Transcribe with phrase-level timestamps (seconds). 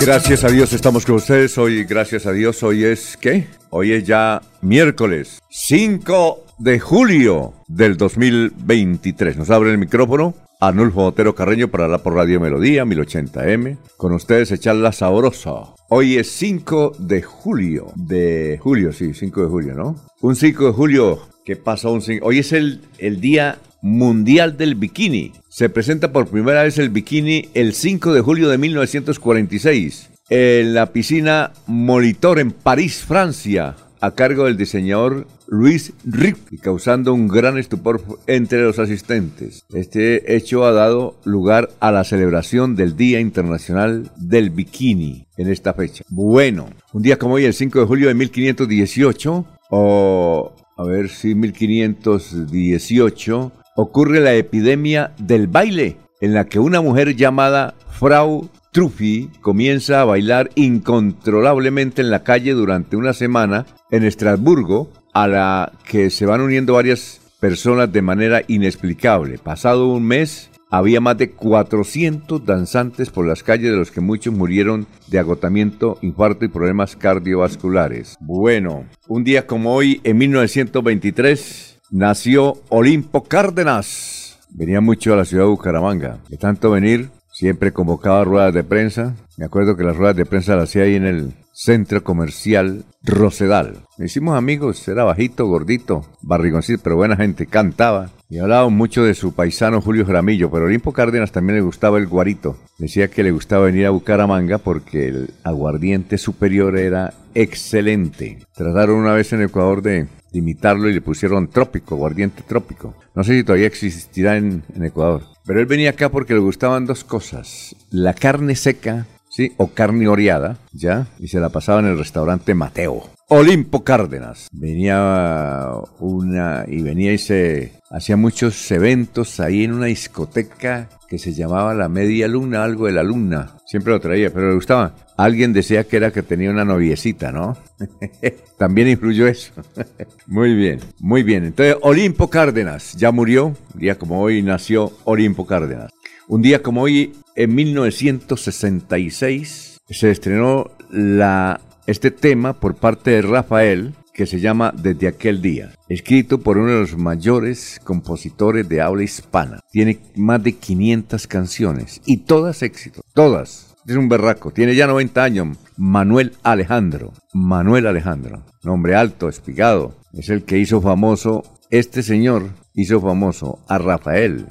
[0.00, 1.58] Gracias a Dios estamos con ustedes.
[1.58, 3.46] Hoy, gracias a Dios, hoy es ¿qué?
[3.68, 9.36] Hoy es ya miércoles 5 de julio del 2023.
[9.36, 13.76] Nos abre el micrófono Anulfo Otero Carreño para hablar por Radio Melodía 1080M.
[13.98, 15.74] Con ustedes echarla sabrosa.
[15.90, 17.92] Hoy es 5 de julio.
[17.94, 19.96] De julio, sí, 5 de julio, ¿no?
[20.22, 21.20] Un 5 de julio.
[21.44, 21.90] ¿Qué pasa?
[21.90, 22.24] Un 5?
[22.26, 25.32] Hoy es el, el día mundial del bikini.
[25.48, 30.92] Se presenta por primera vez el bikini el 5 de julio de 1946 en la
[30.92, 38.02] piscina Molitor en París, Francia, a cargo del diseñador Luis Rip, causando un gran estupor
[38.26, 39.64] entre los asistentes.
[39.74, 45.74] Este hecho ha dado lugar a la celebración del Día Internacional del Bikini en esta
[45.74, 46.04] fecha.
[46.08, 51.34] Bueno, un día como hoy, el 5 de julio de 1518, o a ver si
[51.34, 60.00] 1518, ocurre la epidemia del baile, en la que una mujer llamada Frau Truffi comienza
[60.00, 66.26] a bailar incontrolablemente en la calle durante una semana en Estrasburgo, a la que se
[66.26, 69.38] van uniendo varias personas de manera inexplicable.
[69.38, 74.32] Pasado un mes, había más de 400 danzantes por las calles, de los que muchos
[74.32, 78.16] murieron de agotamiento, infarto y problemas cardiovasculares.
[78.20, 84.38] Bueno, un día como hoy, en 1923, nació Olimpo Cárdenas.
[84.50, 86.18] Venía mucho a la ciudad de Bucaramanga.
[86.28, 89.14] De tanto venir, siempre convocaba ruedas de prensa.
[89.36, 93.78] Me acuerdo que las ruedas de prensa las hacía ahí en el centro comercial Rosedal.
[93.98, 98.10] Me hicimos amigos, era bajito, gordito, barrigoncito, pero buena gente, cantaba.
[98.30, 102.06] Y hablaba mucho de su paisano Julio Jaramillo, pero Olimpo Cárdenas también le gustaba el
[102.06, 102.56] guarito.
[102.78, 108.38] Decía que le gustaba venir a Bucaramanga porque el aguardiente superior era excelente.
[108.54, 112.94] Trataron una vez en Ecuador de imitarlo y le pusieron trópico, guardiente trópico.
[113.16, 115.22] No sé si todavía existirá en, Ecuador.
[115.44, 117.74] Pero él venía acá porque le gustaban dos cosas.
[117.90, 119.54] La carne seca, ¿sí?
[119.56, 121.08] O carne oreada, ¿ya?
[121.18, 123.10] Y se la pasaba en el restaurante Mateo.
[123.32, 124.48] Olimpo Cárdenas.
[124.50, 125.68] Venía
[126.00, 126.64] una...
[126.66, 127.74] y venía y se...
[127.88, 132.92] Hacía muchos eventos ahí en una discoteca que se llamaba La Media Luna, algo de
[132.92, 133.52] la luna.
[133.66, 134.96] Siempre lo traía, pero le gustaba.
[135.16, 137.56] Alguien decía que era que tenía una noviecita, ¿no?
[138.58, 139.52] También influyó eso.
[140.26, 141.44] muy bien, muy bien.
[141.44, 143.54] Entonces, Olimpo Cárdenas ya murió.
[143.74, 145.92] Un día como hoy nació Olimpo Cárdenas.
[146.26, 151.60] Un día como hoy, en 1966, se estrenó la,
[151.90, 156.70] este tema por parte de Rafael, que se llama Desde aquel día, escrito por uno
[156.70, 159.60] de los mayores compositores de habla hispana.
[159.72, 163.74] Tiene más de 500 canciones y todas éxitos, todas.
[163.86, 165.58] Es un berraco, tiene ya 90 años.
[165.76, 173.00] Manuel Alejandro, Manuel Alejandro, nombre alto, espigado, es el que hizo famoso, este señor hizo
[173.00, 174.46] famoso a Rafael,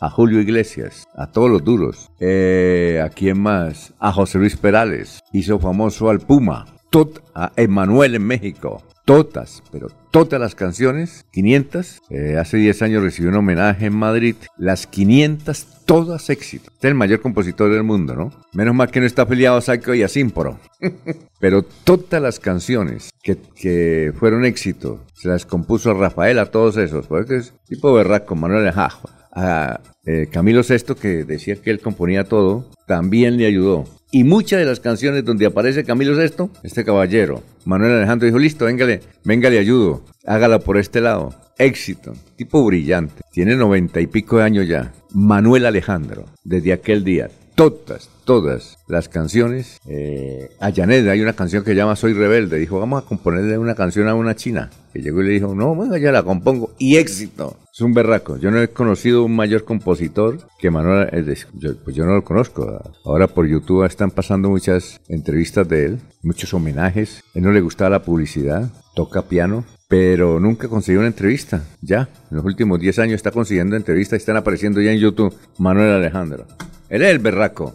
[0.00, 2.10] a Julio Iglesias, a todos los duros.
[2.20, 3.92] Eh, ¿A quién más?
[3.98, 5.20] A José Luis Perales.
[5.32, 6.66] Hizo famoso al Puma
[7.34, 8.82] a Emanuel en México.
[9.04, 12.00] Todas, pero todas las canciones, 500.
[12.10, 14.34] Eh, hace 10 años recibió un homenaje en Madrid.
[14.56, 16.72] Las 500, todas éxitos.
[16.76, 18.32] es el mayor compositor del mundo, ¿no?
[18.52, 20.58] Menos mal que no está afiliado a Saiko y a Simporo.
[21.38, 26.78] pero todas las canciones que, que, fueron éxitos, se las compuso a Rafael, a todos
[26.78, 27.06] esos.
[27.06, 29.10] Porque es tipo berraco, Manuel Ajajo.
[29.32, 33.84] A eh, Camilo VI, que decía que él componía todo, también le ayudó.
[34.12, 38.64] Y muchas de las canciones donde aparece Camilo VI, este caballero, Manuel Alejandro dijo, listo,
[38.64, 41.34] véngale, venga, le ayudo, hágala por este lado.
[41.58, 44.92] Éxito, tipo brillante, tiene noventa y pico de años ya.
[45.12, 49.80] Manuel Alejandro, desde aquel día, todas, todas las canciones.
[49.88, 52.58] Eh, a Janet hay una canción que llama Soy Rebelde.
[52.58, 54.70] Dijo, vamos a componerle una canción a una china.
[54.92, 56.70] Que llegó y le dijo, no, venga, ya la compongo.
[56.78, 57.56] Y éxito.
[57.72, 58.36] Es un berraco.
[58.36, 61.08] Yo no he conocido un mayor compositor que Manuel.
[61.82, 62.80] pues yo no lo conozco.
[63.04, 67.24] Ahora por YouTube están pasando muchas entrevistas de él, muchos homenajes.
[67.34, 71.64] A él no le gustaba la publicidad, toca piano, pero nunca consiguió una entrevista.
[71.80, 75.34] Ya, en los últimos 10 años está consiguiendo entrevistas y están apareciendo ya en YouTube.
[75.58, 76.46] Manuel Alejandro.
[76.88, 77.74] Él es el berraco.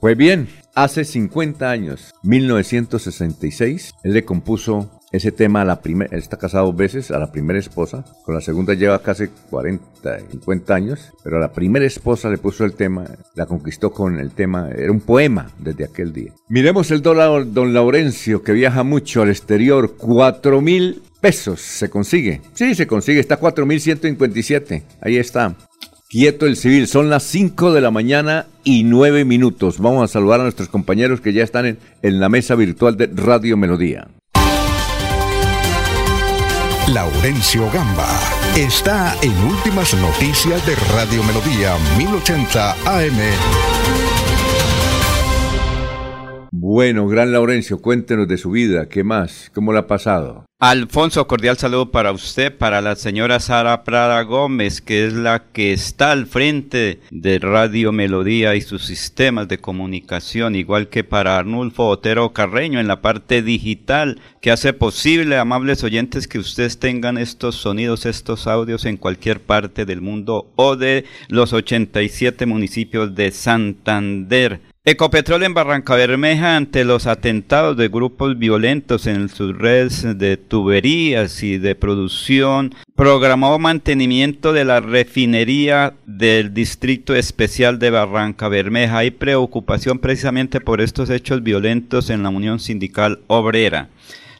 [0.00, 6.36] Pues bien, hace 50 años, 1966, él le compuso ese tema a la primera, está
[6.36, 11.12] casado dos veces, a la primera esposa, con la segunda lleva casi 40, 50 años,
[11.24, 13.04] pero a la primera esposa le puso el tema,
[13.34, 16.32] la conquistó con el tema, era un poema desde aquel día.
[16.48, 22.40] Miremos el dólar don Laurencio, que viaja mucho al exterior, 4 mil pesos se consigue.
[22.54, 24.82] Sí, se consigue, está 4.157.
[25.00, 25.56] Ahí está.
[26.08, 29.80] Quieto el civil, son las 5 de la mañana y 9 minutos.
[29.80, 33.10] Vamos a saludar a nuestros compañeros que ya están en, en la mesa virtual de
[33.12, 34.06] Radio Melodía.
[36.94, 38.08] Laurencio Gamba
[38.56, 43.18] está en Últimas Noticias de Radio Melodía 1080 AM.
[46.52, 49.50] Bueno, gran Laurencio, cuéntenos de su vida, ¿qué más?
[49.52, 50.45] ¿Cómo le ha pasado?
[50.58, 55.74] Alfonso, cordial saludo para usted, para la señora Sara Prada Gómez, que es la que
[55.74, 61.86] está al frente de Radio Melodía y sus sistemas de comunicación, igual que para Arnulfo
[61.88, 67.56] Otero Carreño en la parte digital, que hace posible, amables oyentes, que ustedes tengan estos
[67.56, 74.62] sonidos, estos audios en cualquier parte del mundo o de los 87 municipios de Santander.
[74.88, 81.42] Ecopetrol en Barranca Bermeja ante los atentados de grupos violentos en sus redes de tuberías
[81.42, 88.98] y de producción programó mantenimiento de la refinería del Distrito Especial de Barranca Bermeja.
[88.98, 93.88] Hay preocupación precisamente por estos hechos violentos en la Unión Sindical Obrera.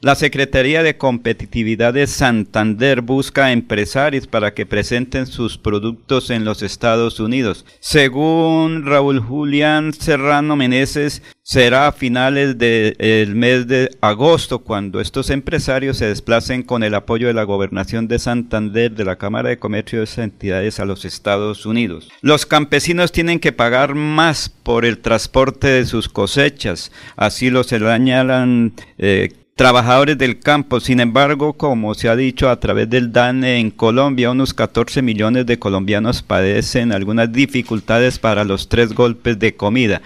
[0.00, 6.62] La Secretaría de Competitividad de Santander busca empresarios para que presenten sus productos en los
[6.62, 7.64] Estados Unidos.
[7.80, 15.96] Según Raúl Julián Serrano Meneses, será a finales del mes de agosto cuando estos empresarios
[15.96, 20.00] se desplacen con el apoyo de la Gobernación de Santander, de la Cámara de Comercio
[20.00, 22.10] de esas entidades a los Estados Unidos.
[22.20, 28.74] Los campesinos tienen que pagar más por el transporte de sus cosechas, así lo señalan
[28.98, 30.80] eh, trabajadores del campo.
[30.80, 35.46] Sin embargo, como se ha dicho a través del DANE en Colombia, unos 14 millones
[35.46, 40.02] de colombianos padecen algunas dificultades para los tres golpes de comida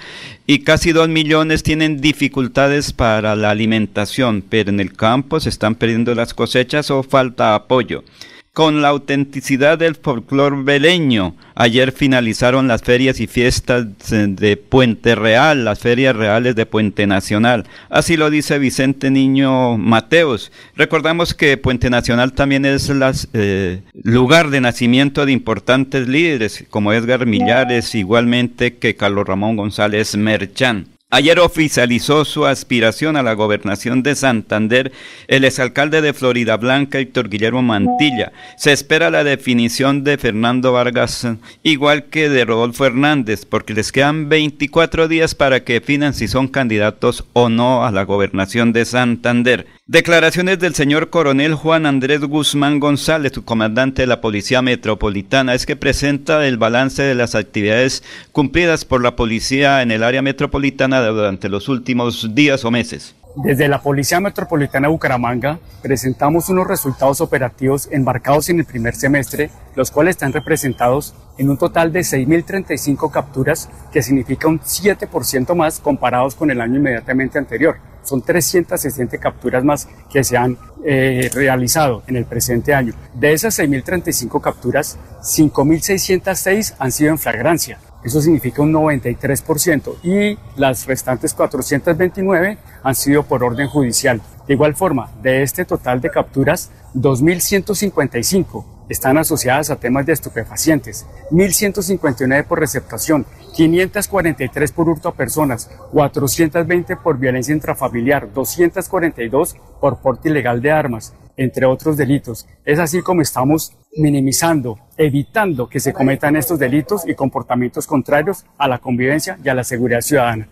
[0.47, 5.75] y casi 2 millones tienen dificultades para la alimentación, pero en el campo se están
[5.75, 8.05] perdiendo las cosechas o falta apoyo
[8.53, 11.37] con la autenticidad del folclor beleño.
[11.55, 17.67] Ayer finalizaron las ferias y fiestas de Puente Real, las ferias reales de Puente Nacional.
[17.89, 20.51] Así lo dice Vicente Niño Mateos.
[20.75, 23.03] Recordamos que Puente Nacional también es el
[23.33, 30.17] eh, lugar de nacimiento de importantes líderes como Edgar Millares, igualmente que Carlos Ramón González
[30.17, 30.87] Merchán.
[31.13, 34.93] Ayer oficializó su aspiración a la gobernación de Santander
[35.27, 38.31] el exalcalde de Florida Blanca, Héctor Guillermo Mantilla.
[38.57, 41.27] Se espera la definición de Fernando Vargas,
[41.65, 46.47] igual que de Rodolfo Hernández, porque les quedan 24 días para que definan si son
[46.47, 49.67] candidatos o no a la gobernación de Santander.
[49.91, 55.75] Declaraciones del señor coronel Juan Andrés Guzmán González, comandante de la Policía Metropolitana, es que
[55.75, 61.49] presenta el balance de las actividades cumplidas por la policía en el área metropolitana durante
[61.49, 63.17] los últimos días o meses.
[63.35, 69.51] Desde la Policía Metropolitana de Bucaramanga presentamos unos resultados operativos embarcados en el primer semestre,
[69.75, 75.81] los cuales están representados en un total de 6.035 capturas, que significa un 7% más
[75.81, 77.90] comparados con el año inmediatamente anterior.
[78.11, 82.93] Son 360 capturas más que se han eh, realizado en el presente año.
[83.15, 87.79] De esas 6.035 capturas, 5.606 han sido en flagrancia.
[88.03, 94.21] Eso significa un 93% y las restantes 429 han sido por orden judicial.
[94.49, 101.07] De igual forma, de este total de capturas, 2.155 están asociadas a temas de estupefacientes,
[101.31, 110.29] 1.159 por receptación, 543 por hurto a personas, 420 por violencia intrafamiliar, 242 por porte
[110.29, 112.47] ilegal de armas, entre otros delitos.
[112.65, 118.69] Es así como estamos minimizando, evitando que se cometan estos delitos y comportamientos contrarios a
[118.69, 120.49] la convivencia y a la seguridad ciudadana.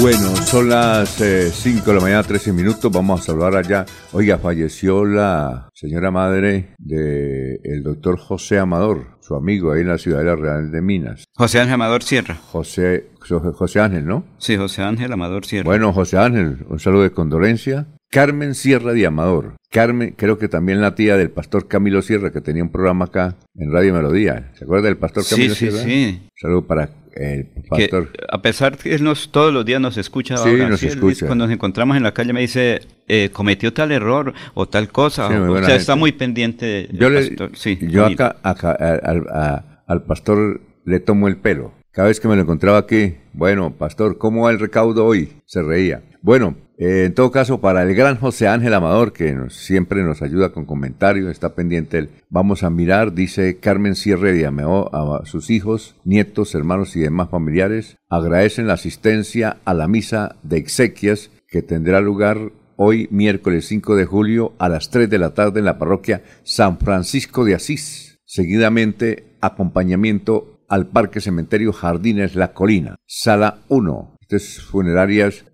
[0.00, 2.90] Bueno, son las 5 eh, de la mañana, 13 minutos.
[2.90, 3.86] Vamos a saludar allá.
[4.12, 9.98] Oiga, falleció la señora madre del el doctor José Amador, su amigo ahí en la
[9.98, 11.24] Ciudadela Real de Minas.
[11.34, 12.34] José Ángel Amador Sierra.
[12.34, 14.24] José, José Ángel, ¿no?
[14.38, 15.66] Sí, José Ángel Amador Sierra.
[15.66, 17.86] Bueno, José Ángel, un saludo de condolencia.
[18.10, 19.56] Carmen Sierra de Amador.
[19.70, 23.36] Carmen, creo que también la tía del pastor Camilo Sierra, que tenía un programa acá
[23.54, 24.52] en Radio Melodía.
[24.54, 25.78] ¿Se acuerda del pastor Camilo sí, Sierra?
[25.78, 26.28] Sí, sí.
[26.38, 28.10] Saludo para el pastor.
[28.30, 31.26] a pesar que él nos, todos los días nos escucha, sí, nos escucha.
[31.26, 35.28] cuando nos encontramos en la calle me dice, eh, cometió tal error o tal cosa.
[35.28, 36.88] o, sea, está muy pendiente.
[36.92, 37.08] Yo,
[37.54, 38.72] sí, yo acá, acá
[39.86, 41.72] al pastor le tomo el pelo.
[41.92, 45.34] Cada vez que me lo encontraba aquí, bueno, pastor, ¿cómo va el recaudo hoy?
[45.44, 46.02] Se reía.
[46.22, 50.52] Bueno, eh, en todo caso, para el gran José Ángel Amador, que siempre nos ayuda
[50.52, 52.08] con comentarios, está pendiente él.
[52.30, 57.98] Vamos a mirar, dice Carmen Sierra de a sus hijos, nietos, hermanos y demás familiares.
[58.08, 64.06] Agradecen la asistencia a la misa de exequias que tendrá lugar hoy miércoles 5 de
[64.06, 68.18] julio a las 3 de la tarde en la parroquia San Francisco de Asís.
[68.24, 74.16] Seguidamente, acompañamiento al Parque Cementerio Jardines La Colina, sala 1
[74.70, 75.44] funerarias.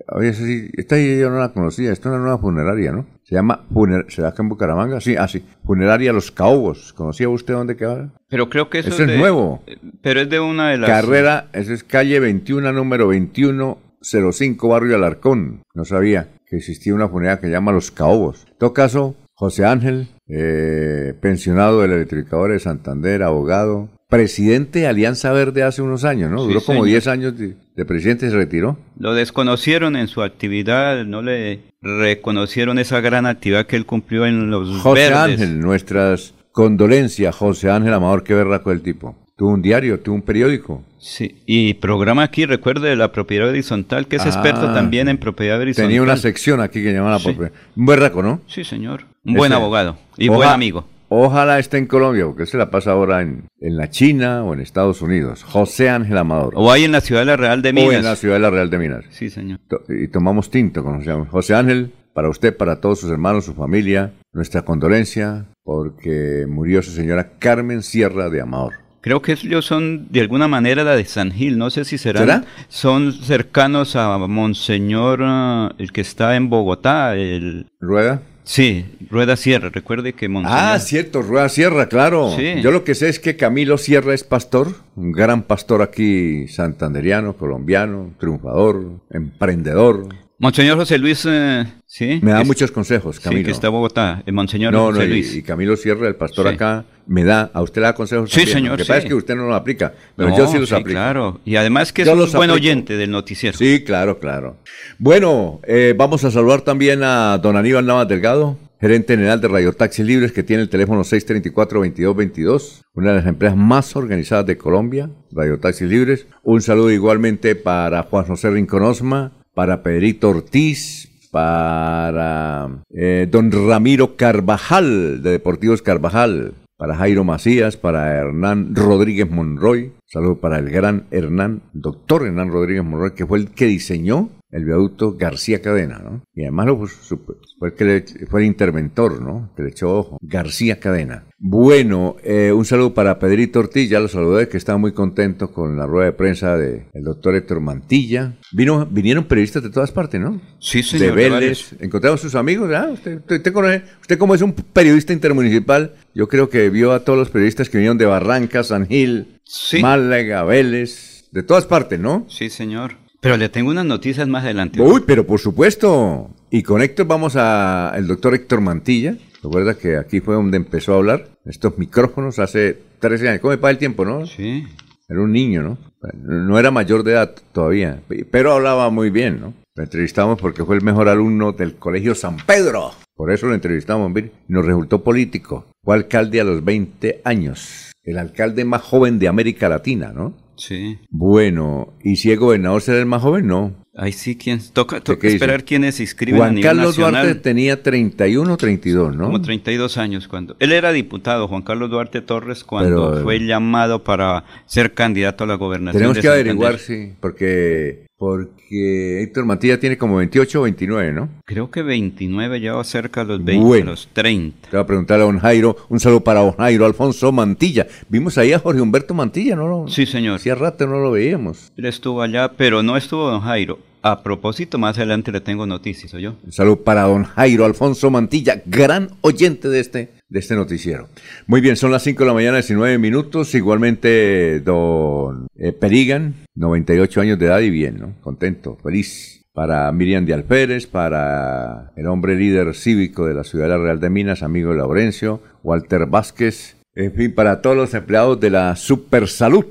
[0.76, 3.06] esta yo no la conocía, esta es una nueva funeraria, ¿no?
[3.25, 3.66] Se llama,
[4.06, 5.00] ¿será que en Bucaramanga?
[5.00, 6.92] Sí, ah, sí, Funeraria Los Caobos.
[6.92, 8.12] ¿Conocía usted dónde queda?
[8.28, 9.62] Pero creo que eso, es, nuevo.
[10.02, 10.88] Pero es de una de las...
[10.88, 15.62] Carrera, esa es calle 21, número 2105, barrio Alarcón.
[15.75, 18.46] No sabía que existía una funeraria que se llama Los Caobos.
[18.48, 25.32] En todo caso, José Ángel, eh, pensionado del electrificador de Santander, abogado, presidente de Alianza
[25.32, 26.42] Verde hace unos años, ¿no?
[26.42, 28.78] Duró como 10 años de, presidente y se retiró.
[28.98, 34.50] Lo desconocieron en su actividad, no le reconocieron esa gran actividad que él cumplió en
[34.50, 39.14] los José Ángel, nuestras condolencias, José Ángel Amador, qué berraco el tipo.
[39.36, 40.82] Tuvo un diario, tuvo un periódico.
[40.98, 44.74] Sí, y programa aquí, recuerde, la propiedad horizontal, que es experto ah.
[44.74, 45.86] también en propiedad horizontal.
[45.86, 47.52] Tenía una sección aquí que llamaba la propiedad.
[47.76, 48.40] Un berraco, ¿no?
[48.48, 49.04] Sí, señor.
[49.24, 50.86] Un buen abogado y buen amigo.
[51.10, 55.00] Ojalá esté en Colombia, porque se la pasa ahora en, la China o en Estados
[55.00, 55.42] Unidos.
[55.42, 56.52] José Ángel Amador.
[56.54, 57.88] O ahí en la ciudad de la Real de Minas.
[57.88, 59.04] O en la ciudad de la Real de Minas.
[59.10, 59.58] Sí, señor.
[59.88, 61.28] y tomamos tinto, conocemos.
[61.28, 66.90] José Ángel, para usted, para todos sus hermanos, su familia, nuestra condolencia, porque murió su
[66.90, 68.74] señora Carmen Sierra de Amador.
[69.00, 72.24] Creo que ellos son de alguna manera la de San Gil, no sé si serán.
[72.24, 72.44] ¿Será?
[72.68, 77.14] Son cercanos a Monseñor, ah, el que está en Bogotá.
[77.16, 77.66] El...
[77.80, 78.20] ¿Rueda?
[78.48, 80.58] Sí, Rueda Sierra, recuerde que Monseñor...
[80.58, 82.34] Ah, cierto, Rueda Sierra, claro.
[82.38, 87.36] Yo lo que sé es que Camilo Sierra es pastor, un gran pastor aquí santanderiano,
[87.36, 90.08] colombiano, triunfador, emprendedor.
[90.40, 92.21] Monseñor José Luis, eh, sí.
[92.23, 93.40] Me da muchos consejos, Camilo.
[93.40, 95.35] Sí, que está en Bogotá, el Monseñor José no, Luis.
[95.35, 98.30] Y, Camilo Sierra, el pastor acá, me da, a usted le da consejos.
[98.30, 98.73] Sí, señor.
[98.73, 100.90] Lo que pasa es que usted no lo aplica, pero yo sí los aplico.
[100.90, 101.40] claro.
[101.45, 103.59] Y además que es un buen oyente del noticiero.
[103.59, 104.59] Sí, claro, claro.
[104.99, 109.73] Bueno, eh, vamos a saludar también a don Aníbal Navas Delgado, gerente general de Radio
[109.73, 115.11] Taxi Libres, que tiene el teléfono 634-2222, una de las empresas más organizadas de Colombia,
[115.33, 116.28] Radio Taxi Libres.
[116.45, 125.20] Un saludo igualmente para Juan José Rinconosma, para Pedrito Ortiz, para eh, don Ramiro Carvajal,
[125.20, 129.90] de Deportivos Carvajal, para Jairo Macías, para Hernán Rodríguez Monroy.
[130.06, 134.64] Saludo para el gran Hernán, doctor Hernán Rodríguez Monroy, que fue el que diseñó el
[134.64, 136.22] viaducto García Cadena, ¿no?
[136.34, 139.52] Y además lo, fue, el que fue el interventor, ¿no?
[139.56, 140.18] Que le echó ojo.
[140.22, 141.24] García Cadena.
[141.38, 145.76] Bueno, eh, un saludo para Pedrito Ortiz, ya lo saludé, que estaba muy contento con
[145.76, 148.34] la rueda de prensa del doctor Héctor Mantilla.
[148.52, 150.40] Vino, vinieron periodistas de todas partes, ¿no?
[150.58, 151.14] Sí, señor.
[151.14, 151.74] De Vélez.
[151.80, 152.92] Encontramos sus amigos, ¿verdad?
[152.92, 157.18] Usted, usted, conoce, usted como es un periodista intermunicipal, yo creo que vio a todos
[157.18, 159.38] los periodistas que vinieron de Barranca, San Gil,
[159.80, 162.26] Málaga, Vélez, de todas partes, ¿no?
[162.28, 162.96] Sí, señor.
[163.20, 164.80] Pero le tengo unas noticias más adelante.
[164.80, 166.30] Uy, pero por supuesto.
[166.50, 169.16] Y con Héctor vamos a el doctor Héctor Mantilla.
[169.42, 171.28] Recuerda que aquí fue donde empezó a hablar.
[171.44, 173.40] Estos micrófonos hace 13 años.
[173.40, 174.26] ¿Cómo me pasa el tiempo, no?
[174.26, 174.66] Sí.
[175.08, 175.78] Era un niño, ¿no?
[176.22, 179.54] No era mayor de edad todavía, pero hablaba muy bien, ¿no?
[179.75, 182.92] Lo entrevistamos porque fue el mejor alumno del Colegio San Pedro.
[183.14, 184.12] Por eso lo entrevistamos.
[184.48, 185.66] Nos resultó político.
[185.82, 187.92] Fue alcalde a los 20 años.
[188.02, 190.34] El alcalde más joven de América Latina, ¿no?
[190.58, 190.98] Sí.
[191.08, 193.46] Bueno, ¿y si el gobernador será el más joven?
[193.46, 193.86] No.
[194.00, 194.60] Ay, sí, ¿quién?
[194.72, 199.24] Toca, toca esperar quiénes se inscriben Juan Carlos Duarte tenía 31 o 32, ¿no?
[199.24, 200.56] Como 32 años cuando...
[200.60, 205.54] Él era diputado, Juan Carlos Duarte Torres, cuando fue llamado para ser candidato a la
[205.54, 211.28] gobernación Tenemos que averiguar, sí, porque porque Héctor Mantilla tiene como 28 o 29, ¿no?
[211.44, 214.68] Creo que 29, ya va cerca de los 20, los 30.
[214.68, 217.87] Te voy a preguntar a don Jairo, un saludo para don Jairo Alfonso Mantilla.
[218.08, 219.87] Vimos ahí a Jorge Humberto Mantilla, ¿no?
[219.88, 220.37] Sí, señor.
[220.37, 221.72] Hacía rato no lo veíamos.
[221.76, 223.78] Él estuvo allá, pero no estuvo don Jairo.
[224.02, 226.34] a propósito, más adelante le tengo noticias, ¿o yo?
[226.44, 231.08] Un saludo para don Jairo Alfonso Mantilla, gran oyente de este, de este noticiero.
[231.47, 233.54] Muy bien, son las 5 de la mañana, 19 minutos.
[233.54, 238.14] Igualmente, don eh, Perigan, 98 años de edad y bien, ¿no?
[238.20, 243.70] Contento, feliz para Miriam de Alférez, para el hombre líder cívico de la ciudad de
[243.70, 248.50] la Real de Minas, amigo Laurencio, Walter Vázquez, en fin, para todos los empleados de
[248.50, 249.66] la Supersalud.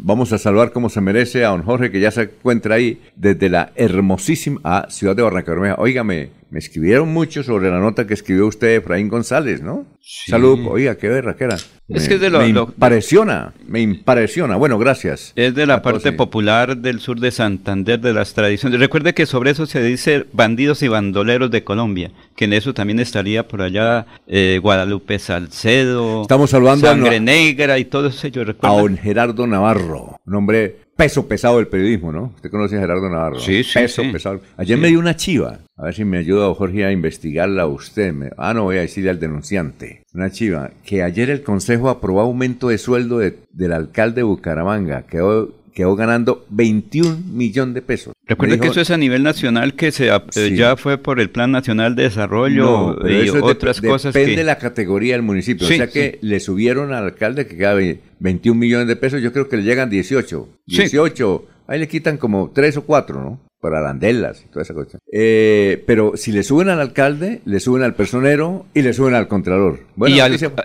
[0.00, 3.48] Vamos a saludar como se merece a don Jorge, que ya se encuentra ahí desde
[3.48, 5.76] la hermosísima ah, ciudad de Barranca Bermeja.
[5.78, 9.86] Óigame, me escribieron mucho sobre la nota que escribió usted, Efraín González, ¿no?
[10.00, 11.56] Salud, oiga, qué verra que era.
[11.88, 14.56] Es que es de lo, me impresiona, me impresiona.
[14.56, 15.32] Bueno, gracias.
[15.36, 18.80] Es de la parte popular del sur de Santander, de las tradiciones.
[18.80, 23.00] Recuerde que sobre eso se dice bandidos y bandoleros de Colombia, que en eso también
[23.00, 28.28] estaría por allá eh, Guadalupe Salcedo, Estamos Sangre Negra y todo eso.
[28.28, 32.32] Yo a don Gerardo Navarro, un hombre peso pesado del periodismo, ¿no?
[32.34, 33.38] Usted conoce a Gerardo Navarro.
[33.38, 33.78] Sí, sí.
[33.78, 34.40] Peso pesado.
[34.56, 35.60] Ayer me dio una chiva.
[35.76, 38.12] A ver si me ayuda Jorge a investigarla a usted.
[38.36, 40.02] ah, no, voy a decirle al denunciante.
[40.12, 40.72] Una chiva.
[40.84, 45.02] Que ayer el Consejo aprobó aumento de sueldo del alcalde de Bucaramanga.
[45.02, 48.12] Quedó quedó ganando 21 millones de pesos.
[48.26, 51.52] Recuerda que eso es a nivel nacional que se eh, ya fue por el Plan
[51.52, 54.12] Nacional de Desarrollo y otras cosas.
[54.12, 55.68] Depende de la categoría del municipio.
[55.68, 57.74] o sea que le subieron al alcalde que queda
[58.18, 59.22] 21 millones de pesos.
[59.22, 60.48] Yo creo que le llegan 18.
[60.66, 61.46] 18.
[61.68, 63.40] Ahí le quitan como 3 o 4, ¿no?
[63.60, 64.98] para arandelas y toda esa cosa.
[65.12, 69.26] Eh, pero si le suben al alcalde, le suben al personero y le suben al
[69.26, 69.80] contralor.
[69.96, 70.16] Bueno,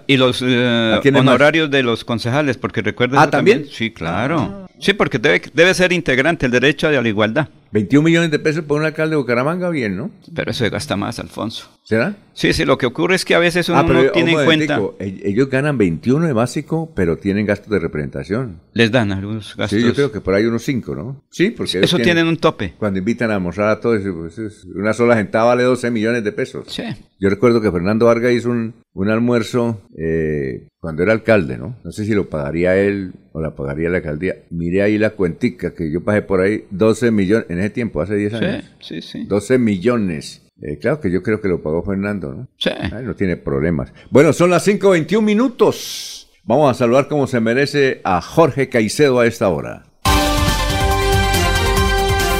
[0.07, 3.19] y, los eh, honorarios de los concejales, porque recuerden.
[3.19, 3.65] Ah, ¿también?
[3.65, 4.39] Sí, claro.
[4.39, 4.62] Ah.
[4.83, 7.47] Sí, porque debe, debe ser integrante el derecho a la igualdad.
[7.71, 10.11] 21 millones de pesos por un alcalde de Bucaramanga, bien, ¿no?
[10.35, 11.69] Pero eso gasta más, Alfonso.
[11.83, 12.17] ¿Será?
[12.33, 14.81] Sí, sí, lo que ocurre es que a veces uno ah, no tiene en cuenta.
[14.99, 18.59] Ellos ganan 21 de básico, pero tienen gastos de representación.
[18.73, 19.79] Les dan algunos gastos.
[19.79, 21.23] Sí, yo creo que por ahí unos 5, ¿no?
[21.31, 21.79] Sí, porque.
[21.79, 22.73] Eso tienen, un tope.
[22.77, 26.65] Cuando invitan a almorzar a todos, pues, una sola gentada vale 12 millones de pesos.
[26.67, 26.83] Sí.
[27.23, 31.77] Yo recuerdo que Fernando Vargas hizo un, un almuerzo eh, cuando era alcalde, ¿no?
[31.81, 34.35] No sé si lo pagaría él o la pagaría la alcaldía.
[34.49, 38.17] Mire ahí la cuentica que yo pasé por ahí, 12 millones, en ese tiempo, hace
[38.17, 38.65] 10 años.
[38.81, 39.23] Sí, sí, sí.
[39.23, 40.41] 12 millones.
[40.61, 42.49] Eh, claro que yo creo que lo pagó Fernando, ¿no?
[42.57, 42.71] Sí.
[43.01, 43.93] no tiene problemas.
[44.09, 46.29] Bueno, son las 5.21 minutos.
[46.43, 49.83] Vamos a saludar como se merece a Jorge Caicedo a esta hora.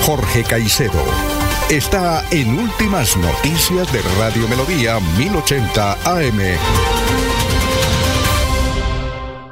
[0.01, 1.32] Jorge Caicedo
[1.69, 6.39] está en Últimas Noticias de Radio Melodía 1080 AM.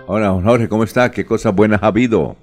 [0.07, 1.11] Hola, Jorge, ¿cómo está?
[1.11, 2.35] ¿Qué cosas buenas ha habido?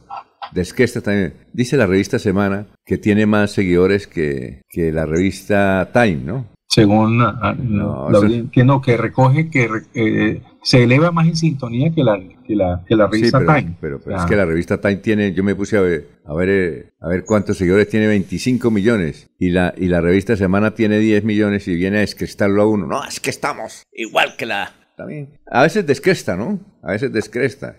[0.52, 1.34] Desquesta también.
[1.54, 6.54] Dice la revista Semana que tiene más seguidores que, que la revista Time, ¿no?
[6.74, 8.10] Según ah, no,
[8.52, 12.84] que no, que recoge que eh, se eleva más en sintonía que la, que la,
[12.88, 13.76] que la revista Time.
[13.80, 16.50] Pero, pero es que la revista Time tiene, yo me puse a ver, a ver,
[16.50, 19.30] eh, a ver cuántos seguidores tiene, 25 millones.
[19.38, 22.88] Y la, y la revista Semana tiene 10 millones y viene a descrestarlo a uno.
[22.88, 24.72] No, es que estamos igual que la...
[24.98, 25.30] También.
[25.46, 26.60] A veces descresta, ¿no?
[26.82, 27.78] A veces descresta.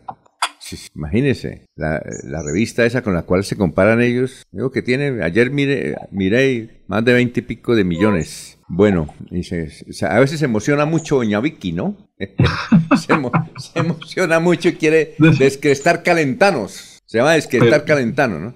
[0.95, 2.01] Imagínense, la,
[2.45, 7.05] revista esa con la cual se comparan ellos, digo que tiene, ayer mire, miré más
[7.05, 8.59] de veinte y pico de millones.
[8.69, 11.97] Bueno, a veces se emociona mucho Doña Vicky, ¿no?
[12.97, 13.13] se,
[13.75, 17.03] emociona mucho y quiere descrestar calentanos.
[17.05, 18.55] Se llama descrestar calentano, ¿no?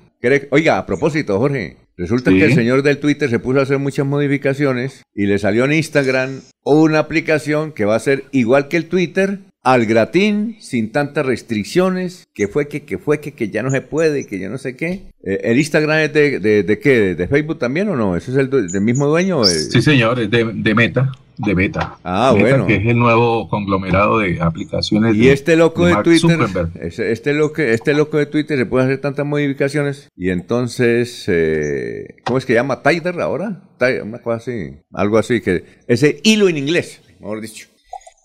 [0.50, 4.06] Oiga, a propósito, Jorge, resulta que el señor del Twitter se puso a hacer muchas
[4.06, 8.86] modificaciones y le salió en Instagram una aplicación que va a ser igual que el
[8.86, 13.70] Twitter, al gratín, sin tantas restricciones, que fue que, que fue que, que ya no
[13.70, 15.10] se puede, que ya no sé qué.
[15.24, 17.14] Eh, ¿El Instagram es de, de, qué?
[17.14, 18.16] ¿De Facebook también o no?
[18.16, 19.44] ¿Ese es el del mismo dueño?
[19.44, 21.98] Sí, señor, es de, de Meta de Beta.
[22.02, 22.66] Ah, bueno.
[22.66, 25.16] Que es el nuevo conglomerado de aplicaciones.
[25.16, 26.38] Y este loco de, Twitter,
[26.80, 30.08] este, loco, este loco de Twitter se puede hacer tantas modificaciones.
[30.16, 32.82] Y entonces, eh, ¿cómo es que llama?
[32.82, 33.62] Tider ahora?
[34.02, 37.68] Una cosa así, algo así, que ese hilo en inglés, mejor dicho.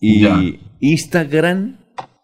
[0.02, 1.78] Y Instagram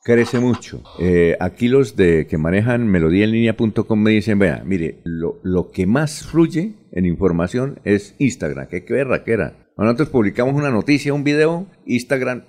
[0.04, 0.84] crece mucho.
[1.00, 6.26] Eh, aquí los de que manejan melodíaenlínea.com me dicen, vea, mire, lo, lo, que más
[6.26, 9.54] fluye en información es Instagram, que qué raquera.
[9.78, 12.44] Nosotros publicamos una noticia, un video, Instagram,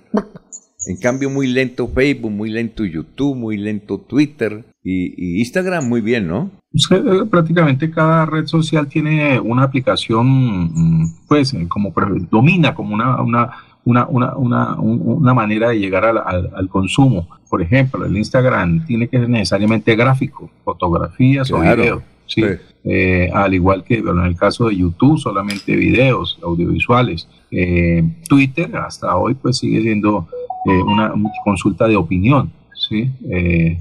[0.89, 6.27] en cambio muy lento Facebook, muy lento YouTube, muy lento Twitter y, Instagram muy bien,
[6.27, 6.51] ¿no?
[6.91, 11.93] Eh, prácticamente cada red social tiene una aplicación, mm, pues, eh, como
[12.29, 13.51] domina como una, una
[13.91, 17.29] una, una, una, una, manera de llegar al, al, consumo.
[17.49, 22.03] Por ejemplo, el Instagram tiene que ser necesariamente gráfico, fotografías o videos.
[22.27, 22.43] ¿sí?
[22.85, 27.29] Eh, al igual que en el caso de YouTube, solamente videos audiovisuales.
[27.51, 30.29] Eh, Twitter hasta hoy pues sigue siendo
[30.67, 31.13] eh, una,
[31.45, 32.53] consulta de opinión.
[32.89, 33.11] ¿sí?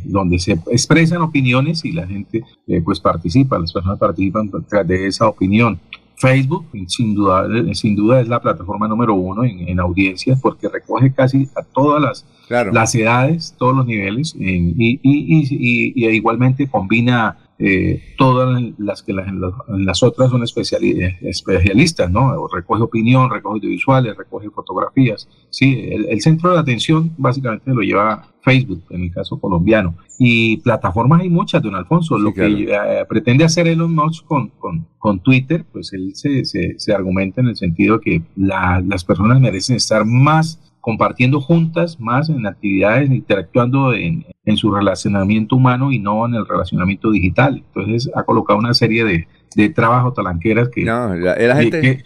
[0.04, 2.44] donde se expresan opiniones y la gente
[2.84, 4.52] pues participa, las personas participan
[4.86, 5.80] de esa opinión.
[6.20, 11.14] Facebook, sin duda, sin duda es la plataforma número uno en, en audiencias porque recoge
[11.14, 12.26] casi a todas las,
[12.74, 19.12] las edades, todos los niveles y, y, y, y, igualmente combina eh, todas las que
[19.12, 19.28] las,
[19.68, 22.48] las otras son especialistas, ¿no?
[22.48, 25.28] Recoge opinión, recoge audiovisuales, recoge fotografías.
[25.50, 29.96] Sí, el, centro de atención básicamente lo lleva Facebook, en el caso colombiano.
[30.18, 32.18] Y plataformas hay muchas, don Alfonso.
[32.18, 36.80] lo que eh, pretende hacer Elon Musk con, con, con Twitter, pues él se, se,
[36.80, 42.48] se, argumenta en el sentido que las personas merecen estar más compartiendo juntas más en
[42.48, 47.64] actividades, interactuando en, en, su relacionamiento humano y no en el relacionamiento digital.
[47.74, 50.84] Entonces ha colocado una serie de, de trabajos talanqueras que...
[50.84, 52.04] No, la, gente,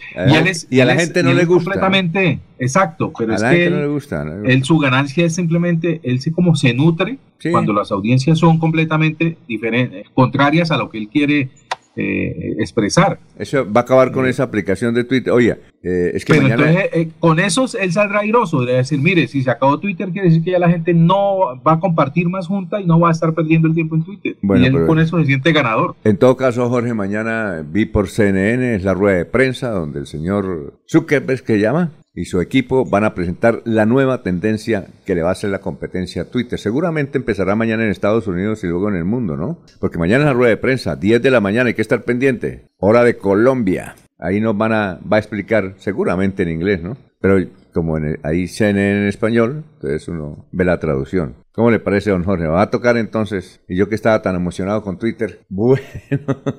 [0.70, 1.64] y, a la gente no le gusta.
[1.64, 6.20] Completamente, exacto, pero es que él, no le gusta, él, su ganancia es simplemente, él
[6.20, 7.18] se como se nutre
[7.50, 11.50] cuando las audiencias son completamente diferentes, contrarias a lo que él quiere
[11.96, 13.18] eh, expresar.
[13.38, 15.32] Eso va a acabar con esa aplicación de Twitter.
[15.32, 16.68] Oye, eh, es que mañana...
[16.68, 20.28] entonces, eh, con eso él saldrá airoso, de decir, mire, si se acabó Twitter, quiere
[20.28, 23.12] decir que ya la gente no va a compartir más junta y no va a
[23.12, 24.36] estar perdiendo el tiempo en Twitter.
[24.42, 25.94] y él con eso se siente ganador.
[26.04, 30.06] En todo caso, Jorge, mañana vi por CNN, es la rueda de prensa, donde el
[30.06, 35.22] señor Zuckerberg, que llama, y su equipo van a presentar la nueva tendencia que le
[35.22, 36.58] va a hacer la competencia a Twitter.
[36.58, 39.58] Seguramente empezará mañana en Estados Unidos y luego en el mundo, ¿no?
[39.80, 42.68] Porque mañana es la rueda de prensa, 10 de la mañana, hay que estar pendiente.
[42.78, 43.96] Hora de Colombia.
[44.18, 46.96] Ahí nos van a, va a explicar, seguramente en inglés, ¿no?
[47.20, 47.44] Pero
[47.74, 51.34] como en ahí CNN en español, entonces uno ve la traducción.
[51.52, 52.46] ¿Cómo le parece, don Jorge?
[52.46, 53.60] ¿Va a tocar entonces?
[53.68, 55.40] Y yo que estaba tan emocionado con Twitter.
[55.48, 55.82] Bueno.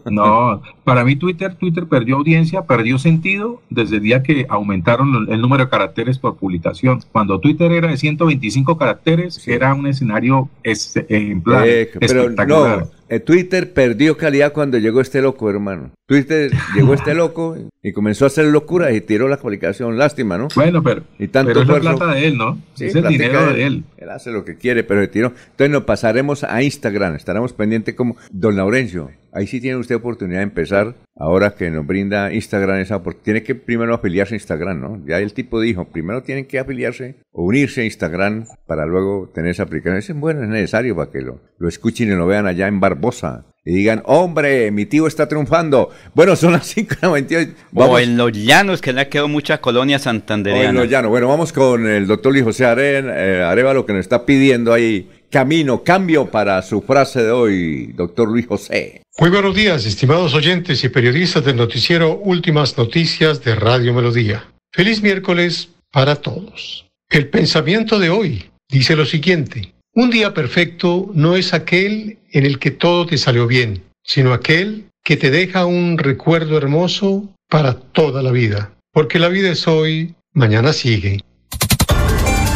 [0.10, 5.42] No, para mí Twitter, Twitter perdió audiencia, perdió sentido desde el día que aumentaron el
[5.42, 7.02] número de caracteres por publicación.
[7.12, 11.68] Cuando Twitter era de 125 caracteres, era un escenario ejemplar.
[11.68, 15.92] Eh, pero no, eh, Twitter perdió calidad cuando llegó este loco, hermano.
[16.08, 19.98] Twitter llegó este loco y comenzó a hacer locura y tiró la publicación.
[19.98, 20.48] Lástima, ¿no?
[20.56, 22.60] Bueno, pero, y tanto pero es la plata de él, ¿no?
[22.80, 23.84] es el dinero de él.
[23.98, 25.34] Él hace lo que quiere, pero se tiró.
[25.52, 27.16] Entonces nos pasaremos a Instagram.
[27.16, 29.12] Estaremos pendientes como Don Laurencio.
[29.36, 33.26] Ahí sí tiene usted oportunidad de empezar, ahora que nos brinda Instagram esa oportunidad.
[33.26, 35.06] Tiene que primero afiliarse a Instagram, ¿no?
[35.06, 39.52] Ya el tipo dijo, primero tienen que afiliarse o unirse a Instagram para luego tener
[39.52, 39.98] esa aplicación.
[39.98, 43.46] Es bueno, es necesario para que lo, lo escuchen y lo vean allá en Barbosa.
[43.68, 45.90] Y digan, hombre, mi tío está triunfando.
[46.14, 47.56] Bueno, son las 5.98.
[47.74, 50.68] O en Los Llanos, que le ha quedado mucha colonia santandereana.
[50.68, 51.10] O en Los Llanos.
[51.10, 55.84] Bueno, vamos con el doctor Luis José eh, Arevalo, que nos está pidiendo ahí camino,
[55.84, 59.02] cambio para su frase de hoy, doctor Luis José.
[59.20, 64.46] Muy buenos días, estimados oyentes y periodistas del noticiero Últimas Noticias de Radio Melodía.
[64.72, 66.88] Feliz miércoles para todos.
[67.10, 69.74] El pensamiento de hoy dice lo siguiente.
[69.94, 74.86] Un día perfecto no es aquel en el que todo te salió bien, sino aquel
[75.04, 78.72] que te deja un recuerdo hermoso para toda la vida.
[78.94, 81.20] Porque la vida es hoy, mañana sigue.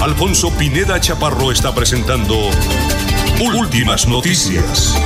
[0.10, 2.36] Alfonso Pineda Chaparro está presentando
[3.56, 5.00] Últimas Noticias.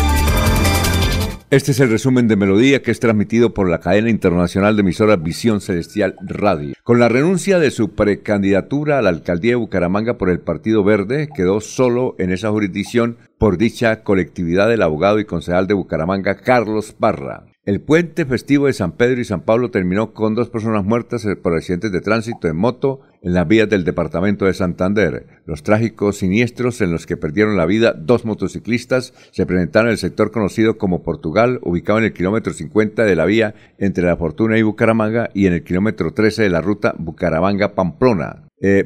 [1.49, 5.21] Este es el resumen de Melodía que es transmitido por la cadena internacional de emisoras
[5.21, 6.73] Visión Celestial Radio.
[6.83, 11.27] Con la renuncia de su precandidatura a la alcaldía de Bucaramanga por el Partido Verde,
[11.35, 16.93] quedó solo en esa jurisdicción por dicha colectividad del abogado y concejal de Bucaramanga, Carlos
[16.97, 17.43] Parra.
[17.65, 21.55] El puente festivo de San Pedro y San Pablo terminó con dos personas muertas por
[21.55, 25.27] accidentes de tránsito en moto en las vías del departamento de Santander.
[25.45, 29.97] Los trágicos siniestros en los que perdieron la vida dos motociclistas se presentaron en el
[29.97, 34.57] sector conocido como Portugal, ubicado en el kilómetro 50 de la vía entre La Fortuna
[34.57, 38.43] y Bucaramanga y en el kilómetro 13 de la ruta Bucaramanga-Pamplona.
[38.65, 38.85] Eh,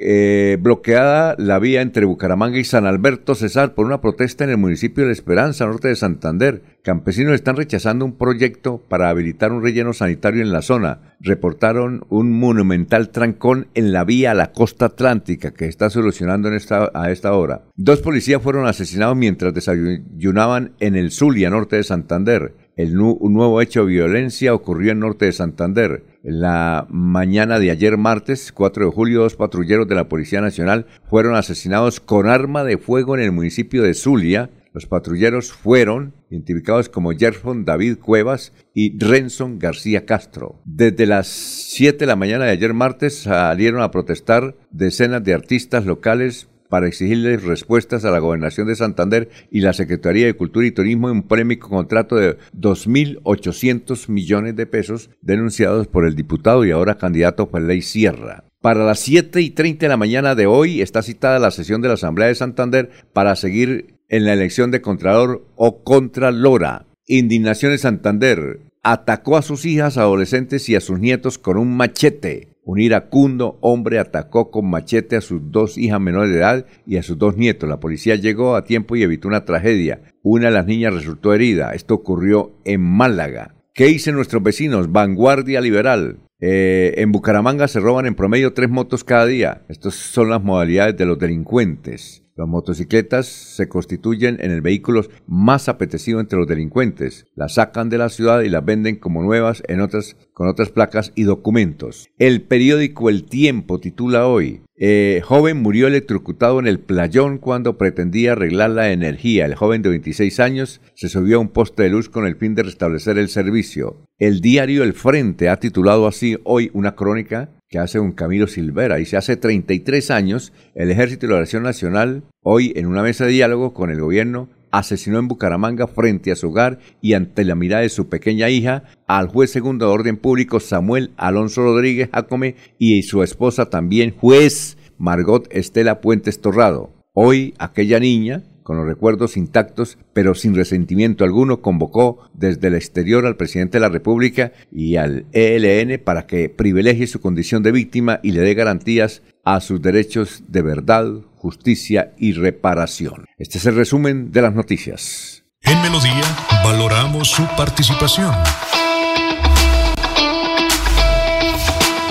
[0.00, 4.58] eh, bloqueada la vía entre Bucaramanga y San Alberto Cesar por una protesta en el
[4.58, 6.64] municipio de La Esperanza, norte de Santander.
[6.82, 11.14] Campesinos están rechazando un proyecto para habilitar un relleno sanitario en la zona.
[11.20, 16.54] Reportaron un monumental trancón en la vía a la costa atlántica que está solucionando en
[16.54, 17.62] esta, a esta hora.
[17.76, 22.56] Dos policías fueron asesinados mientras desayunaban en el Zulia, norte de Santander.
[22.74, 26.11] El un nuevo hecho de violencia ocurrió en norte de Santander.
[26.22, 31.34] La mañana de ayer martes, 4 de julio, dos patrulleros de la Policía Nacional fueron
[31.34, 34.48] asesinados con arma de fuego en el municipio de Zulia.
[34.72, 40.62] Los patrulleros fueron identificados como Gerson David Cuevas y Renson García Castro.
[40.64, 45.84] Desde las 7 de la mañana de ayer martes salieron a protestar decenas de artistas
[45.86, 50.70] locales para exigirles respuestas a la Gobernación de Santander y la Secretaría de Cultura y
[50.70, 56.70] Turismo en un polémico contrato de 2.800 millones de pesos denunciados por el diputado y
[56.70, 58.44] ahora candidato por ley Sierra.
[58.62, 61.88] Para las 7 y 30 de la mañana de hoy está citada la sesión de
[61.88, 66.86] la Asamblea de Santander para seguir en la elección de Contralor o Contralora.
[67.06, 72.51] Indignación de Santander atacó a sus hijas adolescentes y a sus nietos con un machete.
[72.64, 77.02] Un iracundo hombre atacó con machete a sus dos hijas menores de edad y a
[77.02, 77.68] sus dos nietos.
[77.68, 80.00] La policía llegó a tiempo y evitó una tragedia.
[80.22, 81.74] Una de las niñas resultó herida.
[81.74, 83.56] Esto ocurrió en Málaga.
[83.74, 84.92] ¿Qué dicen nuestros vecinos?
[84.92, 86.20] Vanguardia Liberal.
[86.38, 89.62] Eh, en Bucaramanga se roban en promedio tres motos cada día.
[89.68, 92.21] Estas son las modalidades de los delincuentes.
[92.42, 97.26] Las motocicletas se constituyen en el vehículo más apetecido entre los delincuentes.
[97.36, 101.12] Las sacan de la ciudad y las venden como nuevas en otras, con otras placas
[101.14, 102.08] y documentos.
[102.18, 108.32] El periódico El Tiempo titula hoy, eh, joven murió electrocutado en el playón cuando pretendía
[108.32, 109.46] arreglar la energía.
[109.46, 112.56] El joven de 26 años se subió a un poste de luz con el fin
[112.56, 114.04] de restablecer el servicio.
[114.18, 119.00] El diario El Frente ha titulado así hoy una crónica que hace un Camilo Silvera.
[119.00, 123.32] Y hace 33 años, el Ejército de la Oración Nacional, hoy en una mesa de
[123.32, 127.82] diálogo con el gobierno, asesinó en Bucaramanga frente a su hogar y ante la mirada
[127.82, 133.02] de su pequeña hija al juez segundo de orden público Samuel Alonso Rodríguez Jacome y
[133.02, 136.90] su esposa también juez Margot Estela Puentes Torrado.
[137.14, 143.26] Hoy aquella niña con los recuerdos intactos, pero sin resentimiento alguno, convocó desde el exterior
[143.26, 148.20] al presidente de la República y al ELN para que privilegie su condición de víctima
[148.22, 153.26] y le dé garantías a sus derechos de verdad, justicia y reparación.
[153.38, 155.44] Este es el resumen de las noticias.
[155.62, 156.22] En Melodía
[156.64, 158.32] valoramos su participación.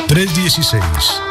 [0.07, 1.30] 316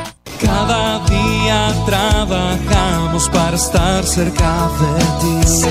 [0.41, 5.63] Cada día trabajamos para estar cerca de ti.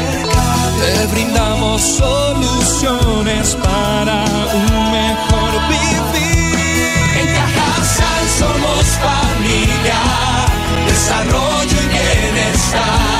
[0.81, 7.21] Te brindamos soluciones para un mejor vivir.
[7.21, 10.01] En Cajasal somos familia,
[10.87, 13.20] desarrollo y bienestar.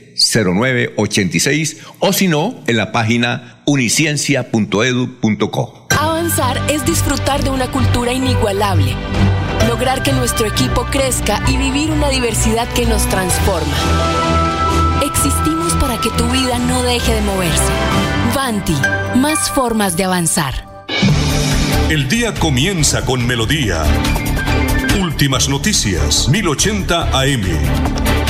[1.99, 5.87] o si no, en la página uniciencia.edu.co.
[5.99, 8.93] Avanzar es disfrutar de una cultura inigualable,
[9.67, 13.75] lograr que nuestro equipo crezca y vivir una diversidad que nos transforma.
[15.03, 17.71] Existimos para que tu vida no deje de moverse
[18.33, 18.75] Fanti,
[19.15, 20.85] más formas de avanzar.
[21.89, 23.83] El día comienza con melodía.
[25.01, 28.20] Últimas noticias, 1080 AM.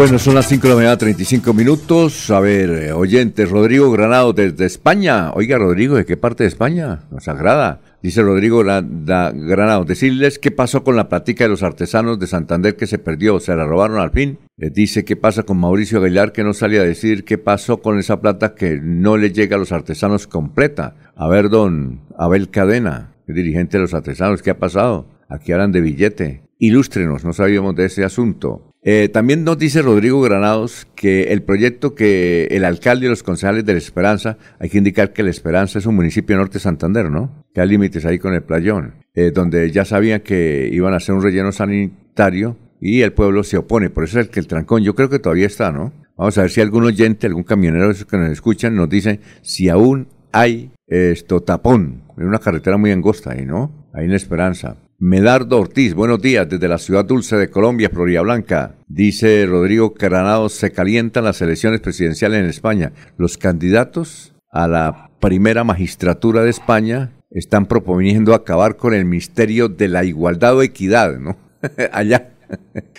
[0.00, 2.30] Bueno, son las 5 de la mañana, 35 minutos.
[2.30, 5.30] A ver, eh, oyentes, Rodrigo Granado desde España.
[5.34, 7.00] Oiga, Rodrigo, ¿de qué parte de España?
[7.10, 7.82] Nos agrada.
[8.02, 12.86] Dice Rodrigo Granado, decirles qué pasó con la plática de los artesanos de Santander que
[12.86, 14.38] se perdió, se la robaron al fin.
[14.56, 17.98] Eh, dice qué pasa con Mauricio Aguilar que no sale a decir qué pasó con
[17.98, 20.96] esa plata que no le llega a los artesanos completa.
[21.14, 25.04] A ver, don Abel Cadena, dirigente de los artesanos, ¿qué ha pasado?
[25.28, 26.42] Aquí hablan de billete.
[26.58, 28.69] Ilústrenos, no sabíamos de ese asunto.
[28.82, 33.64] Eh, también nos dice Rodrigo Granados que el proyecto que el alcalde y los concejales
[33.66, 37.10] de La Esperanza, hay que indicar que La Esperanza es un municipio norte de Santander,
[37.10, 37.44] ¿no?
[37.52, 41.14] Que hay límites ahí con el playón, eh, donde ya sabían que iban a hacer
[41.14, 43.90] un relleno sanitario y el pueblo se opone.
[43.90, 45.92] Por eso es el que el trancón, yo creo que todavía está, ¿no?
[46.16, 49.68] Vamos a ver si algún oyente, algún camionero esos que nos escuchan nos dice si
[49.68, 53.88] aún hay esto tapón en una carretera muy angosta ahí, ¿no?
[53.92, 54.76] Ahí en La Esperanza.
[55.02, 58.74] Medardo Ortiz, buenos días desde la ciudad dulce de Colombia, Florida Blanca.
[58.86, 62.92] Dice Rodrigo Granados, se calientan las elecciones presidenciales en España.
[63.16, 69.88] Los candidatos a la primera magistratura de España están proponiendo acabar con el misterio de
[69.88, 71.38] la igualdad o equidad, ¿no?
[71.92, 72.34] Allá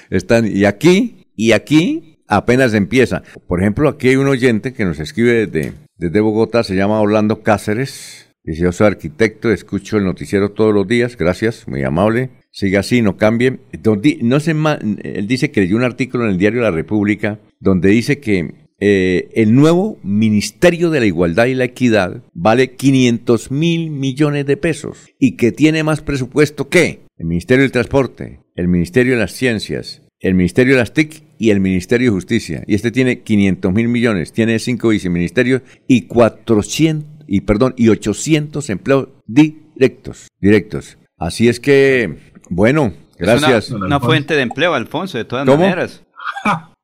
[0.09, 3.21] están, y aquí, y aquí apenas empieza.
[3.45, 7.43] Por ejemplo, aquí hay un oyente que nos escribe desde, desde Bogotá, se llama Orlando
[7.43, 8.30] Cáceres.
[8.43, 12.29] Dice, yo soy arquitecto, escucho el noticiero todos los días, gracias, muy amable.
[12.51, 13.59] Siga así, no cambie.
[13.81, 17.39] Don di- No ma- él dice que leyó un artículo en el diario La República
[17.59, 23.51] donde dice que eh, el nuevo Ministerio de la Igualdad y la Equidad vale 500
[23.51, 28.67] mil millones de pesos y que tiene más presupuesto que el Ministerio del Transporte, el
[28.67, 32.63] Ministerio de las Ciencias, el Ministerio de las TIC y el Ministerio de Justicia.
[32.67, 38.69] Y este tiene 500 mil millones, tiene cinco viceministerios y 400, y perdón, y 800
[38.69, 40.97] empleos directos, directos.
[41.17, 42.17] Así es que,
[42.49, 43.71] bueno, gracias.
[43.71, 45.63] Una, una fuente de empleo, Alfonso, de todas ¿Cómo?
[45.63, 46.03] maneras.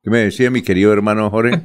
[0.02, 1.60] ¿Qué me decía mi querido hermano Jorge?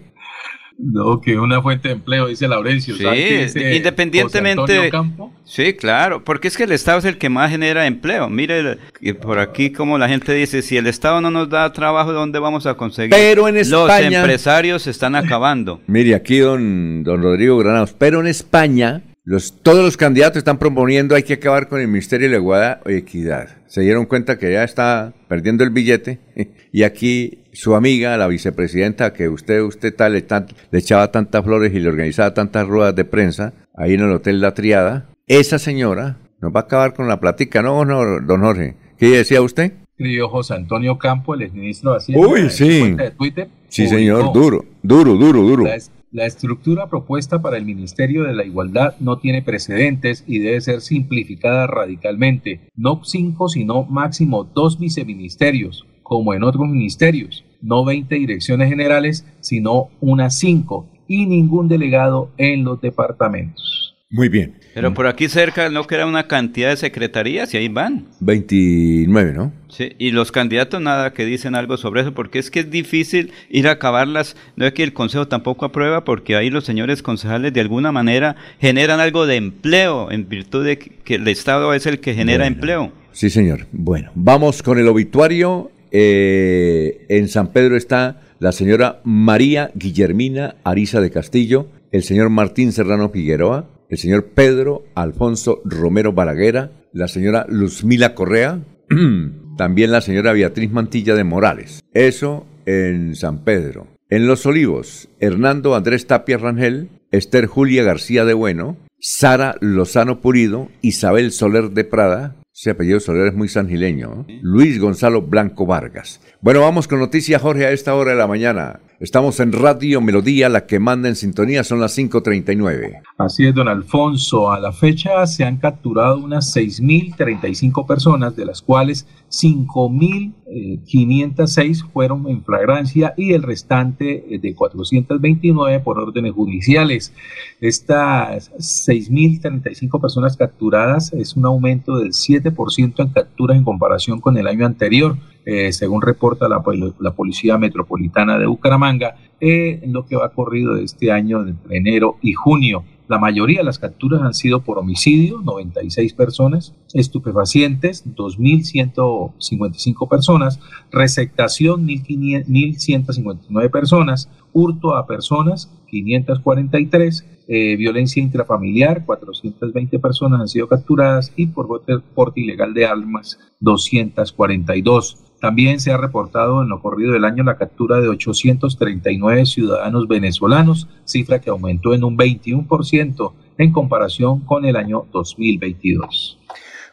[0.78, 2.96] No, que una fuente de empleo, dice Laurencio.
[2.96, 4.62] Sí, ¿Sabe qué dice José independientemente.
[4.62, 5.34] Antonio Campo?
[5.46, 8.30] Sí, claro, porque es que el Estado es el que más genera empleo.
[8.30, 8.78] Mire,
[9.22, 12.66] por aquí como la gente dice, si el Estado no nos da trabajo, ¿dónde vamos
[12.66, 13.12] a conseguir?
[13.12, 15.82] Pero en Los España- empresarios se están acabando.
[15.88, 17.94] Mire, aquí don, don Rodrigo Granados.
[17.94, 22.28] Pero en España, los, todos los candidatos están proponiendo hay que acabar con el Ministerio
[22.28, 23.58] de la Igualdad y Equidad.
[23.68, 26.20] Se dieron cuenta que ya está perdiendo el billete.
[26.76, 31.44] Y aquí su amiga, la vicepresidenta, que usted, usted tal, le, tan- le echaba tantas
[31.44, 35.60] flores y le organizaba tantas ruedas de prensa, ahí en el Hotel La Triada, esa
[35.60, 38.76] señora nos va a acabar con la plática, ¿no, don Jorge?
[38.98, 39.72] ¿Qué decía usted?
[39.92, 42.28] Escribió José Antonio Campo, el exministro de Hacienda.
[42.28, 42.94] Uy, sí.
[42.94, 45.64] de Twitter, Sí, señor, duro, duro, duro, duro.
[45.66, 50.38] La, es- la estructura propuesta para el Ministerio de la Igualdad no tiene precedentes y
[50.40, 52.60] debe ser simplificada radicalmente.
[52.76, 57.44] No cinco, sino máximo dos viceministerios, como en otros ministerios.
[57.60, 60.88] No 20 direcciones generales, sino unas cinco.
[61.08, 63.96] Y ningún delegado en los departamentos.
[64.12, 64.54] Muy bien.
[64.76, 68.06] Pero por aquí cerca no queda una cantidad de secretarías y ahí van.
[68.20, 69.52] 29, ¿no?
[69.70, 73.32] Sí, y los candidatos nada que dicen algo sobre eso, porque es que es difícil
[73.50, 74.36] ir a acabarlas.
[74.56, 78.36] No es que el Consejo tampoco aprueba, porque ahí los señores concejales de alguna manera
[78.60, 82.56] generan algo de empleo, en virtud de que el Estado es el que genera Bueno.
[82.56, 82.92] empleo.
[83.14, 83.68] Sí, señor.
[83.72, 85.70] Bueno, vamos con el obituario.
[85.96, 92.72] Eh, en San Pedro está la señora María Guillermina Ariza de Castillo, el señor Martín
[92.72, 98.64] Serrano Figueroa, el señor Pedro Alfonso Romero Balaguera, la señora Luzmila Correa,
[99.58, 101.84] también la señora Beatriz Mantilla de Morales.
[101.94, 103.86] Eso en San Pedro.
[104.10, 110.70] En Los Olivos, Hernando Andrés Tapia Rangel, Esther Julia García de Bueno, Sara Lozano Purido,
[110.82, 114.40] Isabel Soler de Prada, ese apellido Soler es muy sangileño, ¿eh?
[114.44, 116.22] Luis Gonzalo Blanco Vargas.
[116.40, 118.80] Bueno, vamos con noticias, Jorge, a esta hora de la mañana.
[119.04, 123.02] Estamos en Radio Melodía, la que manda en sintonía, son las 5.39.
[123.18, 124.50] Así es, don Alfonso.
[124.50, 132.46] A la fecha se han capturado unas 6.035 personas, de las cuales 5.506 fueron en
[132.46, 137.12] flagrancia y el restante eh, de 429 por órdenes judiciales.
[137.60, 144.48] Estas 6.035 personas capturadas es un aumento del 7% en capturas en comparación con el
[144.48, 145.18] año anterior.
[145.46, 150.30] Eh, según reporta la, pol- la Policía Metropolitana de Bucaramanga, eh, en lo que va
[150.30, 152.84] corrido este año entre enero y junio.
[153.10, 160.60] La mayoría de las capturas han sido por homicidio, 96 personas, estupefacientes, 2.155 personas,
[160.92, 171.34] receptación, 1.159 personas, hurto a personas, 543, eh, violencia intrafamiliar, 420 personas han sido capturadas
[171.36, 171.84] y por
[172.16, 175.18] porte ilegal de armas, 242.
[175.42, 180.88] También se ha reportado en lo corrido del año la captura de 839 ciudadanos venezolanos,
[181.04, 186.40] cifra que aumentó en un 21% en comparación con el año 2022.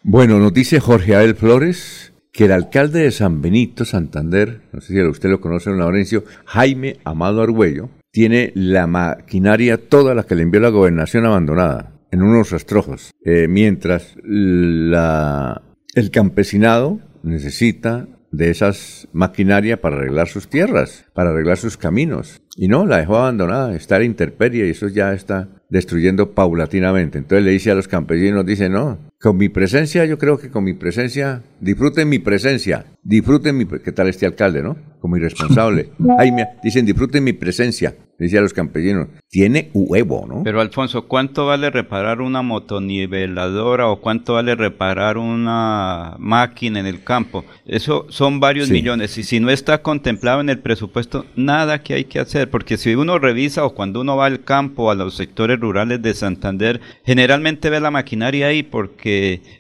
[0.02, 4.92] Bueno, nos dice Jorge Abel Flores que el alcalde de San Benito, Santander, no sé
[4.92, 10.34] si usted lo conoce, don Laurencio, Jaime Amado Argüello, tiene la maquinaria toda la que
[10.34, 19.08] le envió la gobernación abandonada en unos rastrojos, eh, mientras el campesinado necesita de esas
[19.12, 22.40] maquinaria para arreglar sus tierras, para arreglar sus caminos.
[22.56, 27.18] Y no, la dejó abandonada, está en interperie y eso ya está destruyendo paulatinamente.
[27.18, 30.64] Entonces le dice a los campesinos, dice, no, con mi presencia, yo creo que con
[30.64, 34.78] mi presencia, disfruten mi presencia, disfruten mi, ¿qué tal este alcalde, no?
[34.98, 35.90] Como irresponsable.
[36.18, 39.08] Ay, me, dicen, disfruten mi presencia, dice a los campesinos.
[39.28, 40.42] Tiene huevo, ¿no?
[40.42, 47.04] Pero Alfonso, ¿cuánto vale reparar una motoniveladora o cuánto vale reparar una máquina en el
[47.04, 47.44] campo?
[47.66, 52.04] Eso son varios millones y si no está contemplado en el presupuesto, nada que hay
[52.04, 55.60] que hacer, porque si uno revisa o cuando uno va al campo, a los sectores
[55.60, 59.09] rurales de Santander, generalmente ve la maquinaria ahí porque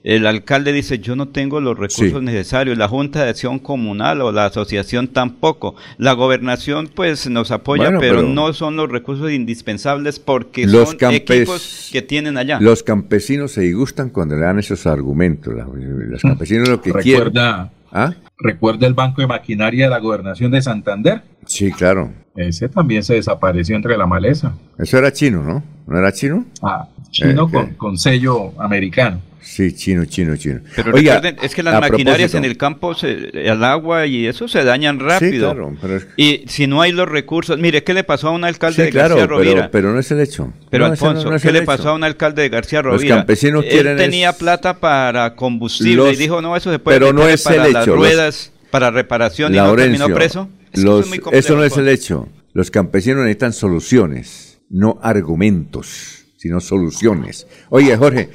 [0.04, 4.32] el alcalde dice, yo no tengo los recursos necesarios, la Junta de Acción Comunal o
[4.32, 10.66] la asociación tampoco, la gobernación pues nos apoya, pero, no son los recursos indispensables porque
[10.66, 12.58] los son equipos que tienen allá.
[12.60, 17.80] Los campesinos se disgustan cuando le dan esos argumentos, los campesinos lo que Recuerda, quieren...
[17.92, 18.14] ¿Ah?
[18.38, 21.22] ¿Recuerda el Banco de Maquinaria de la Gobernación de Santander?
[21.46, 22.12] Sí, claro.
[22.36, 24.54] Ese también se desapareció entre la maleza.
[24.78, 25.62] Eso era chino, ¿no?
[25.86, 26.46] ¿No era chino?
[26.62, 27.74] Ah, chino eh, con, eh.
[27.76, 29.20] con sello americano.
[29.42, 30.60] Sí, chino, chino, chino.
[30.76, 34.64] Pero recuerden, es que las maquinarias en el campo, se, el agua y eso se
[34.64, 35.50] dañan rápido.
[35.50, 38.44] Sí, claro, pero Y si no hay los recursos, mire, ¿qué le pasó a un
[38.44, 39.52] alcalde de García Rovira?
[39.52, 40.52] Pero, pero, no es el hecho.
[40.70, 43.08] Pero Alfonso, ¿qué le pasó a un alcalde de García Rovira?
[43.08, 47.26] Los campesinos Él tenía plata para combustible y dijo, no, eso se puede pero no
[47.26, 47.96] es para el las hecho.
[47.96, 50.48] ruedas, para reparación y no terminó preso.
[50.72, 52.28] eso no es el hecho.
[52.52, 57.46] Los campesinos necesitan soluciones, no argumentos sino soluciones.
[57.68, 58.30] Oye, Jorge,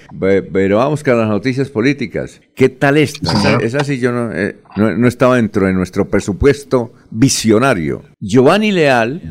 [0.54, 2.40] pero vamos con las noticias políticas.
[2.54, 3.58] ¿Qué tal esta?
[3.64, 8.04] Esa sí yo eh, no, no, estaba dentro de nuestro presupuesto visionario.
[8.20, 9.24] Giovanni Leal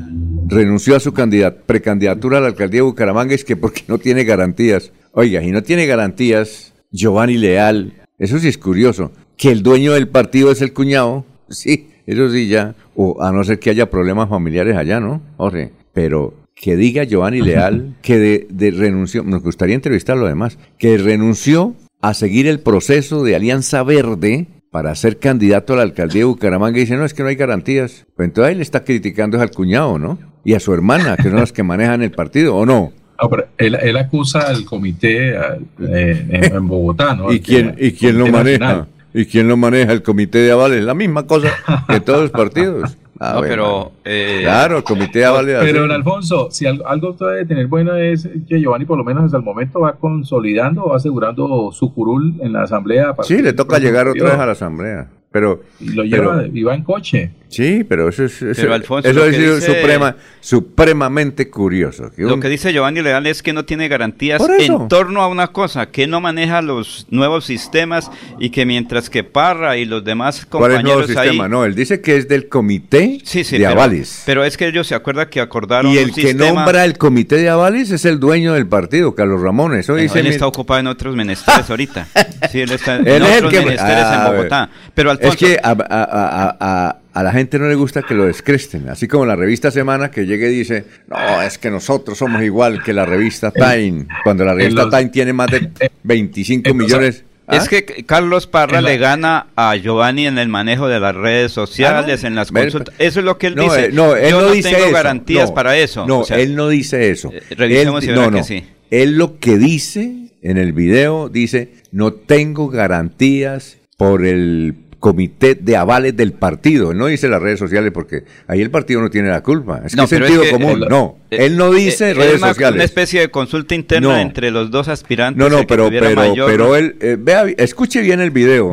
[0.49, 4.91] renunció a su precandidatura a la alcaldía de Bucaramanga, es que porque no tiene garantías.
[5.13, 10.09] Oiga, y no tiene garantías, Giovanni Leal, eso sí es curioso, que el dueño del
[10.09, 14.29] partido es el cuñado, sí, eso sí ya, o a no ser que haya problemas
[14.29, 15.23] familiares allá, ¿no?
[15.37, 21.75] Jorge, pero que diga Giovanni Leal que de, renunció, nos gustaría entrevistarlo además, que renunció
[22.01, 26.79] a seguir el proceso de Alianza Verde para ser candidato a la alcaldía de Bucaramanga
[26.79, 28.07] y dice, no, es que no hay garantías.
[28.17, 30.19] Pues entonces ahí le está criticando al cuñado, ¿no?
[30.45, 32.93] Y a su hermana, que son las que manejan el partido, ¿o no?
[33.23, 37.33] No, pero él, acusa al comité eh, en, Bogotá, ¿no?
[37.33, 38.89] ¿Y quién, ¿y quién lo maneja?
[39.15, 39.93] ¿Y quién lo maneja?
[39.93, 40.83] El comité de avales.
[40.85, 41.53] La misma cosa
[41.89, 42.97] que todos los partidos.
[43.21, 43.93] Ah, no, pero.
[44.05, 48.29] Eh, claro, el comité de Pero, don Alfonso, si algo, algo debe tener bueno es
[48.49, 52.53] que Giovanni, por lo menos hasta el momento, va consolidando, va asegurando su curul en
[52.53, 53.15] la asamblea.
[53.23, 55.09] sí, le toca llegar otra vez a la asamblea.
[55.31, 57.33] Pero, lo lleva y va en coche.
[57.55, 62.11] Sí, pero eso es, eso, es suprema, supremamente curioso.
[62.17, 65.87] lo que dice Giovanni Leal es que no tiene garantías en torno a una cosa,
[65.87, 70.63] que no maneja los nuevos sistemas y que mientras que Parra y los demás compañeros
[70.65, 71.49] ¿Cuál es el nuevo sistema?
[71.49, 73.19] No, él dice que es del comité
[73.51, 74.23] de avales.
[74.27, 77.49] Pero es que ellos se acuerdan que acordaron Y el que nombra el comité de
[77.49, 79.75] avales es el dueño del partido, Carlos Ramón.
[79.77, 82.09] Eso dice él está ocupado en otros menesteres ahorita.
[82.51, 84.71] Sí, él está en otros menesteres en Bogotá.
[84.95, 89.25] Pero al es que a, la gente no le gusta que lo descresten, así como
[89.25, 93.07] la revista Semana que llegue y dice, no, es que nosotros somos igual que la
[93.07, 95.71] revista Time, cuando la revista Time tiene más de
[96.03, 97.25] 25 millones.
[97.47, 97.69] Es ¿Ah?
[97.69, 102.27] que Carlos Parra le gana a Giovanni en el manejo de las redes sociales, ah,
[102.27, 102.95] en las consultas.
[102.99, 103.87] Eso es lo que él dice.
[103.87, 106.07] Eh, no, él Yo no, dice tengo garantías para eso.
[106.07, 107.31] No, él no dice eso.
[107.33, 108.65] Eh, revisemos él, si que sí.
[108.91, 114.75] Él lo que dice en el video dice, no tengo garantías por el
[115.05, 116.95] comité de avales del partido.
[116.95, 119.83] no dice las redes sociales porque ahí el partido no tiene la culpa.
[119.85, 120.81] Es que sentido común.
[120.89, 122.77] no, eh, él no dice eh, redes sociales.
[122.77, 125.39] una especie de consulta interna entre los dos aspirantes.
[125.39, 128.73] No, no, pero, pero, pero él, eh, vea, escuche bien el video.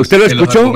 [0.00, 0.72] ¿Usted lo escuchó?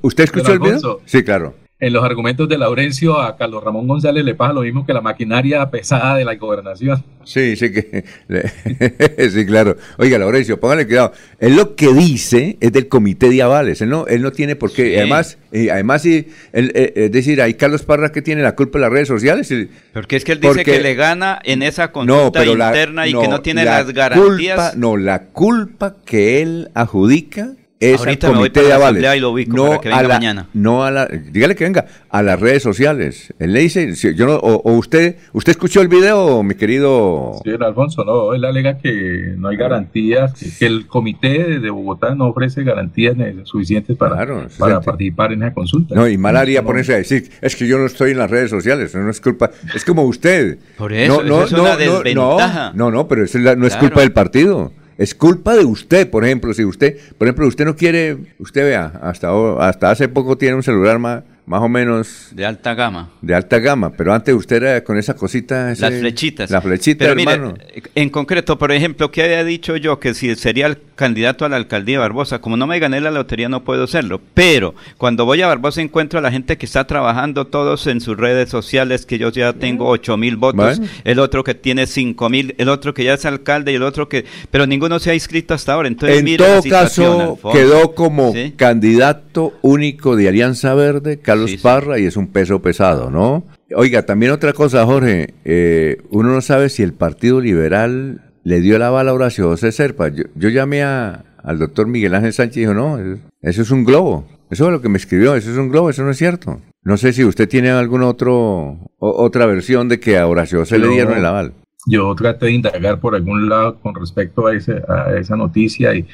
[0.00, 1.02] ¿Usted escuchó el video?
[1.04, 1.54] Sí, claro.
[1.82, 5.00] En los argumentos de Laurencio a Carlos Ramón González le pasa lo mismo que la
[5.00, 7.02] maquinaria pesada de la gobernación.
[7.24, 8.04] Sí, sí, que,
[9.30, 9.76] sí, claro.
[9.98, 11.12] Oiga, Laurencio, póngale cuidado.
[11.40, 13.80] Él lo que dice es del comité de avales.
[13.80, 14.96] Él no, él no tiene por qué.
[14.96, 18.82] Además, y además sí, eh, es decir, hay Carlos Parra que tiene la culpa de
[18.82, 19.52] las redes sociales.
[19.92, 23.40] Porque es que él dice que le gana en esa consulta interna y que no
[23.40, 24.76] tiene las garantías.
[24.76, 29.02] no, la culpa que él adjudica es Ahorita al comité de avales.
[29.48, 30.46] no a la, mañana.
[30.54, 33.34] No a la, dígale que venga a las redes sociales.
[33.40, 37.40] Él le dice, yo no, o, usted, usted escuchó el video, mi querido.
[37.44, 42.28] Sí, Alfonso, no, él alega que no hay garantías, que, el comité de Bogotá no
[42.28, 45.96] ofrece garantías suficientes para, para participar en esa consulta.
[45.96, 48.50] No, y mal haría ponerse a decir, es que yo no estoy en las redes
[48.50, 50.58] sociales, no es culpa, es como usted.
[50.78, 52.72] Por eso, no, es una desventaja.
[52.74, 54.72] No, no, pero eso no es culpa del partido.
[55.02, 59.00] Es culpa de usted, por ejemplo, si usted, por ejemplo, usted no quiere, usted vea,
[59.02, 62.28] hasta, hasta hace poco tiene un celular más, más o menos...
[62.30, 63.10] De alta gama.
[63.20, 65.74] De alta gama, pero antes usted era con esa cosita...
[65.76, 66.52] las flechitas.
[66.52, 67.54] La flechita, hermano.
[67.96, 69.98] en concreto, por ejemplo, ¿qué había dicho yo?
[69.98, 73.10] Que si sería el candidato a la alcaldía de Barbosa, como no me gané la
[73.10, 76.86] lotería no puedo serlo, pero cuando voy a Barbosa encuentro a la gente que está
[76.86, 81.42] trabajando todos en sus redes sociales, que yo ya tengo ocho mil votos, el otro
[81.42, 84.26] que tiene cinco mil, el otro que ya es alcalde y el otro que...
[84.52, 90.14] Pero ninguno se ha inscrito hasta ahora, entonces En todo caso, quedó como candidato único
[90.14, 93.44] de Alianza Verde, Carlos Parra y es un peso pesado, ¿no?
[93.74, 98.78] Oiga, también otra cosa, Jorge, eh, uno no sabe si el Partido Liberal le dio
[98.78, 100.08] la bala a Horacio José Serpa.
[100.08, 102.98] Yo, llamé al doctor Miguel Ángel Sánchez y dijo, no,
[103.40, 104.26] eso es un globo.
[104.50, 106.60] Eso es lo que me escribió, eso es un globo, eso no es cierto.
[106.82, 110.88] No sé si usted tiene alguna otro, otra versión de que a Horacio José le
[110.88, 111.54] dieron el aval.
[111.86, 116.06] Yo traté de indagar por algún lado con respecto a, ese, a esa noticia y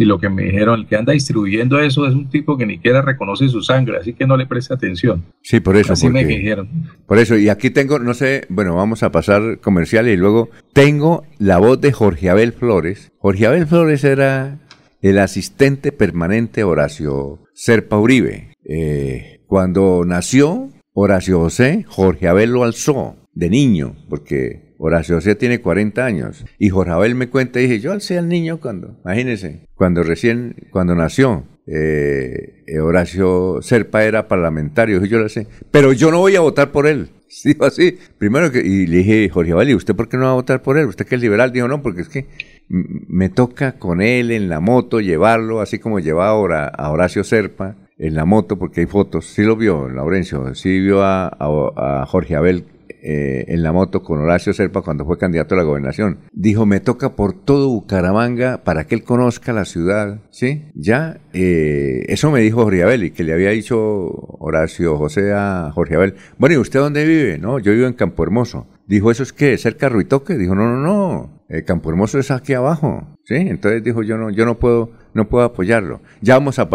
[0.00, 2.76] y lo que me dijeron, el que anda distribuyendo eso es un tipo que ni
[2.76, 5.26] siquiera reconoce su sangre, así que no le preste atención.
[5.42, 5.92] Sí, por eso.
[5.92, 6.70] Así me dijeron.
[7.04, 11.24] Por eso, y aquí tengo, no sé, bueno, vamos a pasar comercial y luego tengo
[11.38, 13.12] la voz de Jorge Abel Flores.
[13.18, 14.60] Jorge Abel Flores era
[15.02, 18.54] el asistente permanente Horacio Serpa Uribe.
[18.64, 25.60] Eh, cuando nació Horacio José, Jorge Abel lo alzó de niño, porque Horacio José tiene
[25.60, 26.44] 40 años.
[26.58, 30.56] Y Jorge Abel me cuenta y dije, yo alcé al niño cuando, imagínense, cuando recién,
[30.70, 31.44] cuando nació.
[31.66, 36.72] Eh, eh, Horacio Serpa era parlamentario, yo lo sé, pero yo no voy a votar
[36.72, 37.10] por él.
[37.44, 40.30] Dijo así, primero que, y le dije, Jorge Abel, ¿y usted por qué no va
[40.30, 40.86] a votar por él?
[40.86, 41.52] ¿Usted que es liberal?
[41.52, 42.26] Dijo, no, porque es que
[42.68, 47.76] me toca con él en la moto llevarlo, así como llevaba ahora a Horacio Serpa
[47.98, 49.26] en la moto, porque hay fotos.
[49.26, 52.64] Sí lo vio, Laurencio, sí vio a Jorge Abel
[53.02, 56.20] eh, en la moto con Horacio Serpa cuando fue candidato a la gobernación.
[56.32, 60.70] Dijo, me toca por todo Bucaramanga para que él conozca la ciudad, ¿sí?
[60.74, 65.70] Ya, eh, eso me dijo Jorge Abel y que le había dicho Horacio José a
[65.74, 66.14] Jorge Abel.
[66.38, 67.38] Bueno, ¿y usted dónde vive?
[67.38, 68.66] No, yo vivo en Campo Hermoso.
[68.90, 69.56] Dijo, ¿eso es qué?
[69.56, 70.36] ¿Cerca de Ruitoque?
[70.36, 73.36] Dijo, no, no, no, eh, Campo Hermoso es aquí abajo, ¿sí?
[73.36, 76.00] Entonces dijo, yo no, yo no puedo no puedo apoyarlo.
[76.20, 76.68] Ya vamos a,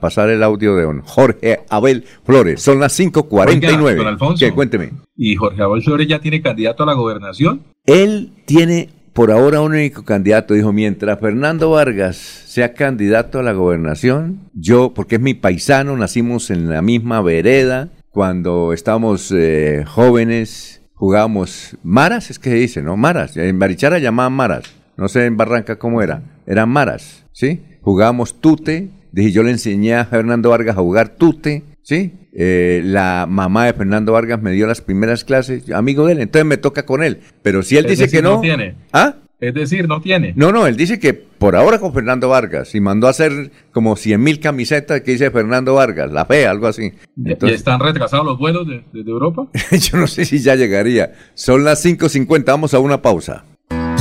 [0.00, 2.62] pasar el audio de don Jorge Abel Flores.
[2.62, 3.96] Son las 5.49.
[3.96, 4.92] Don Alfonso, cuénteme.
[5.14, 7.64] ¿Y Jorge Abel Flores ya tiene candidato a la gobernación?
[7.84, 10.54] Él tiene por ahora un único candidato.
[10.54, 16.50] Dijo, mientras Fernando Vargas sea candidato a la gobernación, yo, porque es mi paisano, nacimos
[16.50, 22.96] en la misma vereda, cuando estábamos eh, jóvenes, jugábamos maras, es que se dice, ¿no?
[22.96, 23.36] Maras.
[23.36, 24.64] En Barichara llamaban maras.
[24.96, 26.22] No sé en Barranca cómo era.
[26.46, 27.62] Eran maras, ¿sí?
[27.88, 32.12] jugábamos tute, dije yo le enseñé a Fernando Vargas a jugar tute, ¿sí?
[32.34, 36.44] Eh, la mamá de Fernando Vargas me dio las primeras clases, amigo de él, entonces
[36.44, 37.20] me toca con él.
[37.42, 38.34] Pero si él dice que no...
[38.34, 38.74] no tiene.
[38.92, 39.16] ¿Ah?
[39.40, 40.32] Es decir, no tiene.
[40.34, 43.94] No, no, él dice que por ahora con Fernando Vargas y mandó a hacer como
[43.94, 46.92] 100 mil camisetas que dice Fernando Vargas, la fe, algo así.
[47.24, 49.46] Entonces, ¿Están retrasados los vuelos de, Europa?
[49.70, 51.12] yo no sé si ya llegaría.
[51.34, 53.44] Son las 5.50, vamos a una pausa.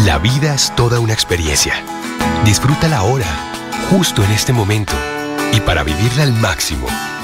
[0.05, 1.73] La vida es toda una experiencia.
[2.43, 3.27] Disfrútala ahora
[3.91, 4.93] justo en este momento.
[5.53, 6.87] Y para vivirla al máximo,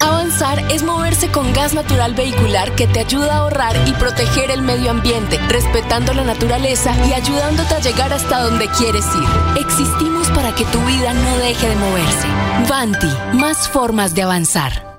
[0.00, 4.62] Avanzar es moverse con gas natural vehicular que te ayuda a ahorrar y proteger el
[4.62, 9.60] medio ambiente, respetando la naturaleza y ayudándote a llegar hasta donde quieres ir.
[9.60, 12.28] Existimos para que tu vida no deje de moverse.
[12.68, 14.96] Vanti, más formas de avanzar.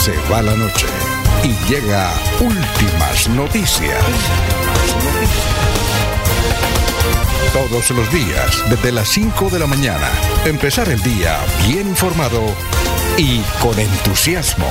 [0.00, 0.86] Se va la noche
[1.42, 2.10] y llega
[2.40, 4.02] últimas noticias.
[7.52, 10.08] Todos los días, desde las 5 de la mañana.
[10.44, 12.42] Empezar el día bien informado
[13.16, 14.70] y con entusiasmo.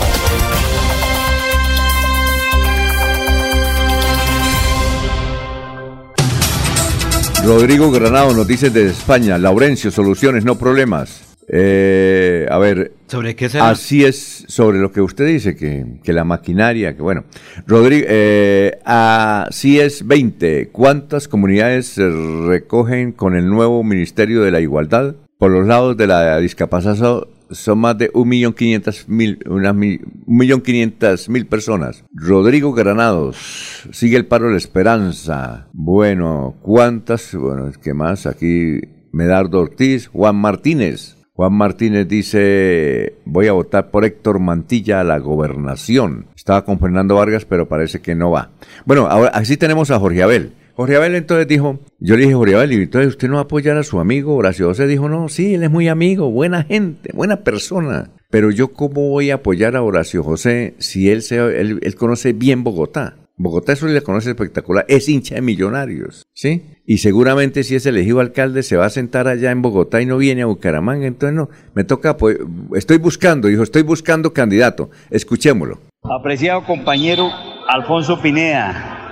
[7.44, 9.38] Rodrigo Granado, noticias de España.
[9.38, 11.33] Laurencio, soluciones, no problemas.
[11.50, 13.70] Eh, a ver, ¿Sobre qué será?
[13.70, 17.26] así es sobre lo que usted dice, que, que la maquinaria, que bueno.
[17.68, 20.70] Rodrigo, eh, así es 20.
[20.70, 22.10] ¿Cuántas comunidades se
[22.48, 25.16] recogen con el nuevo Ministerio de la Igualdad?
[25.38, 32.04] Por los lados de la discapacidad so- son más de 1.500.000 unas mil- 1.500.000 personas.
[32.14, 35.68] Rodrigo Granados, sigue el paro de la esperanza.
[35.74, 37.36] Bueno, ¿cuántas?
[37.36, 38.26] Bueno, ¿qué más?
[38.26, 38.80] Aquí
[39.12, 41.18] Medardo Ortiz, Juan Martínez.
[41.36, 46.28] Juan Martínez dice, voy a votar por Héctor Mantilla a la gobernación.
[46.36, 48.52] Estaba con Fernando Vargas, pero parece que no va.
[48.86, 50.54] Bueno, ahora así tenemos a Jorge Abel.
[50.76, 53.44] Jorge Abel entonces dijo, yo le dije, Jorge Abel, ¿y entonces usted no va a
[53.44, 54.86] apoyar a su amigo Horacio José?
[54.86, 58.12] Dijo, no, sí, él es muy amigo, buena gente, buena persona.
[58.30, 62.34] Pero yo cómo voy a apoyar a Horacio José si él, se, él, él conoce
[62.34, 63.18] bien Bogotá.
[63.38, 66.62] Bogotá eso le conoce espectacular, es hincha de millonarios, ¿sí?
[66.86, 70.18] Y seguramente si es elegido alcalde se va a sentar allá en Bogotá y no
[70.18, 72.38] viene a Bucaramanga, entonces no, me toca, pues,
[72.76, 75.80] estoy buscando, dijo, estoy buscando candidato, escuchémoslo.
[76.04, 77.30] Apreciado compañero
[77.70, 79.04] Alfonso Pineda,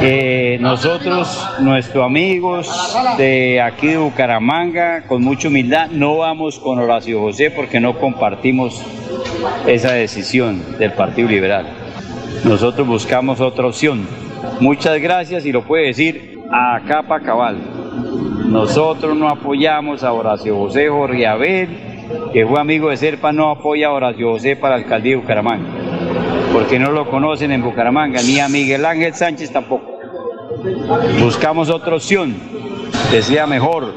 [0.00, 7.20] eh, nosotros, nuestros amigos de aquí de Bucaramanga, con mucha humildad, no vamos con Horacio
[7.20, 8.82] José porque no compartimos
[9.66, 11.66] esa decisión del Partido Liberal.
[12.44, 14.06] Nosotros buscamos otra opción.
[14.60, 17.56] Muchas gracias y lo puede decir a capa cabal.
[18.48, 21.68] Nosotros no apoyamos a Horacio José Jorge Abel,
[22.32, 25.68] que fue amigo de Serpa, no apoya a Horacio José para la alcaldía de Bucaramanga,
[26.52, 29.98] porque no lo conocen en Bucaramanga, ni a Miguel Ángel Sánchez tampoco.
[31.22, 32.34] Buscamos otra opción,
[33.10, 33.92] que sea mejor.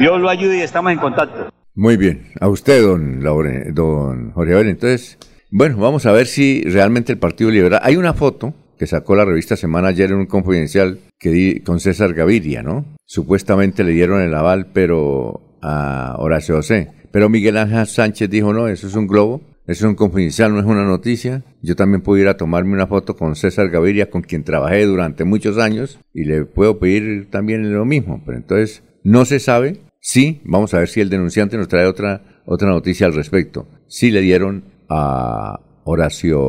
[0.00, 1.50] Dios lo ayude y estamos en contacto.
[1.74, 4.68] Muy bien, a usted, don, Laure- don Jorge Abel.
[4.68, 5.18] Entonces,
[5.50, 7.80] bueno, vamos a ver si realmente el Partido Liberal.
[7.82, 11.78] Hay una foto que sacó la revista Semana ayer en un confidencial que di con
[11.78, 12.84] César Gaviria, ¿no?
[13.06, 16.90] Supuestamente le dieron el aval, pero a Horacio José.
[17.12, 20.58] Pero Miguel Ángel Sánchez dijo, no, eso es un globo, eso es un confidencial, no
[20.58, 21.44] es una noticia.
[21.62, 25.22] Yo también puedo ir a tomarme una foto con César Gaviria, con quien trabajé durante
[25.22, 28.20] muchos años, y le puedo pedir también lo mismo.
[28.26, 29.80] Pero entonces, no se sabe.
[30.00, 33.68] Sí, vamos a ver si el denunciante nos trae otra, otra noticia al respecto.
[33.86, 36.40] Sí le dieron a Horacio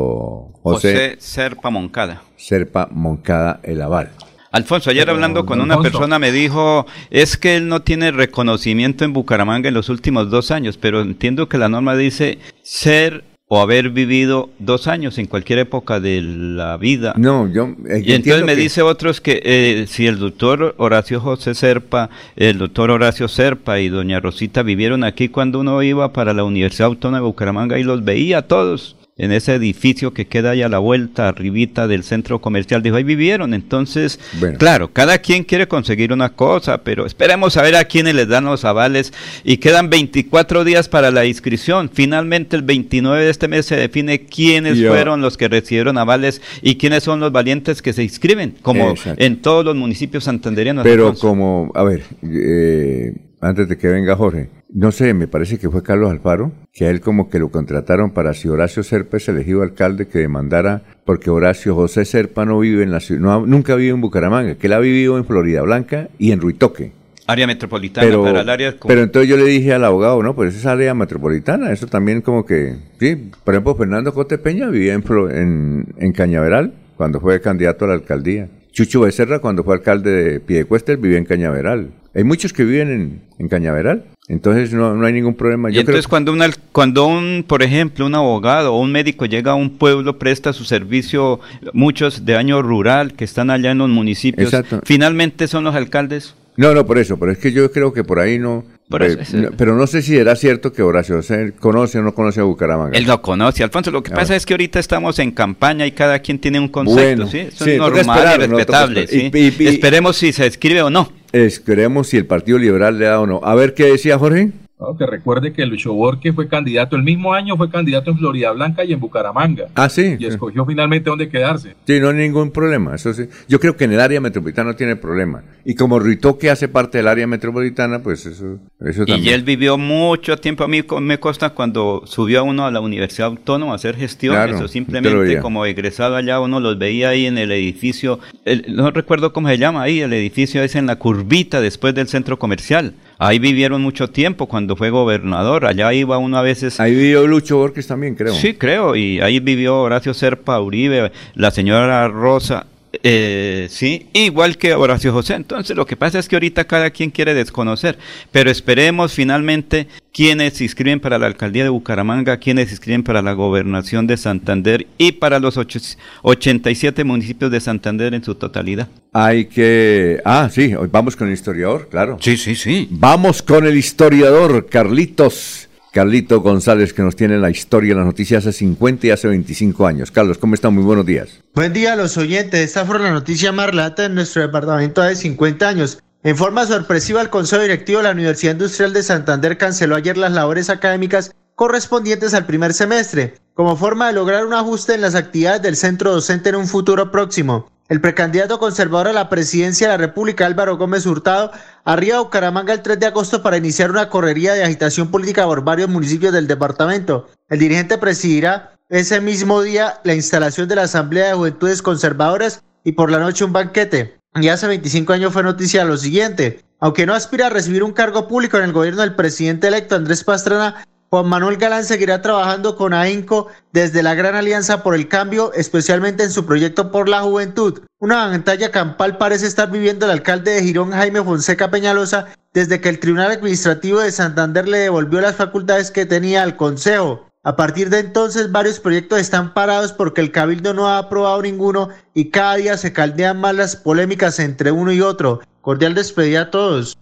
[0.63, 2.23] José, José Serpa Moncada.
[2.37, 4.09] Serpa Moncada el aval.
[4.53, 9.03] Alfonso, ayer Pero, hablando con una persona me dijo, es que él no tiene reconocimiento
[9.03, 13.61] en Bucaramanga en los últimos dos años, pero entiendo que la norma dice ser o
[13.61, 17.13] haber vivido dos años en cualquier época de la vida.
[17.17, 21.19] No, yo eh, Y entonces me que- dice otros que eh, si el doctor Horacio
[21.19, 26.31] José Serpa, el doctor Horacio Serpa y doña Rosita vivieron aquí cuando uno iba para
[26.33, 30.51] la Universidad Autónoma de Bucaramanga y los veía a todos en ese edificio que queda
[30.51, 32.81] ahí a la vuelta, arribita del centro comercial.
[32.81, 33.53] Dijo, ahí vivieron.
[33.53, 34.57] Entonces, Bueno.
[34.57, 38.45] claro, cada quien quiere conseguir una cosa, pero esperemos a ver a quiénes les dan
[38.45, 39.13] los avales.
[39.43, 41.91] Y quedan 24 días para la inscripción.
[41.93, 46.41] Finalmente, el 29 de este mes se define quiénes Yo- fueron los que recibieron avales
[46.63, 49.23] y quiénes son los valientes que se inscriben, como Exacto.
[49.23, 50.83] en todos los municipios santanderianos.
[50.83, 53.13] Pero como, a ver, eh,
[53.43, 56.89] antes de que venga Jorge, no sé, me parece que fue Carlos Alfaro, que a
[56.89, 61.29] él como que lo contrataron para si Horacio Serpa es elegido alcalde que demandara, porque
[61.29, 64.55] Horacio José Serpa no vive en la ciudad, no ha- nunca ha vivido en Bucaramanga,
[64.55, 66.91] que él ha vivido en Florida Blanca y en Ruitoque.
[67.25, 70.35] área metropolitana Pero, para el área como- pero entonces yo le dije al abogado, no,
[70.35, 74.93] pues esa área metropolitana, eso también como que, sí, por ejemplo, Fernando Cote Peña vivía
[74.93, 78.49] en, Flo- en, en Cañaveral cuando fue candidato a la alcaldía.
[78.73, 81.91] Chucho Becerra cuando fue alcalde de Piedecuesta vivía en Cañaveral.
[82.15, 85.69] Hay muchos que viven en, en Cañaveral, entonces no, no hay ningún problema.
[85.69, 89.25] Y Yo creo entonces cuando, una, cuando un, por ejemplo, un abogado o un médico
[89.25, 91.39] llega a un pueblo, presta su servicio,
[91.71, 94.81] muchos de año rural que están allá en los municipios, Exacto.
[94.83, 96.35] finalmente son los alcaldes.
[96.55, 98.63] No, no, por eso, pero es que yo creo que por ahí no...
[98.89, 102.03] Por eh, eso, no, pero no sé si era cierto que Horacio José conoce o
[102.03, 102.95] no conoce a Bucaramanga.
[102.97, 103.89] Él lo conoce, Alfonso.
[103.89, 104.17] Lo que Ah.
[104.17, 107.39] pasa es que ahorita estamos en campaña y cada quien tiene un concepto, Bueno, ¿sí?
[107.39, 109.31] Eso sí, es normal y respetable, esperar.
[109.31, 109.31] ¿sí?
[109.33, 111.11] Y- y- y- Esperemos si se escribe o no.
[111.31, 113.39] Esperemos si el Partido Liberal le da o no.
[113.43, 114.51] A ver qué decía Jorge.
[114.83, 118.51] No, que recuerde que Lucho Borges fue candidato el mismo año, fue candidato en Florida
[118.51, 119.67] Blanca y en Bucaramanga.
[119.75, 120.17] Ah, sí.
[120.19, 121.75] Y escogió finalmente dónde quedarse.
[121.87, 122.93] Sí, no hay ningún problema.
[122.95, 123.27] Eso sí.
[123.47, 125.41] Yo creo que en el área metropolitana no tiene problema.
[125.63, 129.23] Y como Ruitoque hace parte del área metropolitana, pues eso, eso también.
[129.23, 130.65] Y él vivió mucho tiempo.
[130.65, 134.37] A mí me consta cuando subió a uno a la Universidad Autónoma a hacer gestiones
[134.37, 138.19] Claro, o usted lo simplemente como egresado allá, uno los veía ahí en el edificio.
[138.43, 142.09] el- no recuerdo cómo se llama ahí, el edificio es en la curvita después del
[142.09, 142.93] centro comercial.
[143.17, 145.65] Ahí vivieron mucho tiempo cuando fue gobernador.
[145.65, 146.79] Allá iba uno a veces.
[146.79, 148.33] Ahí vivió Lucho Borges también, creo.
[148.33, 148.95] Sí, creo.
[148.95, 152.67] Y ahí vivió Horacio Serpa Uribe, la señora Rosa.
[153.01, 155.33] Eh, sí, igual que Horacio José.
[155.33, 157.97] Entonces, lo que pasa es que ahorita cada quien quiere desconocer.
[158.31, 163.21] Pero esperemos finalmente quienes se inscriben para la alcaldía de Bucaramanga, quienes se inscriben para
[163.23, 165.79] la gobernación de Santander y para los ocho-
[166.21, 168.87] 87 municipios de Santander en su totalidad.
[169.11, 170.21] Hay que...
[170.25, 172.17] Ah, sí, hoy vamos con el historiador, claro.
[172.21, 172.87] Sí, sí, sí.
[172.91, 175.69] Vamos con el historiador, Carlitos.
[175.93, 180.09] Carlito González, que nos tiene la historia, las noticias hace 50 y hace 25 años.
[180.09, 180.71] Carlos, ¿cómo está?
[180.71, 181.29] Muy buenos días.
[181.53, 182.61] Buen día a los oyentes.
[182.61, 185.99] Esta fue la noticia más relata en nuestro departamento de 50 años.
[186.23, 190.31] En forma sorpresiva, el Consejo Directivo de la Universidad Industrial de Santander canceló ayer las
[190.31, 195.61] labores académicas correspondientes al primer semestre, como forma de lograr un ajuste en las actividades
[195.61, 197.69] del centro docente en un futuro próximo.
[197.89, 201.51] El precandidato conservador a la presidencia de la República, Álvaro Gómez Hurtado,
[201.83, 205.65] arriba a Bucaramanga el 3 de agosto para iniciar una correría de agitación política por
[205.65, 207.27] varios municipios del departamento.
[207.49, 212.93] El dirigente presidirá ese mismo día la instalación de la Asamblea de Juventudes Conservadoras y
[212.93, 214.17] por la noche un banquete.
[214.35, 216.63] Y hace 25 años fue noticia lo siguiente.
[216.79, 220.23] Aunque no aspira a recibir un cargo público en el gobierno del presidente electo Andrés
[220.23, 225.53] Pastrana, Juan Manuel Galán seguirá trabajando con AINCO desde la Gran Alianza por el Cambio,
[225.53, 227.81] especialmente en su proyecto por la juventud.
[227.99, 232.89] Una pantalla campal parece estar viviendo el alcalde de Girón, Jaime Fonseca Peñalosa, desde que
[232.89, 237.29] el Tribunal Administrativo de Santander le devolvió las facultades que tenía al Consejo.
[237.43, 241.89] A partir de entonces, varios proyectos están parados porque el Cabildo no ha aprobado ninguno
[242.15, 245.41] y cada día se caldean más las polémicas entre uno y otro.
[245.61, 246.97] Cordial despedida a todos.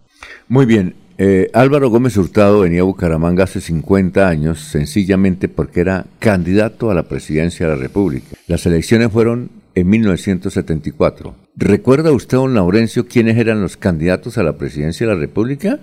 [0.49, 1.00] Muy bien.
[1.23, 6.95] Eh, Álvaro Gómez Hurtado venía a Bucaramanga hace 50 años sencillamente porque era candidato a
[6.95, 8.35] la presidencia de la República.
[8.47, 11.35] Las elecciones fueron en 1974.
[11.55, 15.79] ¿Recuerda usted, don Laurencio, quiénes eran los candidatos a la presidencia de la República?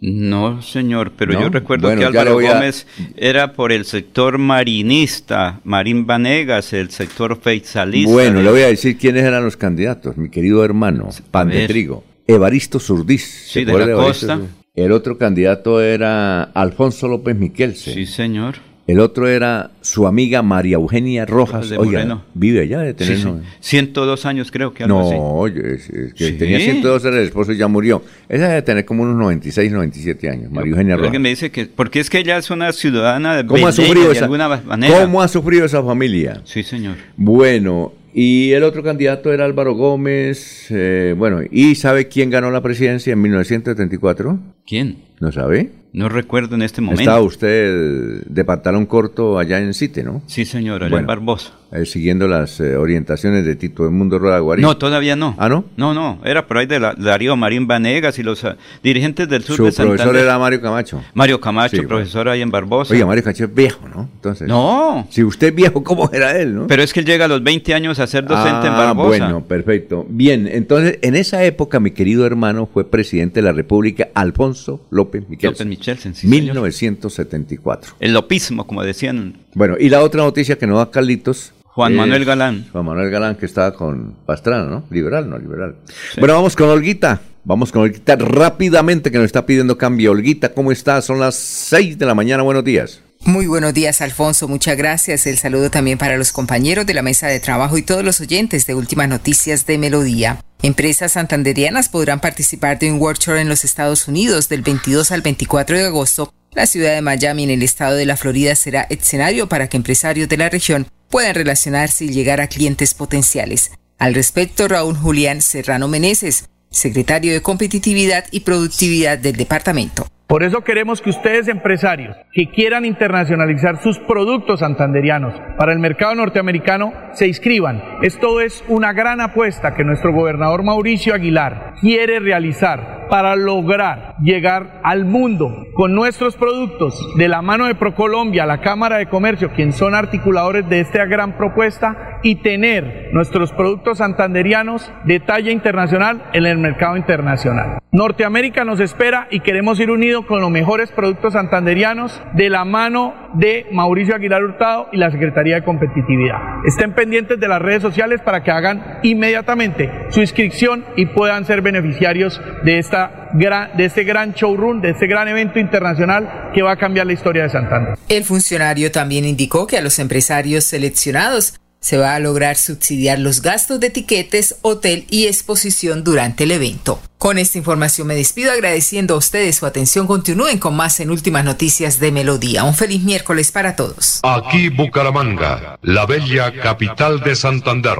[0.00, 1.42] No, señor, pero ¿No?
[1.42, 2.86] yo recuerdo Bueno, que Álvaro a- Gómez
[3.16, 8.10] era por el sector marinista, Marín Vanegas, el sector feisalista.
[8.10, 11.66] Bueno, de- le voy a decir quiénes eran los candidatos, mi querido hermano, pan de
[11.68, 12.02] trigo.
[12.26, 13.24] Evaristo Surdiz.
[13.24, 14.40] ¿se Sí, de la costa.
[14.84, 17.92] El otro candidato era Alfonso López Miquelse.
[17.92, 18.56] Sí, señor.
[18.86, 21.68] El otro era su amiga María Eugenia Rojas.
[21.70, 23.28] de Oiga, vive allá de tener Sí, sí.
[23.28, 25.14] no- 102 años creo que algo así.
[25.14, 26.32] No, oye, es- es que Sí.
[26.32, 28.02] tenía 102 era el esposo y ya murió.
[28.28, 31.20] Esa debe tener como unos 96, 97 años, María Eugenia Creo que Rojas.
[31.22, 34.12] me dice que, porque es que ella es una ciudadana de ¿Cómo ha sufrido de
[34.14, 35.02] esa, alguna manera.
[35.02, 36.40] ¿Cómo ha sufrido esa familia?
[36.44, 36.96] Sí, señor.
[37.16, 40.66] Bueno, y el otro candidato era Álvaro Gómez.
[40.70, 44.38] eh, bueno, ¿y sabe quién ganó la presidencia en 1974?
[44.66, 44.98] ¿Quién?
[45.20, 45.70] ¿No sabe?
[45.92, 47.02] No recuerdo en este momento.
[47.02, 50.22] Estaba usted de pantalón corto allá en Cite, ¿no?
[50.26, 51.59] Sí, señor, allá en Barbosa.
[51.72, 54.62] Eh, siguiendo las eh, orientaciones de Tito del Mundo Rueda Guarín.
[54.64, 55.34] No, todavía no.
[55.38, 55.64] ¿Ah, no?
[55.76, 59.44] No, no, era por ahí de la- Darío Marín Vanegas y los ah, dirigentes del
[59.44, 59.98] sur Su de Santander.
[60.04, 61.02] profesor era Mario Camacho.
[61.14, 61.88] Mario Camacho, Sí, bueno.
[61.90, 62.92] profesor ahí en Barbosa.
[62.92, 64.08] Oiga, Mario Camacho es viejo, ¿no?
[64.14, 64.48] Entonces.
[64.48, 65.06] No.
[65.10, 66.66] Si usted es viejo, ¿cómo era él, no?
[66.66, 69.08] Pero es que él llega a los 20 años a ser docente en Ah, Barbosa.
[69.08, 70.06] bueno, perfecto.
[70.08, 75.28] Bien, entonces, en esa época, mi querido hermano fue presidente de la República, Alfonso López
[75.28, 75.50] Miquel.
[75.52, 76.42] López Michelsen, sí, señor.
[76.42, 77.94] 1974.
[78.00, 81.52] El lopismo, como decían Bueno, y la otra noticia que nos da Carlitos.
[81.72, 82.66] Juan Manuel Galán.
[82.72, 84.84] Juan Manuel Galán, que estaba con Pastrana, ¿no?
[84.90, 85.76] Liberal, no, liberal.
[86.18, 87.20] Bueno, vamos con Olguita.
[87.44, 90.10] Vamos con Olguita rápidamente, que nos está pidiendo cambio.
[90.10, 91.00] Olguita, ¿cómo está?
[91.00, 92.42] Son las 6 de la mañana.
[92.42, 93.02] Buenos días.
[93.24, 94.48] Muy buenos días, Alfonso.
[94.48, 95.26] Muchas gracias.
[95.26, 98.66] El saludo también para los compañeros de la mesa de trabajo y todos los oyentes
[98.66, 100.42] de Últimas Noticias de Melodía.
[100.62, 105.78] Empresas santanderianas podrán participar de un workshop en los Estados Unidos del 22 al 24
[105.78, 106.32] de agosto.
[106.52, 110.28] La ciudad de Miami en el estado de la Florida será escenario para que empresarios
[110.28, 113.70] de la región puedan relacionarse y llegar a clientes potenciales.
[113.98, 120.08] Al respecto, Raúl Julián Serrano Meneses, secretario de Competitividad y Productividad del departamento.
[120.30, 126.14] Por eso queremos que ustedes empresarios que quieran internacionalizar sus productos santanderianos para el mercado
[126.14, 127.82] norteamericano se inscriban.
[128.02, 134.80] Esto es una gran apuesta que nuestro gobernador Mauricio Aguilar quiere realizar para lograr llegar
[134.84, 139.72] al mundo con nuestros productos de la mano de Procolombia, la Cámara de Comercio, quien
[139.72, 146.46] son articuladores de esta gran propuesta, y tener nuestros productos santanderianos de talla internacional en
[146.46, 147.78] el mercado internacional.
[147.92, 153.14] Norteamérica nos espera y queremos ir unidos con los mejores productos santanderianos de la mano
[153.34, 156.38] de Mauricio Aguilar Hurtado y la Secretaría de Competitividad.
[156.64, 161.62] Estén pendientes de las redes sociales para que hagan inmediatamente su inscripción y puedan ser
[161.62, 166.76] beneficiarios de, esta de este gran showroom, de este gran evento internacional que va a
[166.76, 167.94] cambiar la historia de Santander.
[168.08, 173.42] El funcionario también indicó que a los empresarios seleccionados se va a lograr subsidiar los
[173.42, 177.00] gastos de etiquetes, hotel y exposición durante el evento.
[177.18, 180.06] Con esta información me despido agradeciendo a ustedes su atención.
[180.06, 182.64] Continúen con más en Últimas Noticias de Melodía.
[182.64, 184.20] Un feliz miércoles para todos.
[184.22, 187.98] Aquí Bucaramanga, la bella capital de Santander.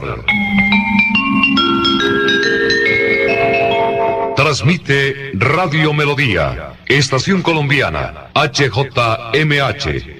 [4.36, 10.19] Transmite Radio Melodía, Estación Colombiana, HJMH.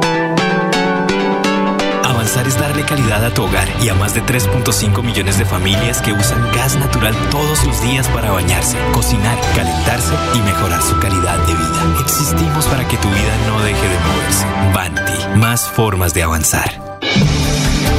[2.21, 6.03] Avanzar es darle calidad a tu hogar y a más de 3.5 millones de familias
[6.03, 11.39] que usan gas natural todos los días para bañarse, cocinar, calentarse y mejorar su calidad
[11.47, 11.97] de vida.
[11.99, 14.45] Existimos para que tu vida no deje de moverse.
[14.71, 16.99] Banti, más formas de avanzar.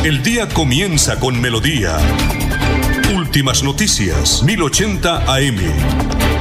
[0.05, 1.97] El día comienza con melodía.
[3.16, 6.32] Últimas noticias, 1080 AM.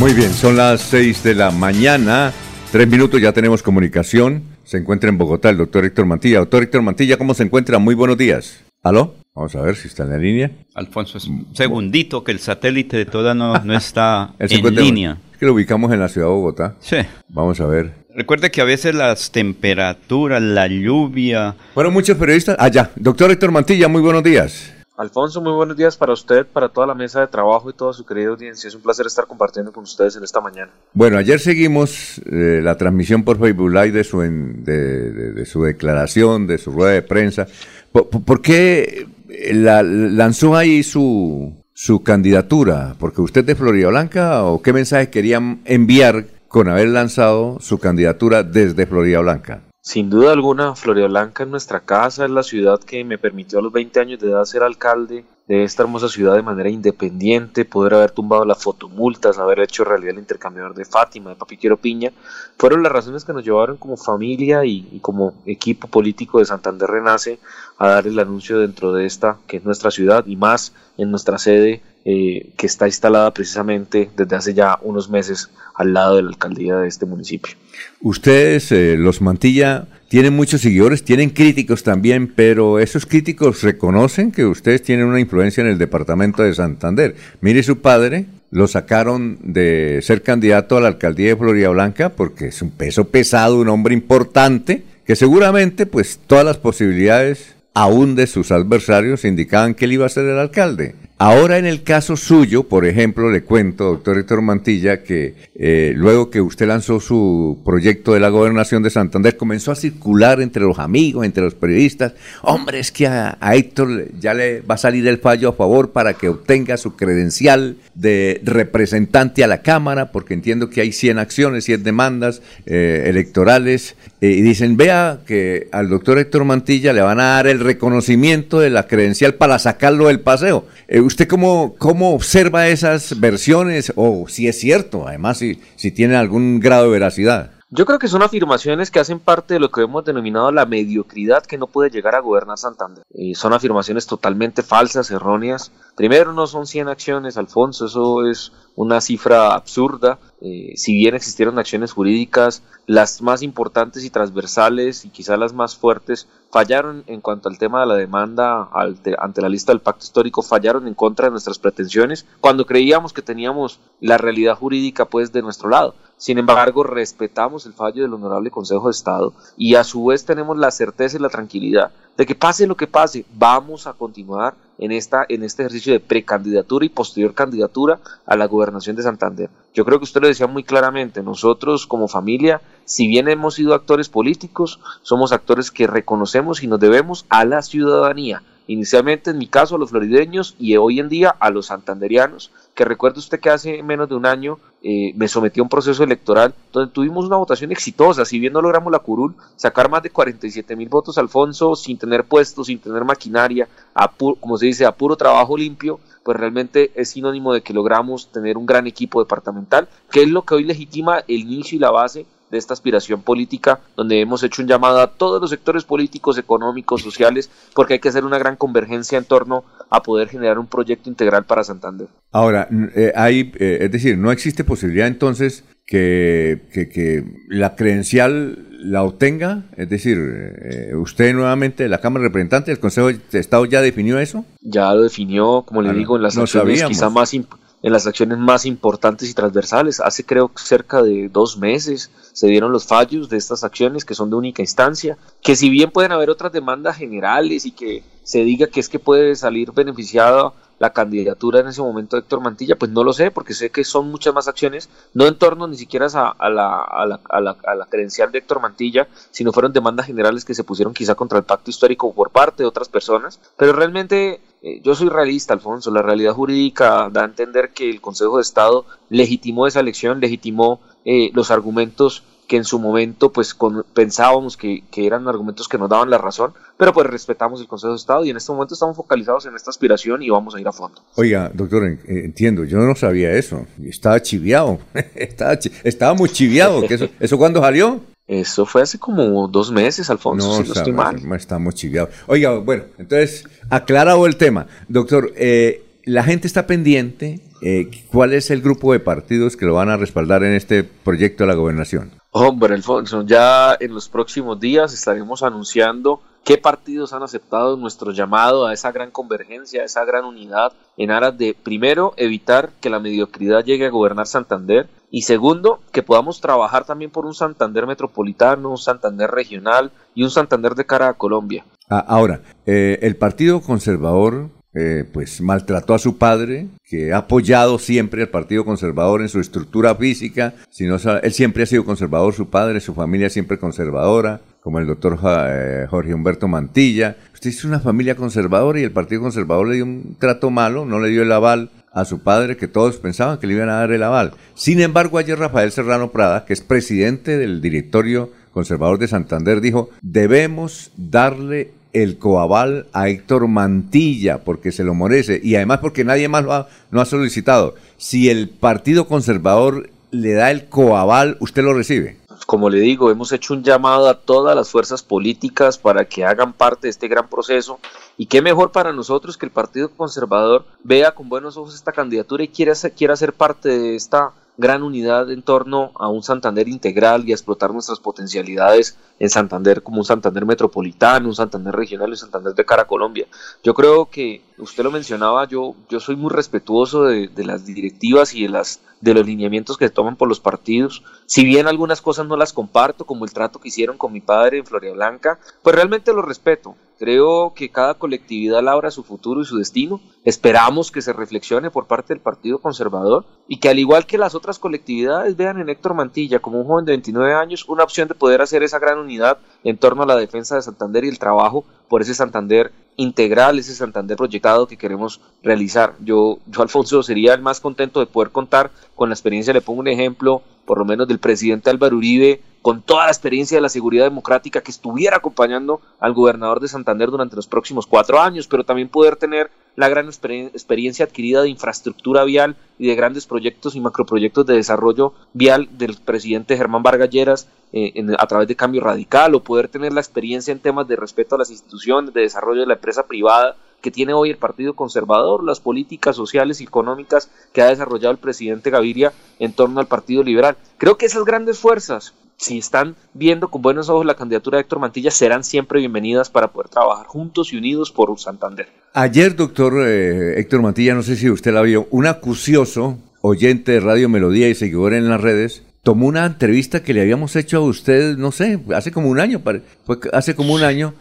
[0.00, 2.32] Muy bien, son las 6 de la mañana,
[2.72, 4.44] tres minutos, ya tenemos comunicación.
[4.64, 6.38] Se encuentra en Bogotá el doctor Héctor Mantilla.
[6.38, 7.78] Doctor Héctor Mantilla, ¿cómo se encuentra?
[7.78, 8.64] Muy buenos días.
[8.82, 9.16] ¿Aló?
[9.34, 10.52] Vamos a ver si está en la línea.
[10.74, 15.18] Alfonso, es un segundito que el satélite de toda no, no está en línea.
[15.32, 16.76] Es que lo ubicamos en la ciudad de Bogotá.
[16.80, 16.96] Sí.
[17.28, 17.92] Vamos a ver.
[18.14, 21.56] Recuerde que a veces las temperaturas, la lluvia...
[21.74, 22.56] Bueno, muchos periodistas...
[22.72, 22.90] Ya.
[22.96, 24.72] Doctor Héctor Mantilla, muy buenos días.
[25.00, 28.04] Alfonso, muy buenos días para usted, para toda la mesa de trabajo y toda su
[28.04, 28.68] querida audiencia.
[28.68, 30.72] Es un placer estar compartiendo con ustedes en esta mañana.
[30.92, 36.46] Bueno, ayer seguimos eh, la transmisión por Facebook Live de su, en, de, su declaración,
[36.46, 37.46] de su rueda de prensa.
[37.92, 39.06] ¿Por, qué
[39.54, 42.94] la, lanzó ahí su, su candidatura?
[42.98, 48.42] ¿Porque usted de Florida Blanca o qué mensaje querían enviar con haber lanzado su candidatura
[48.42, 49.62] desde Florida Blanca?
[49.82, 53.62] Sin duda alguna, Florida Blanca es nuestra casa, es la ciudad que me permitió a
[53.62, 57.94] los 20 años de edad ser alcalde de esta hermosa ciudad de manera independiente, poder
[57.94, 62.12] haber tumbado las fotomultas, haber hecho realidad el intercambiador de Fátima, de Papi Quiero Piña,
[62.60, 67.38] fueron las razones que nos llevaron como familia y, como equipo político de Santander Renace
[67.78, 71.38] a dar el anuncio dentro de esta, que es nuestra ciudad, y más en nuestra
[71.38, 76.28] sede, eh, que está instalada precisamente desde hace ya unos meses al lado de la
[76.28, 77.54] alcaldía de este municipio.
[78.02, 84.44] Ustedes, eh, los Mantilla, tienen muchos seguidores, tienen críticos también, pero esos críticos reconocen que
[84.44, 87.16] ustedes tienen una influencia en el departamento de Santander.
[87.40, 92.48] Mire su padre, lo sacaron de ser candidato a la alcaldía de Florida Blanca porque
[92.48, 98.26] es un peso pesado, un hombre importante, que seguramente pues todas las posibilidades aún de
[98.26, 100.94] sus adversarios indicaban que él iba a ser el alcalde.
[101.20, 106.30] Ahora en el caso suyo, por ejemplo, le cuento, doctor Héctor Mantilla, que eh, luego
[106.30, 110.78] que usted lanzó su proyecto de la gobernación de Santander, comenzó a circular entre los
[110.78, 115.06] amigos, entre los periodistas, hombre, es que a, a Héctor ya le va a salir
[115.06, 120.32] el fallo a favor para que obtenga su credencial de representante a la Cámara, porque
[120.32, 126.18] entiendo que hay 100 acciones, 100 demandas eh, electorales, y dicen, vea que al doctor
[126.18, 130.66] Héctor Mantilla le van a dar el reconocimiento de la credencial para sacarlo del paseo.
[130.88, 133.92] Eh, ¿Usted cómo, cómo observa esas versiones?
[133.96, 137.52] O si es cierto, además, si, si tiene algún grado de veracidad.
[137.72, 141.46] Yo creo que son afirmaciones que hacen parte de lo que hemos denominado la mediocridad
[141.46, 143.04] que no puede llegar a gobernar Santander.
[143.14, 145.70] Y son afirmaciones totalmente falsas, erróneas.
[145.94, 150.18] Primero, no son 100 acciones, Alfonso, eso es una cifra absurda.
[150.40, 155.76] Eh, si bien existieron acciones jurídicas, las más importantes y transversales y quizá las más
[155.76, 160.42] fuertes fallaron en cuanto al tema de la demanda ante la lista del pacto histórico,
[160.42, 165.42] fallaron en contra de nuestras pretensiones cuando creíamos que teníamos la realidad jurídica pues de
[165.42, 165.94] nuestro lado.
[166.20, 170.58] Sin embargo, respetamos el fallo del Honorable Consejo de Estado y a su vez tenemos
[170.58, 174.92] la certeza y la tranquilidad de que pase lo que pase, vamos a continuar en,
[174.92, 179.48] esta, en este ejercicio de precandidatura y posterior candidatura a la gobernación de Santander.
[179.72, 183.72] Yo creo que usted lo decía muy claramente, nosotros como familia, si bien hemos sido
[183.72, 189.46] actores políticos, somos actores que reconocemos y nos debemos a la ciudadanía, inicialmente en mi
[189.46, 192.50] caso a los florideños y hoy en día a los santanderianos,
[192.80, 196.02] que recuerde usted que hace menos de un año eh, me sometí a un proceso
[196.02, 200.08] electoral donde tuvimos una votación exitosa, si bien no logramos la curul, sacar más de
[200.08, 203.68] 47 mil votos, Alfonso, sin tener puestos, sin tener maquinaria,
[204.16, 208.56] como se dice, a puro trabajo limpio, pues realmente es sinónimo de que logramos tener
[208.56, 212.24] un gran equipo departamental, que es lo que hoy legitima el inicio y la base
[212.50, 217.02] de esta aspiración política, donde hemos hecho un llamado a todos los sectores políticos, económicos,
[217.02, 221.08] sociales, porque hay que hacer una gran convergencia en torno a poder generar un proyecto
[221.08, 222.08] integral para Santander.
[222.32, 229.02] Ahora, eh, hay, eh, es decir, no existe posibilidad entonces que, que, la credencial la
[229.02, 229.64] obtenga?
[229.76, 234.18] Es decir, eh, ¿usted nuevamente, la Cámara de Representantes, el Consejo de Estado ya definió
[234.18, 234.44] eso?
[234.60, 238.38] Ya lo definió, como le digo, en las acciones quizá más importantes en las acciones
[238.38, 240.00] más importantes y transversales.
[240.00, 244.30] Hace creo cerca de dos meses se dieron los fallos de estas acciones que son
[244.30, 248.68] de única instancia, que si bien pueden haber otras demandas generales y que se diga
[248.68, 252.90] que es que puede salir beneficiado la candidatura en ese momento de Héctor Mantilla, pues
[252.90, 256.06] no lo sé, porque sé que son muchas más acciones, no en torno ni siquiera
[256.06, 260.06] a, la, a, la, a, la, a la credencial de Héctor Mantilla, sino fueron demandas
[260.06, 263.74] generales que se pusieron quizá contra el pacto histórico por parte de otras personas, pero
[263.74, 268.36] realmente eh, yo soy realista, Alfonso, la realidad jurídica da a entender que el Consejo
[268.36, 273.56] de Estado legitimó esa elección, legitimó eh, los argumentos que en su momento pues
[273.94, 277.96] pensábamos que, eran argumentos que nos daban la razón, pero pues respetamos el Consejo de
[277.96, 280.72] Estado y en este momento estamos focalizados en esta aspiración y vamos a ir a
[280.72, 281.00] fondo.
[281.14, 284.80] Oiga, doctor, entiendo, yo no sabía eso, estaba chiviado,
[285.14, 288.00] estaba, estaba muy chiviado, que eso, ¿eso cuándo salió?
[288.30, 291.16] Eso fue hace como dos meses, Alfonso, no, si no estoy mal.
[291.34, 292.10] Estamos chiviados.
[292.28, 294.68] Oiga, bueno, entonces, aclarado el tema.
[294.86, 297.40] Doctor, eh, la gente está pendiente.
[297.60, 301.42] Eh, ¿Cuál es el grupo de partidos que lo van a respaldar en este proyecto
[301.42, 302.12] de la gobernación?
[302.32, 308.66] Hombre, Alfonso, ya en los próximos días estaremos anunciando qué partidos han aceptado nuestro llamado
[308.66, 313.00] a esa gran convergencia, a esa gran unidad, en aras de, primero, evitar que la
[313.00, 318.70] mediocridad llegue a gobernar Santander, y segundo, que podamos trabajar también por un Santander metropolitano,
[318.70, 321.64] un Santander regional y un Santander de cara a Colombia.
[321.88, 327.78] Ah, ahora, eh, el Partido Conservador eh, pues maltrató a su padre, que ha apoyado
[327.78, 332.50] siempre al Partido Conservador en su estructura física, sino, él siempre ha sido conservador, su
[332.50, 337.16] padre, su familia siempre conservadora, como el doctor eh, Jorge Humberto Mantilla.
[337.34, 341.00] Usted es una familia conservadora y el Partido Conservador le dio un trato malo, no
[341.00, 343.90] le dio el aval a su padre, que todos pensaban que le iban a dar
[343.90, 344.34] el aval.
[344.54, 349.90] Sin embargo, ayer Rafael Serrano Prada, que es presidente del directorio conservador de Santander, dijo,
[350.02, 356.28] debemos darle el coaval a Héctor Mantilla porque se lo merece y además porque nadie
[356.28, 356.52] más lo
[357.00, 357.74] ha, solicitado.
[357.96, 362.18] Si el Partido Conservador le da el coaval, ¿usted lo recibe?
[362.46, 366.52] Como le digo, hemos hecho un llamado a todas las fuerzas políticas para que hagan
[366.52, 367.78] parte de este gran proceso
[368.16, 372.42] y qué mejor para nosotros que el Partido Conservador vea con buenos ojos esta candidatura
[372.42, 377.26] y quiera quiera ser parte de esta gran unidad en torno a un Santander integral
[377.28, 382.12] y a explotar nuestras potencialidades en Santander como un Santander metropolitano, un Santander regional y
[382.12, 383.26] un Santander de cara a Colombia.
[383.62, 388.34] Yo creo que usted lo mencionaba, yo, yo soy muy respetuoso de, de las directivas
[388.34, 391.02] y de, las, de los lineamientos que se toman por los partidos.
[391.26, 394.58] Si bien algunas cosas no las comparto, como el trato que hicieron con mi padre
[394.58, 396.76] en Floria Blanca, pues realmente lo respeto.
[397.00, 400.02] Creo que cada colectividad labra su futuro y su destino.
[400.26, 404.34] Esperamos que se reflexione por parte del Partido Conservador y que al igual que las
[404.34, 408.14] otras colectividades vean en Héctor Mantilla como un joven de 29 años una opción de
[408.14, 411.64] poder hacer esa gran unidad en torno a la defensa de Santander y el trabajo
[411.88, 415.94] por ese Santander integral, ese Santander proyectado que queremos realizar.
[416.00, 419.80] Yo, yo Alfonso, sería el más contento de poder contar con la experiencia, le pongo
[419.80, 423.68] un ejemplo, por lo menos del presidente Álvaro Uribe, con toda la experiencia de la
[423.68, 428.62] seguridad democrática que estuviera acompañando al gobernador de Santander durante los próximos cuatro años, pero
[428.62, 433.80] también poder tener la gran experiencia adquirida de infraestructura vial y de grandes proyectos y
[433.80, 439.34] macroproyectos de desarrollo vial del presidente Germán Vargas Lleras eh, a través de cambio radical
[439.34, 442.68] o poder tener la experiencia en temas de respeto a las instituciones, de desarrollo de
[442.68, 447.62] la empresa privada que tiene hoy el Partido Conservador, las políticas sociales y económicas que
[447.62, 450.56] ha desarrollado el presidente Gaviria en torno al Partido Liberal.
[450.78, 454.78] Creo que esas grandes fuerzas si están viendo con buenos ojos la candidatura de Héctor
[454.78, 458.68] Mantilla, serán siempre bienvenidas para poder trabajar juntos y unidos por Santander.
[458.94, 463.80] Ayer, doctor eh, Héctor Mantilla, no sé si usted la vio, un acucioso oyente de
[463.80, 467.60] Radio Melodía y seguidor en las redes, tomó una entrevista que le habíamos hecho a
[467.60, 469.40] usted, no sé, hace como un año,
[469.84, 470.94] fue hace como un año,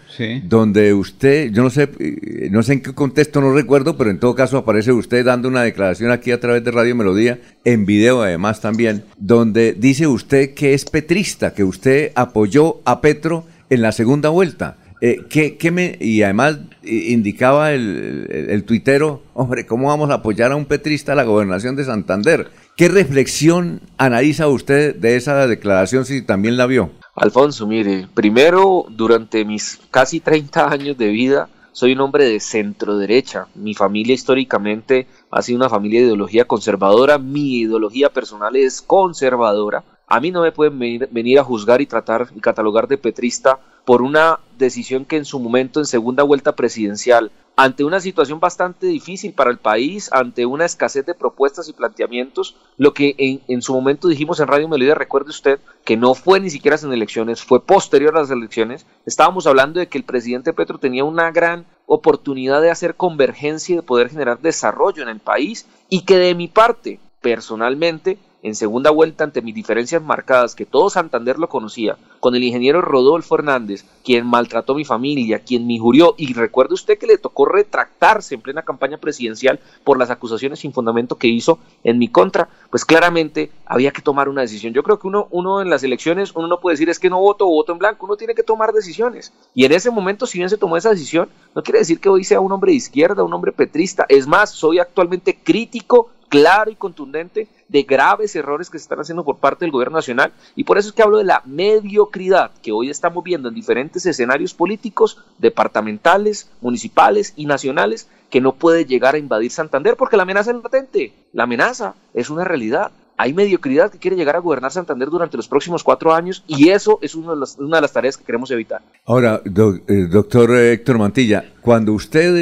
[0.43, 4.19] donde usted, yo no sé, eh, no sé en qué contexto, no recuerdo, pero en
[4.19, 8.21] todo caso aparece usted dando una declaración aquí a través de Radio Melodía, en video
[8.21, 13.91] además también, donde dice usted que es petrista, que usted apoyó a Petro en la
[13.91, 14.77] segunda vuelta.
[15.01, 20.15] Eh, ¿qué, me, y además eh, indicaba el, el, el, tuitero, hombre, ¿cómo vamos a
[20.15, 22.49] apoyar a un petrista a la gobernación de Santander?
[22.79, 26.91] ¿Qué reflexión analiza usted de esa declaración si también la vio?
[27.13, 32.97] Alfonso, mire, primero, durante mis casi 30 años de vida, soy un hombre de centro
[32.97, 33.47] derecha.
[33.53, 37.17] Mi familia históricamente ha sido una familia de ideología conservadora.
[37.17, 39.83] Mi ideología personal es conservadora.
[40.07, 44.01] A mí no me pueden venir, a juzgar y tratar y catalogar de petrista por
[44.01, 47.29] una decisión que en su momento en segunda vuelta presidencial,
[47.61, 52.55] ante una situación bastante difícil para el país, ante una escasez de propuestas y planteamientos,
[52.77, 56.49] lo que en, su momento dijimos en Radio Melodía, recuerde usted, que no fue ni
[56.49, 60.77] siquiera en elecciones, fue posterior a las elecciones, estábamos hablando de que el presidente Petro
[60.77, 65.67] tenía una gran oportunidad de hacer convergencia y de poder generar desarrollo en el país
[65.89, 70.89] y que de mi parte, personalmente, en segunda vuelta ante mis diferencias marcadas, que todo
[70.89, 75.73] Santander lo conocía, con el ingeniero Rodolfo Hernández, quien maltrató a mi familia, quien me
[75.73, 80.59] injurió, y recuerde usted que le tocó retractarse en plena campaña presidencial por las acusaciones
[80.59, 84.73] sin fundamento que hizo en mi contra, pues claramente había que tomar una decisión.
[84.73, 87.19] Yo creo que uno, uno en las elecciones, uno no puede decir es que no
[87.19, 89.33] voto o voto en blanco, uno tiene que tomar decisiones.
[89.53, 92.23] Y en ese momento, si bien se tomó esa decisión, no quiere decir que hoy
[92.23, 94.05] sea un hombre de izquierda, un hombre petrista.
[94.09, 99.25] Es más, soy actualmente crítico claro y contundente de graves errores que se están haciendo
[99.25, 100.31] por parte del gobierno nacional.
[100.55, 104.05] Y por eso es que hablo de la mediocridad que hoy estamos viendo en diferentes
[104.05, 110.23] escenarios políticos, departamentales, municipales y nacionales que no puede llegar a invadir Santander porque la
[110.23, 114.71] amenaza es latente, la amenaza es una realidad hay mediocridad que quiere llegar a gobernar
[114.71, 118.49] Santander durante los próximos cuatro años y eso es una de las, tareas que queremos
[118.49, 118.81] evitar.
[119.05, 122.33] Ahora, eh, doctor Héctor Mantilla, cuando usted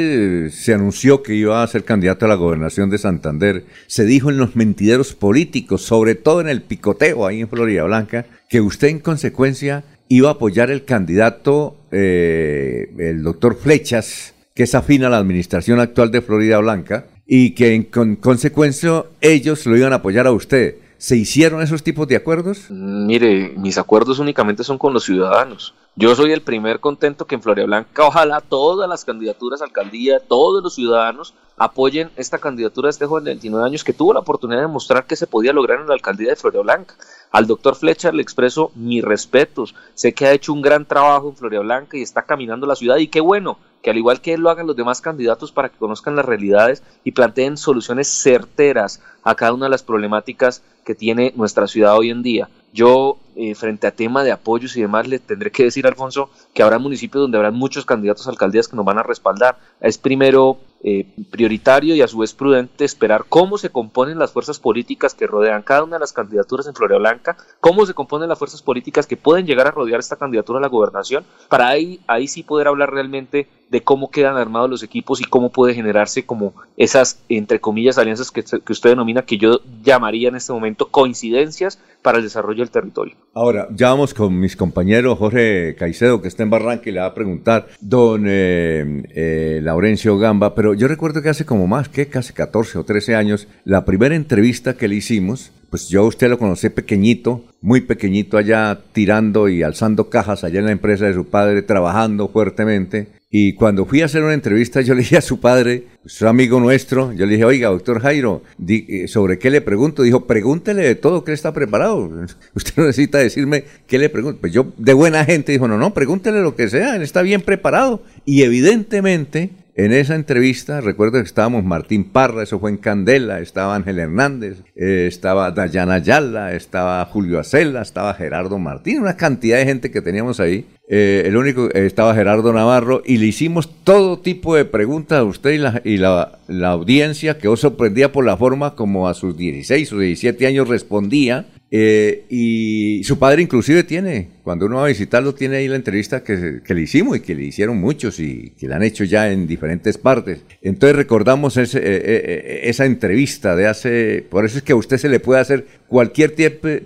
[0.46, 4.30] eh, se anunció que iba a ser candidato a la gobernación de Santander, se dijo
[4.30, 8.86] en los mentideros políticos, sobre todo en el picoteo ahí en Florida Blanca, que usted
[8.86, 15.08] en consecuencia iba a apoyar el candidato, eh, el doctor Flechas, que es afín a
[15.08, 20.26] la administración actual de Florida Blanca, y que en consecuencia ellos lo iban a apoyar
[20.26, 20.76] a usted.
[20.96, 22.66] ¿Se hicieron esos tipos de acuerdos?
[22.70, 25.74] Mm, mire, mis acuerdos únicamente son con los ciudadanos.
[25.94, 30.20] Yo soy el primer contento que en Florida Blanca, ojalá todas las candidaturas a alcaldía,
[30.20, 34.20] todos los ciudadanos apoyen esta candidatura de este joven de 29 años que tuvo la
[34.20, 36.94] oportunidad de mostrar que se podía lograr en la alcaldía de Florida Blanca.
[37.30, 39.74] Al doctor Fletcher le expreso mis respetos.
[39.94, 42.96] Sé que ha hecho un gran trabajo en Florida Blanca y está caminando la ciudad
[42.96, 45.78] y qué bueno que al igual que él lo hagan los demás candidatos para que
[45.78, 51.32] conozcan las realidades y planteen soluciones certeras a cada una de las problemáticas que tiene
[51.36, 52.48] nuestra ciudad hoy en día.
[52.72, 56.62] Yo, eh, frente a tema de apoyos y demás, le tendré que decir, Alfonso, que
[56.62, 59.58] habrá municipios donde habrán muchos candidatos a alcaldías que nos van a respaldar.
[59.80, 64.60] Es primero eh, prioritario y a su vez prudente esperar cómo se componen las fuerzas
[64.60, 68.38] políticas que rodean cada una de las candidaturas en Florida Blanca, cómo se componen las
[68.38, 72.28] fuerzas políticas que pueden llegar a rodear esta candidatura a la gobernación, para ahí, ahí
[72.28, 76.54] sí poder hablar realmente de cómo quedan armados los equipos y cómo puede generarse como
[76.76, 81.78] esas, entre comillas, alianzas que, que usted denomina, que yo llamaría en este momento coincidencias
[82.02, 83.16] para el desarrollo del territorio.
[83.34, 87.06] Ahora, ya vamos con mis compañeros Jorge Caicedo, que está en Barranca, y le va
[87.06, 92.08] a preguntar, don eh, eh, Laurencio Gamba, pero yo recuerdo que hace como más, que
[92.08, 96.38] casi 14 o 13 años, la primera entrevista que le hicimos, pues yo usted lo
[96.38, 101.26] conocí pequeñito, muy pequeñito allá tirando y alzando cajas allá en la empresa de su
[101.26, 103.08] padre, trabajando fuertemente.
[103.30, 106.60] Y cuando fui a hacer una entrevista, yo le dije a su padre, su amigo
[106.60, 110.02] nuestro, yo le dije, oiga, doctor Jairo, eh, ¿sobre qué le pregunto?
[110.02, 112.10] Dijo, pregúntele de todo que está preparado.
[112.54, 114.40] Usted no necesita decirme qué le pregunto.
[114.40, 117.42] Pues yo, de buena gente, dijo, no, no, pregúntele lo que sea, él está bien
[117.42, 118.02] preparado.
[118.24, 123.76] Y evidentemente, en esa entrevista, recuerdo que estábamos Martín Parra, eso fue en Candela, estaba
[123.76, 129.66] Ángel Hernández, eh, estaba Dayana Ayala, estaba Julio Acela, estaba Gerardo Martín, una cantidad de
[129.66, 130.66] gente que teníamos ahí.
[130.88, 135.24] Eh, el único eh, estaba Gerardo Navarro y le hicimos todo tipo de preguntas a
[135.24, 139.14] usted y la, y la, la audiencia que os sorprendía por la forma como a
[139.14, 144.84] sus 16 o 17 años respondía eh, y su padre inclusive tiene, cuando uno va
[144.84, 148.54] a visitarlo, tiene ahí la entrevista que, le hicimos y que le hicieron muchos y
[148.58, 150.42] que la han hecho ya en diferentes partes.
[150.62, 154.96] Entonces recordamos ese, eh, eh, esa entrevista de hace, por eso es que a usted
[154.96, 156.34] se le puede hacer cualquier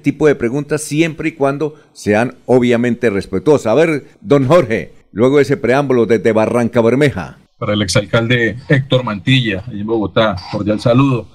[0.02, 3.66] tipo de preguntas siempre y cuando sean obviamente respetuosas.
[3.66, 7.38] A ver, don Jorge, luego ese preámbulo desde Barranca Bermeja.
[7.56, 11.28] Para el exalcalde Héctor Mantilla, en Bogotá, cordial saludo.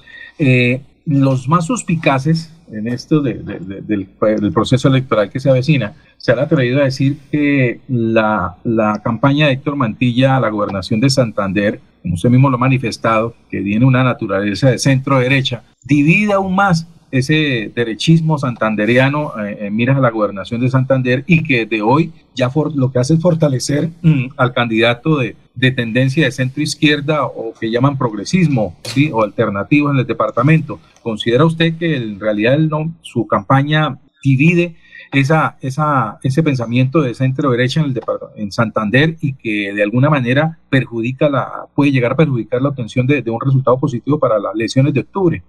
[1.06, 4.08] los más suspicaces en esto del,
[4.54, 8.56] proceso electoral que se avecina, se ha atrevido a decir que la,
[9.04, 13.34] campaña de Héctor Mantilla a la gobernación de Santander, como usted mismo lo ha manifestado,
[13.50, 19.98] que tiene una naturaleza de centro-derecha, divide aún más ese derechismo santandereano eh, en miras
[19.98, 23.90] a la gobernación de Santander y que de hoy ya lo que hace es fortalecer
[24.02, 29.12] mm, al candidato de, de, tendencia de centro izquierda o que llaman progresismo ¿sí?
[29.12, 30.80] o alternativo en el departamento.
[31.02, 32.58] ¿Considera usted que en realidad
[33.02, 34.76] su campaña divide
[35.12, 38.02] esa, esa, ese pensamiento de centro derecha en, el
[38.36, 43.08] en Santander y que de alguna manera perjudica la, puede llegar a perjudicar la obtención
[43.08, 45.44] de, de un resultado positivo para las elecciones de octubre.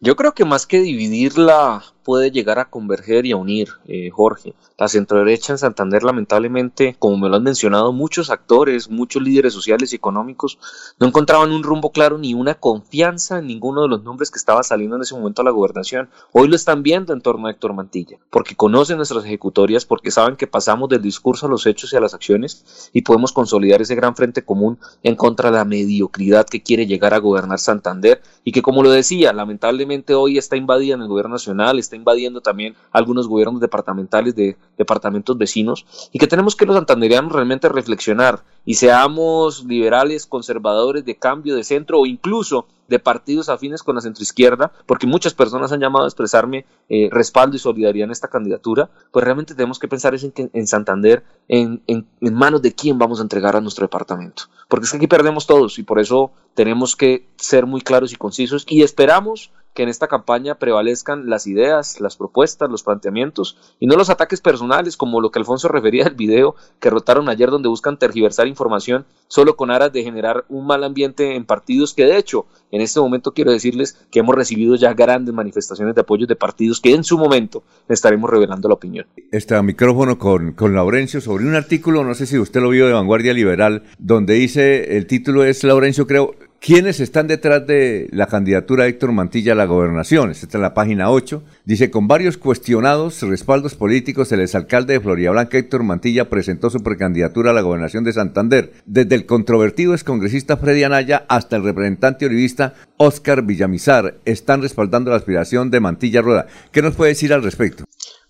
[0.00, 4.54] Yo creo que más que dividirla puede llegar a converger y a unir, eh, Jorge.
[4.78, 9.92] La centroderecha en Santander, lamentablemente, como me lo han mencionado muchos actores, muchos líderes sociales
[9.92, 10.58] y económicos,
[10.98, 14.62] no encontraban un rumbo claro ni una confianza en ninguno de los nombres que estaba
[14.62, 16.08] saliendo en ese momento a la gobernación.
[16.32, 20.36] Hoy lo están viendo en torno a Héctor Mantilla, porque conocen nuestras ejecutorias, porque saben
[20.36, 23.94] que pasamos del discurso a los hechos y a las acciones y podemos consolidar ese
[23.94, 28.52] gran frente común en contra de la mediocridad que quiere llegar a gobernar Santander y
[28.52, 33.28] que, como lo decía, lamentablemente hoy está invadida en el gobierno nacional, invadiendo también algunos
[33.28, 39.64] gobiernos departamentales de departamentos vecinos y que tenemos que los santanderianos realmente reflexionar y seamos
[39.64, 45.06] liberales, conservadores, de cambio, de centro o incluso de partidos afines con la centroizquierda, porque
[45.06, 49.54] muchas personas han llamado a expresarme eh, respaldo y solidaridad en esta candidatura, pues realmente
[49.54, 53.60] tenemos que pensar en, en Santander, en, en, manos de quién vamos a entregar a
[53.60, 57.80] nuestro departamento, porque es que aquí perdemos todos y por eso tenemos que ser muy
[57.80, 62.84] claros y concisos y esperamos que en esta campaña prevalezcan las ideas, las propuestas, los
[62.84, 67.28] planteamientos y no los ataques personales como lo que Alfonso refería del video que rotaron
[67.28, 71.92] ayer donde buscan tergiversar información solo con aras de generar un mal ambiente en partidos
[71.92, 76.02] que de hecho en este momento quiero decirles que hemos recibido ya grandes manifestaciones de
[76.02, 79.06] apoyo de partidos que en su momento estaremos revelando la opinión.
[79.32, 82.92] Este micrófono con, con Laurencio sobre un artículo, no sé si usted lo vio de
[82.92, 88.84] Vanguardia Liberal, donde dice, el título es Laurencio creo, ¿Quiénes están detrás de la candidatura
[88.84, 90.30] de Héctor Mantilla a la gobernación?
[90.30, 91.42] Esta es la página 8.
[91.66, 96.82] Dice, con varios cuestionados respaldos políticos, el exalcalde de Florida Blanca, Héctor Mantilla, presentó su
[96.82, 98.72] precandidatura a la gobernación de Santander.
[98.86, 105.18] Desde el controvertido excongresista Freddy Anaya hasta el representante olivista Oscar Villamizar están respaldando la
[105.18, 106.46] aspiración de Mantilla Rueda.
[106.72, 107.84] ¿Qué nos puede decir al respecto?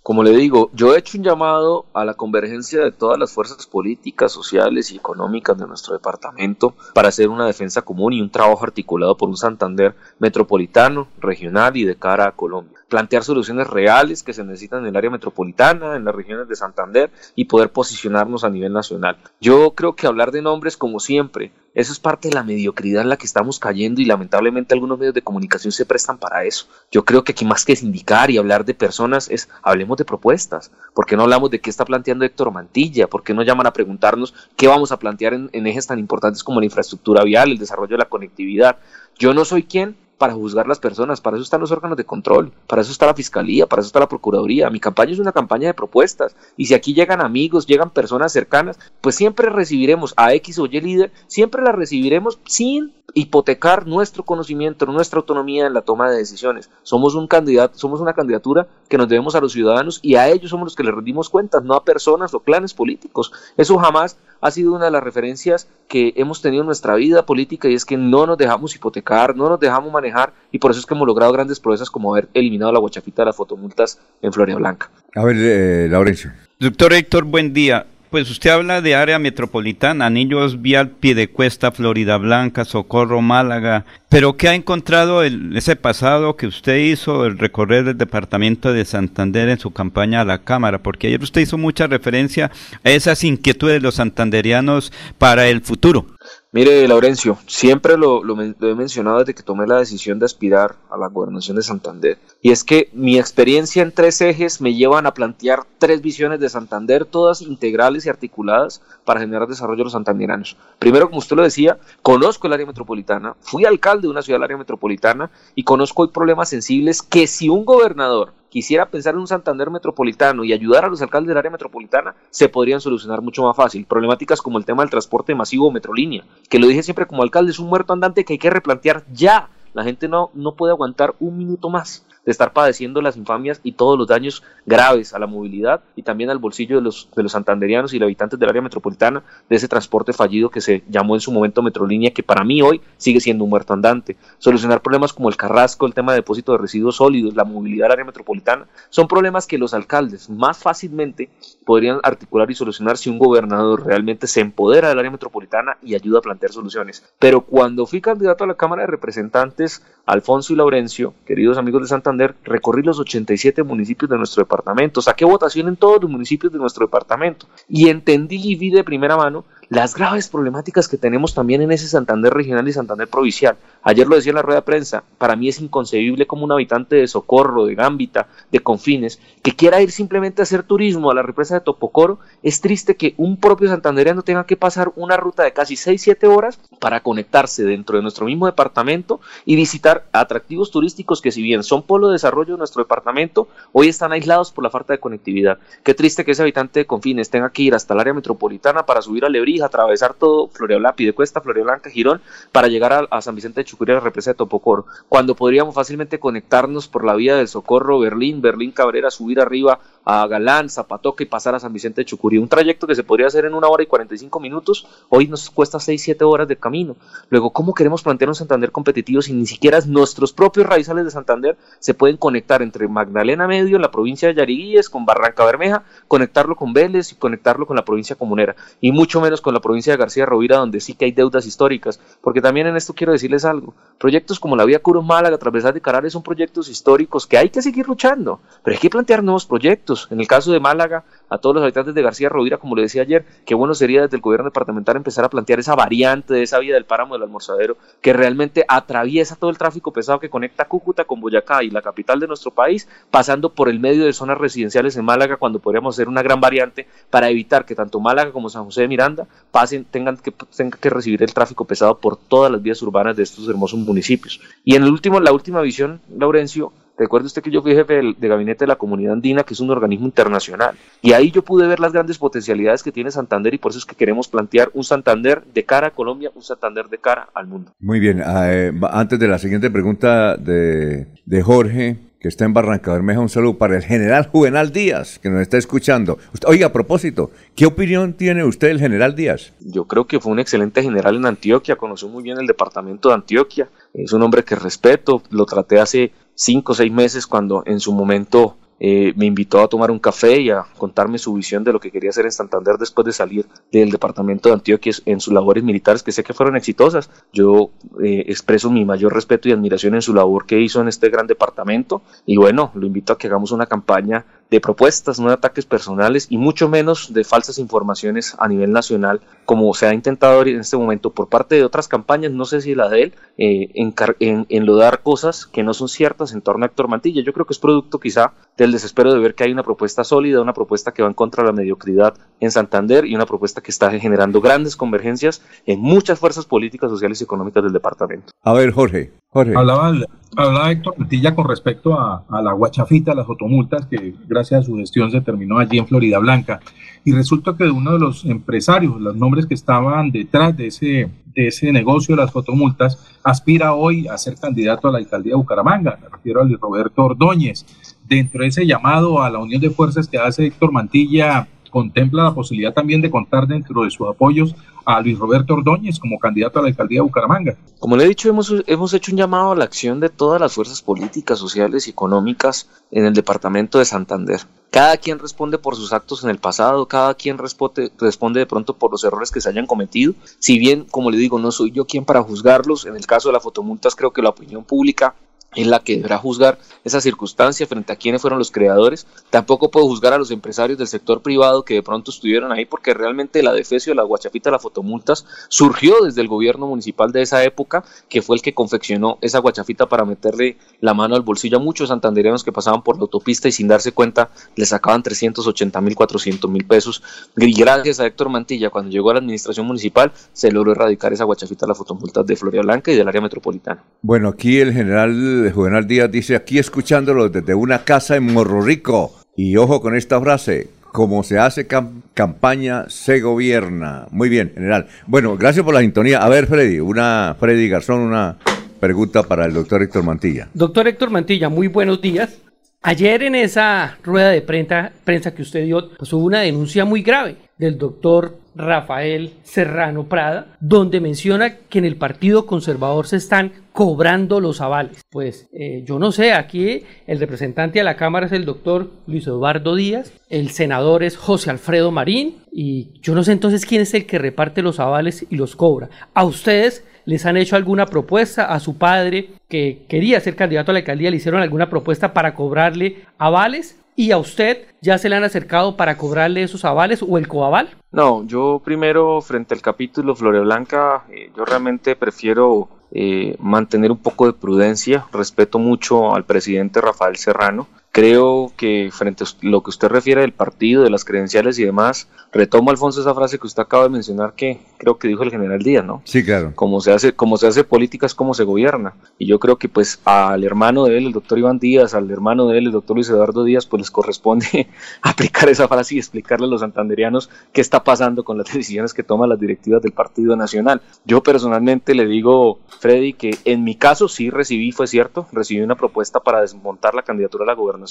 [0.04, 3.66] Como le digo, yo he hecho un llamado a la convergencia de todas las fuerzas
[3.66, 8.62] políticas, sociales y económicas de nuestro departamento para hacer una defensa común y un trabajo
[8.64, 12.83] articulado por un Santander metropolitano, regional y de cara a Colombia.
[12.94, 17.10] Plantear soluciones reales que se necesitan en el área metropolitana, en las regiones de Santander
[17.34, 19.16] y poder posicionarnos a nivel nacional.
[19.40, 23.08] Yo creo que hablar de nombres como siempre, eso es parte de la mediocridad en
[23.08, 26.68] la que estamos cayendo y lamentablemente algunos medios de comunicación se prestan para eso.
[26.92, 30.70] Yo creo que aquí más que indicar y hablar de personas es hablemos de propuestas.
[30.94, 33.08] ¿Por qué no hablamos de qué está planteando Héctor Mantilla?
[33.08, 36.60] ¿Por qué no llaman a preguntarnos qué vamos a plantear en ejes tan importantes como
[36.60, 38.78] la infraestructura vial, el desarrollo de la conectividad?
[39.18, 42.52] Yo no soy quien para juzgar las personas, para eso están los órganos de control,
[42.66, 44.70] para eso está la fiscalía, para eso está la procuraduría.
[44.70, 48.78] Mi campaña es una campaña de propuestas y si aquí llegan amigos, llegan personas cercanas,
[49.00, 54.86] pues siempre recibiremos a X o Y líder, siempre la recibiremos sin hipotecar nuestro conocimiento,
[54.86, 56.70] nuestra autonomía en la toma de decisiones.
[56.82, 60.50] Somos un candidato, somos una candidatura que nos debemos a los ciudadanos y a ellos
[60.50, 63.32] somos los que les rendimos cuentas, no a personas o clanes políticos.
[63.56, 67.68] Eso jamás ha sido una de las referencias que hemos tenido en nuestra vida política
[67.68, 70.86] y es que no nos dejamos hipotecar, no nos dejamos manejar y por eso es
[70.86, 74.56] que hemos logrado grandes proezas como haber eliminado la guachafita de las fotomultas en Florida
[74.56, 74.90] Blanca.
[75.14, 76.32] A ver, eh, Laurencio.
[76.58, 77.86] Doctor Héctor, buen día.
[78.14, 83.86] Pues usted habla de área metropolitana, Anillos Vial, Piedecuesta, Florida Blanca, Socorro, Málaga.
[84.08, 88.84] Pero ¿qué ha encontrado en ese pasado que usted hizo, el recorrer del departamento de
[88.84, 90.80] Santander en su campaña a la Cámara?
[90.80, 92.52] Porque ayer usted hizo mucha referencia
[92.84, 96.13] a esas inquietudes de los santanderianos para el futuro.
[96.54, 101.08] Mire, Laurencio, siempre lo, he mencionado desde que tomé la decisión de aspirar a la
[101.08, 102.16] gobernación de Santander.
[102.40, 106.48] Y es que mi experiencia en tres ejes me llevan a plantear tres visiones de
[106.48, 110.56] Santander, todas integrales y articuladas para generar desarrollo de los santanderanos.
[110.78, 114.44] Primero, como usted lo decía, conozco el área metropolitana, fui alcalde de una ciudad del
[114.44, 119.26] área metropolitana y conozco hoy problemas sensibles que si un gobernador quisiera pensar en un
[119.26, 123.56] Santander metropolitano y ayudar a los alcaldes del área metropolitana, se podrían solucionar mucho más
[123.56, 123.84] fácil.
[123.84, 127.50] Problemáticas como el tema del transporte masivo o metrolínea, que lo dije siempre como alcalde,
[127.50, 129.48] es un muerto andante que hay que replantear ya.
[129.72, 133.72] La gente no, no puede aguantar un minuto más de estar padeciendo las infamias y
[133.72, 137.32] todos los daños graves a la movilidad y también al bolsillo de los, de los
[137.32, 141.20] santanderianos y los habitantes del área metropolitana de ese transporte fallido que se llamó en
[141.20, 144.16] su momento Metrolínea, que para mí hoy sigue siendo un muerto andante.
[144.38, 147.92] Solucionar problemas como el carrasco, el tema de depósito de residuos sólidos, la movilidad del
[147.92, 151.30] área metropolitana, son problemas que los alcaldes más fácilmente
[151.64, 156.18] podrían articular y solucionar si un gobernador realmente se empodera del área metropolitana y ayuda
[156.18, 157.04] a plantear soluciones.
[157.18, 161.88] Pero cuando fui candidato a la Cámara de Representantes, Alfonso y Laurencio, queridos amigos de
[161.88, 166.58] Santander, recorrí los 87 municipios de nuestro departamento, saqué votación en todos los municipios de
[166.58, 167.46] nuestro departamento.
[167.68, 169.44] Y entendí y vi de primera mano
[169.74, 173.56] las graves problemáticas que tenemos también en ese Santander regional y Santander provincial.
[173.82, 176.96] Ayer lo decía en la rueda de prensa, para mí es inconcebible como un habitante
[176.96, 181.22] de Socorro, de Gámbita, de Confines, que quiera ir simplemente a hacer turismo a la
[181.22, 185.52] represa de Topocoro, es triste que un propio santandereano tenga que pasar una ruta de
[185.52, 191.32] casi 6-7 horas para conectarse dentro de nuestro mismo departamento y visitar atractivos turísticos que
[191.32, 194.92] si bien son polo de desarrollo de nuestro departamento, hoy están aislados por la falta
[194.92, 195.58] de conectividad.
[195.82, 199.02] Qué triste que ese habitante de Confines tenga que ir hasta el área metropolitana para
[199.02, 202.20] subir a Lebrija, atravesar todo Floreola, Pidecuesta, Blanca, Girón,
[202.52, 206.18] para llegar a, San Vicente de Chucurí, a la represa de Topocoro, cuando podríamos fácilmente
[206.18, 211.26] conectarnos por la vía del Socorro, Berlín, Berlín Cabrera, subir arriba a Galán, Zapatoca y
[211.26, 212.38] pasar a San Vicente de Chucurí.
[212.38, 215.78] Un trayecto que se podría hacer en una hora y 45 minutos, hoy nos cuesta
[215.78, 216.96] 6-7 horas de camino.
[217.30, 221.56] Luego, ¿cómo queremos plantear un Santander competitivo si ni siquiera nuestros propios raizales de Santander
[221.78, 226.72] se pueden conectar entre Magdalena Medio, la provincia de Yariguíes, con Barranca Bermeja, conectarlo con
[226.72, 230.26] Vélez y conectarlo con la provincia comunera, y mucho menos con la provincia de García
[230.26, 234.38] Rovira, donde sí que hay deudas históricas, porque también en esto quiero decirles algo, proyectos
[234.40, 237.86] como la vía Curo Málaga, Travesar de Carales son proyectos históricos que hay que seguir
[237.86, 239.93] luchando, pero hay que plantear nuevos proyectos.
[240.10, 243.02] En el caso de Málaga, a todos los habitantes de García Rovira, como le decía
[243.02, 246.58] ayer, qué bueno sería desde el gobierno departamental empezar a plantear esa variante de esa
[246.58, 251.04] vía del páramo del almorzadero que realmente atraviesa todo el tráfico pesado que conecta Cúcuta
[251.04, 254.96] con Boyacá y la capital de nuestro país, pasando por el medio de zonas residenciales
[254.96, 258.64] en Málaga, cuando podríamos hacer una gran variante para evitar que tanto Málaga como San
[258.64, 262.62] José de Miranda pasen, tengan que, tengan que recibir el tráfico pesado por todas las
[262.62, 264.40] vías urbanas de estos hermosos municipios.
[264.64, 268.28] Y en el último, la última visión, Laurencio, Recuerde usted que yo fui jefe de,
[268.28, 270.76] gabinete de la comunidad andina, que es un organismo internacional.
[271.02, 273.84] Y ahí yo pude ver las grandes potencialidades que tiene Santander y por eso es
[273.84, 277.72] que queremos plantear un Santander de cara a Colombia, un Santander de cara al mundo.
[277.80, 278.22] Muy bien.
[278.24, 283.20] Ah, eh, antes de la siguiente pregunta de, de Jorge, que está en Barranca Bermeja,
[283.20, 286.16] un saludo para el general Juvenal Díaz, que nos está escuchando.
[286.46, 289.52] Oiga, a propósito, ¿qué opinión tiene usted del general Díaz?
[289.60, 293.16] Yo creo que fue un excelente general en Antioquia, conoció muy bien el departamento de
[293.16, 297.78] Antioquia, es un hombre que respeto, lo traté hace cinco o seis meses cuando en
[297.80, 301.72] su momento eh, me invitó a tomar un café y a contarme su visión de
[301.72, 305.32] lo que quería hacer en Santander después de salir del departamento de Antioquia en sus
[305.32, 307.08] labores militares, que sé que fueron exitosas.
[307.32, 307.70] Yo
[308.02, 311.26] eh, expreso mi mayor respeto y admiración en su labor que hizo en este gran
[311.26, 315.66] departamento y bueno, lo invito a que hagamos una campaña de propuestas, no de ataques
[315.66, 320.60] personales y mucho menos de falsas informaciones a nivel nacional, como se ha intentado en
[320.60, 324.46] este momento por parte de otras campañas, no sé si la de él, eh, en,
[324.48, 327.20] enlodar cosas que no son ciertas en torno a Héctor Mantilla.
[327.22, 330.40] Yo creo que es producto quizá del desespero de ver que hay una propuesta sólida,
[330.40, 333.72] una propuesta que va en contra de la mediocridad en Santander y una propuesta que
[333.72, 338.32] está generando grandes convergencias en muchas fuerzas políticas, sociales y económicas del departamento.
[338.42, 339.12] A ver, Jorge.
[339.34, 339.92] Hablaba,
[340.36, 344.76] hablaba Héctor Mantilla con respecto a, a la guachafita, las fotomultas, que gracias a su
[344.76, 346.60] gestión se terminó allí en Florida Blanca.
[347.04, 351.48] Y resulta que uno de los empresarios, los nombres que estaban detrás de ese, de
[351.48, 355.98] ese negocio de las fotomultas, aspira hoy a ser candidato a la alcaldía de Bucaramanga.
[356.00, 357.66] Me refiero al Roberto Ordóñez.
[358.06, 362.32] Dentro de ese llamado a la unión de fuerzas que hace Héctor Mantilla contempla la
[362.32, 366.62] posibilidad también de contar dentro de sus apoyos a Luis Roberto Ordóñez como candidato a
[366.62, 367.56] la alcaldía de Bucaramanga.
[367.80, 370.52] Como le he dicho, hemos, hemos hecho un llamado a la acción de todas las
[370.52, 374.42] fuerzas políticas, sociales y económicas en el departamento de Santander.
[374.70, 378.76] Cada quien responde por sus actos en el pasado, cada quien responde, responde de pronto
[378.76, 380.14] por los errores que se hayan cometido.
[380.38, 383.32] Si bien, como le digo, no soy yo quien para juzgarlos, en el caso de
[383.32, 385.16] las fotomultas creo que la opinión pública
[385.56, 389.06] es la que deberá juzgar esa circunstancia frente a quienes fueron los creadores.
[389.30, 392.94] Tampoco puedo juzgar a los empresarios del sector privado que de pronto estuvieron ahí porque
[392.94, 397.84] realmente la defecio, la guachafita, la fotomultas surgió desde el gobierno municipal de esa época,
[398.08, 401.88] que fue el que confeccionó esa guachafita para meterle la mano al bolsillo a muchos
[401.88, 406.50] santandereanos que pasaban por la autopista y sin darse cuenta les sacaban 380 mil, 400
[406.50, 407.02] mil pesos.
[407.36, 411.24] Y gracias a Héctor Mantilla, cuando llegó a la administración municipal, se logró erradicar esa
[411.24, 413.82] guachafita, la fotomultas de Floria Blanca y del área metropolitana.
[414.02, 419.14] Bueno, aquí el general Juvenal Díaz dice, aquí escuchándolo desde una casa en Morro Rico.
[419.36, 421.66] Y ojo con esta frase, como se hace
[422.14, 424.06] campaña, se gobierna.
[424.10, 424.86] Muy bien, general.
[425.06, 426.18] Bueno, gracias por la sintonía.
[426.18, 428.36] A ver, Freddy, una, Freddy Garzón, una
[428.78, 430.48] pregunta para el doctor Héctor Mantilla.
[430.54, 432.38] Doctor Héctor Mantilla, muy buenos días.
[432.82, 437.02] Ayer en esa rueda de prensa, prensa que usted dio, pues hubo una denuncia muy
[437.02, 443.52] grave del doctor Rafael Serrano Prada, donde menciona que en el Partido Conservador se están
[443.72, 445.00] cobrando los avales.
[445.10, 449.26] Pues eh, yo no sé, aquí el representante de la Cámara es el doctor Luis
[449.26, 453.94] Eduardo Díaz, el senador es José Alfredo Marín, y yo no sé entonces quién es
[453.94, 455.90] el que reparte los avales y los cobra.
[456.14, 460.74] A ustedes les han hecho alguna propuesta, a su padre que quería ser candidato a
[460.74, 465.16] la alcaldía le hicieron alguna propuesta para cobrarle avales ¿Y a usted ya se le
[465.16, 467.70] han acercado para cobrarle esos avales o el coaval?
[467.92, 474.26] No, yo primero frente al capítulo Floreblanca, eh, yo realmente prefiero eh, mantener un poco
[474.26, 475.06] de prudencia.
[475.12, 477.68] Respeto mucho al presidente Rafael Serrano.
[477.94, 482.08] Creo que frente a lo que usted refiere del partido, de las credenciales y demás,
[482.32, 485.62] retomo, Alfonso, esa frase que usted acaba de mencionar que creo que dijo el general
[485.62, 486.02] Díaz, ¿no?
[486.02, 486.50] Sí, claro.
[486.56, 488.94] Como se hace, como se hace política es como se gobierna.
[489.16, 492.48] Y yo creo que pues al hermano de él, el doctor Iván Díaz, al hermano
[492.48, 494.66] de él, el doctor Luis Eduardo Díaz, pues les corresponde
[495.02, 499.04] aplicar esa frase y explicarle a los santanderianos qué está pasando con las decisiones que
[499.04, 500.82] toman las directivas del Partido Nacional.
[501.04, 505.76] Yo personalmente le digo, Freddy, que en mi caso sí recibí, fue cierto, recibí una
[505.76, 507.83] propuesta para desmontar la candidatura a la gobernación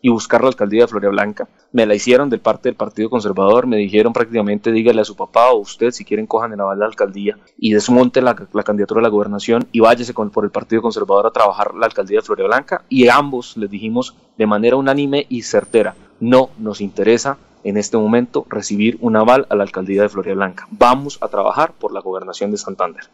[0.00, 1.48] y buscar la alcaldía de Floria Blanca.
[1.72, 5.50] Me la hicieron de parte del Partido Conservador, me dijeron prácticamente dígale a su papá
[5.50, 9.02] o usted si quieren cojan el aval de la alcaldía y desmonte la, candidatura a
[9.02, 12.84] la gobernación y váyase por el Partido Conservador a trabajar la alcaldía de Floria Blanca
[12.88, 18.46] y ambos les dijimos de manera unánime y certera, no nos interesa en este momento
[18.48, 20.66] recibir un aval a la alcaldía de Floria Blanca.
[20.70, 23.04] Vamos a trabajar por la gobernación de Santander.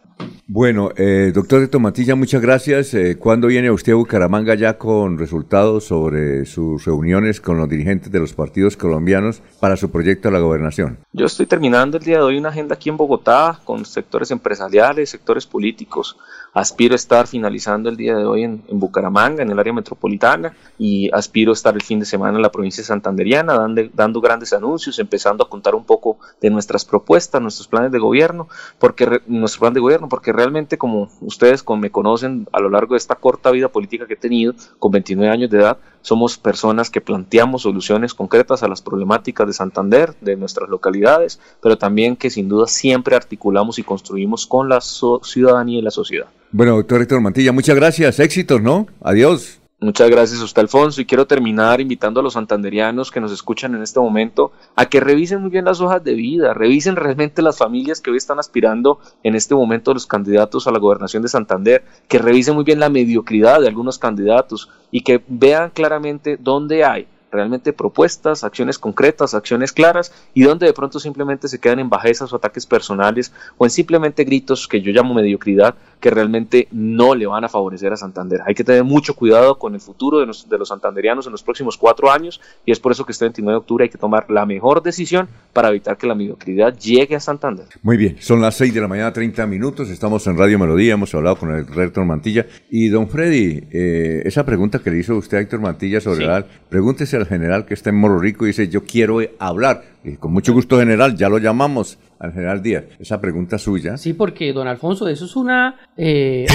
[0.48, 2.94] Bueno, eh, doctor de Tomatilla, muchas gracias.
[2.94, 8.12] Eh, ¿Cuándo viene usted a Bucaramanga ya con resultados sobre sus reuniones con los dirigentes
[8.12, 10.98] de los partidos colombianos para su proyecto a la gobernación?
[11.12, 15.10] Yo estoy terminando el día de hoy una agenda aquí en Bogotá con sectores empresariales,
[15.10, 16.16] sectores políticos.
[16.56, 21.10] Aspiro a estar finalizando el día de hoy en, Bucaramanga, en el área metropolitana, y
[21.12, 24.98] aspiro a estar el fin de semana en la provincia santanderiana, dando, dando grandes anuncios,
[24.98, 29.74] empezando a contar un poco de nuestras propuestas, nuestros planes de gobierno, porque nuestro plan
[29.74, 33.50] de gobierno, porque realmente como ustedes como me conocen a lo largo de esta corta
[33.50, 38.14] vida política que he tenido, con 29 años de edad, somos personas que planteamos soluciones
[38.14, 43.14] concretas a las problemáticas de Santander, de nuestras localidades, pero también que sin duda siempre
[43.14, 46.28] articulamos y construimos con la ciudadanía y la sociedad.
[46.52, 48.20] Bueno, doctor Héctor Mantilla, muchas gracias.
[48.20, 48.86] Éxitos, ¿no?
[49.02, 49.60] Adiós.
[49.78, 51.02] Muchas gracias usted, Alfonso.
[51.02, 55.00] Y quiero terminar invitando a los santanderianos que nos escuchan en este momento a que
[55.00, 59.00] revisen muy bien las hojas de vida, revisen realmente las familias que hoy están aspirando
[59.22, 62.88] en este momento los candidatos a la gobernación de Santander, que revisen muy bien la
[62.88, 69.72] mediocridad de algunos candidatos y que vean claramente dónde hay realmente propuestas, acciones concretas, acciones
[69.72, 73.70] claras y donde de pronto simplemente se quedan en bajezas o ataques personales o en
[73.70, 78.40] simplemente gritos que yo llamo mediocridad que realmente no le van a favorecer a Santander.
[78.46, 81.42] Hay que tener mucho cuidado con el futuro de los, de los santanderianos en los
[81.42, 84.30] próximos cuatro años y es por eso que este 29 de octubre hay que tomar
[84.30, 87.66] la mejor decisión para evitar que la mediocridad llegue a Santander.
[87.82, 91.14] Muy bien, son las 6 de la mañana, 30 minutos, estamos en Radio Melodía, hemos
[91.14, 95.38] hablado con el rector Mantilla y don Freddy, eh, esa pregunta que le hizo usted
[95.38, 96.44] a Héctor Mantilla sobre sí.
[96.68, 99.95] pregúntese al general que está en Morro Rico y dice, yo quiero hablar.
[100.04, 102.84] Y con mucho gusto, general, ya lo llamamos al general Díaz.
[102.98, 103.96] Esa pregunta suya.
[103.96, 105.76] Sí, porque, don Alfonso, eso es una...
[105.96, 106.46] Eh,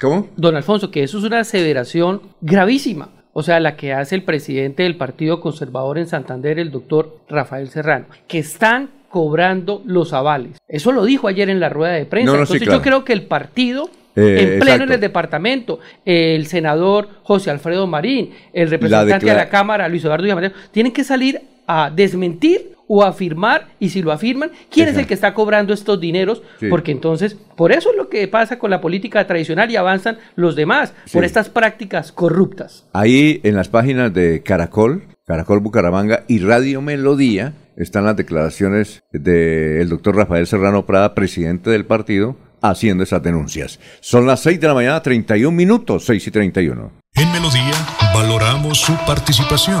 [0.00, 0.28] ¿Cómo?
[0.36, 3.10] Don Alfonso, que eso es una aseveración gravísima.
[3.32, 7.68] O sea, la que hace el presidente del Partido Conservador en Santander, el doctor Rafael
[7.68, 10.58] Serrano, que están cobrando los avales.
[10.68, 12.32] Eso lo dijo ayer en la rueda de prensa.
[12.32, 17.50] Entonces yo creo que el partido eh, en pleno en el departamento, el senador José
[17.50, 21.40] Alfredo Marín, el representante de la Cámara, Luis Eduardo Villamariano, tienen que salir
[21.70, 26.00] a desmentir o afirmar, y si lo afirman, quién es el que está cobrando estos
[26.00, 26.66] dineros, Sí.
[26.68, 30.56] porque entonces, por eso es lo que pasa con la política tradicional y avanzan los
[30.56, 32.86] demás, por estas prácticas corruptas.
[32.92, 39.88] Ahí en las páginas de Caracol, Caracol Bucaramanga y Radio Melodía están las declaraciones del
[39.88, 43.78] doctor Rafael Serrano Prada, presidente del partido, haciendo esas denuncias.
[44.00, 46.90] Son las 6 de la mañana, 31 minutos, 6 y 31.
[47.14, 47.72] En Melodía
[48.12, 49.80] valoramos su participación.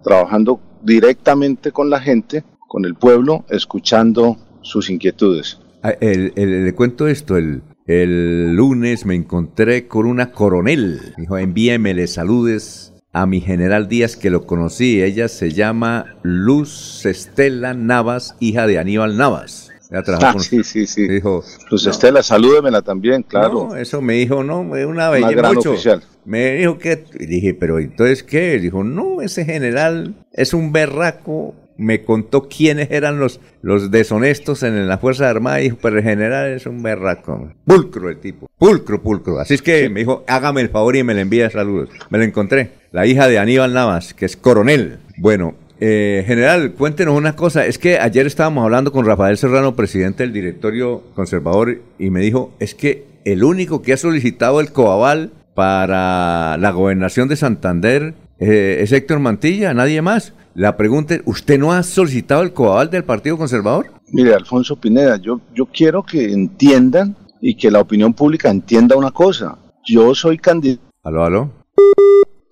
[0.05, 5.59] trabajando directamente con la gente, con el pueblo, escuchando sus inquietudes.
[5.83, 11.01] Ah, el- el- le cuento esto, el, el lunes me encontré con una coronel.
[11.17, 15.03] Dijo, envíemele saludes a mi general Díaz que lo conocí.
[15.03, 19.73] Ella se llama Luz Estela Navas, hija de Aníbal Navas.
[19.89, 21.09] Trabajó Ah, con- sí, sí, sí.
[21.09, 21.91] Dijo, Luz no.
[21.93, 23.69] Estela, salúdemela también, claro.
[23.71, 25.71] No, eso me dijo, no, una gran mucho.
[25.73, 26.03] oficial.
[26.27, 28.59] Me dijo que, y dije, pero entonces qué?
[28.59, 31.55] Dijo, no, ese general es un berraco.
[31.79, 35.61] Me contó quiénes eran los, los deshonestos en la Fuerza Armada.
[35.61, 37.53] Y dijo, pero el general es un berraco.
[37.67, 38.47] Pulcro el tipo.
[38.59, 39.39] Pulcro, pulcro.
[39.39, 41.91] Así es que me dijo, hágame el favor y me le envía saludos.
[42.11, 42.86] Me lo encontré.
[42.97, 45.01] La hija de Aníbal Navas, que es coronel.
[45.19, 47.67] Bueno, eh, general, cuéntenos una cosa.
[47.67, 52.55] Es que ayer estábamos hablando con Rafael Serrano, presidente del directorio conservador, y me dijo,
[52.59, 58.79] es que el único que ha solicitado el coaval para la gobernación de Santander eh,
[58.81, 60.33] es Héctor Mantilla, nadie más.
[60.55, 63.91] La pregunta es, ¿usted no ha solicitado el coaval del Partido Conservador?
[64.11, 69.11] Mire, Alfonso Pineda, yo, yo quiero que entiendan y que la opinión pública entienda una
[69.11, 69.59] cosa.
[69.85, 70.81] Yo soy candidato.
[71.03, 71.67] ¿Aló, aló?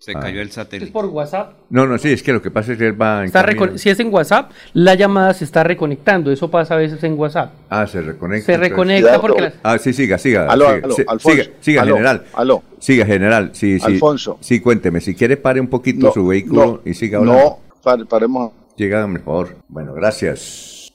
[0.05, 0.85] Se cayó el satélite.
[0.87, 1.55] Es por WhatsApp.
[1.71, 3.43] No, no, sí, es que lo que pasa es que él va en Está
[3.77, 6.31] si es en WhatsApp, la llamada se está reconectando.
[6.31, 7.53] Eso pasa a veces en WhatsApp.
[7.71, 8.45] Ah, se reconecta.
[8.53, 10.47] Se reconecta porque las- Ah, sí, siga, siga.
[10.47, 12.25] Aló, siga, aló, Alfonso, siga, siga, aló, general.
[12.35, 12.63] aló.
[12.79, 13.51] Siga, general.
[13.55, 13.87] Sí, sí.
[13.87, 14.37] Alfonso.
[14.41, 15.01] Sí, cuénteme.
[15.01, 17.43] Si quiere, pare un poquito No, su vehículo no, y siga hablando.
[17.43, 18.53] No, pare- paremos.
[18.77, 19.57] Llega, por favor.
[19.69, 20.93] Bueno, gracias.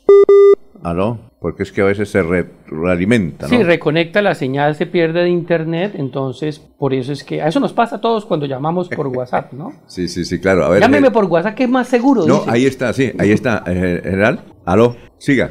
[0.84, 1.19] ¿Aló?
[1.39, 3.49] Porque es que a veces se re- realimenta, ¿no?
[3.57, 5.93] Si reconecta la señal, se pierde de internet.
[5.95, 9.53] Entonces, por eso es que a eso nos pasa a todos cuando llamamos por WhatsApp,
[9.53, 9.73] ¿no?
[9.88, 10.65] Sí, sí, sí, claro.
[10.65, 10.81] A ver.
[10.81, 12.26] Llámeme eh, por WhatsApp que es más seguro.
[12.26, 12.51] No, dice.
[12.51, 14.41] ahí está, sí, ahí está, eh, general.
[14.65, 15.49] Aló, siga.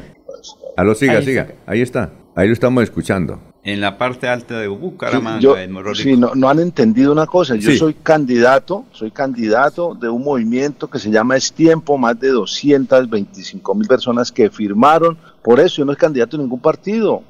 [0.77, 1.47] Aló, siga, Ahí siga.
[1.65, 2.11] Ahí está.
[2.35, 3.39] Ahí lo estamos escuchando.
[3.73, 7.55] En la parte alta de Bucaramanga, Yo- en sí, no, no han entendido una cosa.
[7.55, 7.77] Yo Sí.
[7.77, 13.75] soy candidato, soy candidato de un movimiento que se llama Es Tiempo, más de 225
[13.75, 15.17] mil personas que firmaron.
[15.43, 17.21] Por eso yo no soy candidato de ningún partido.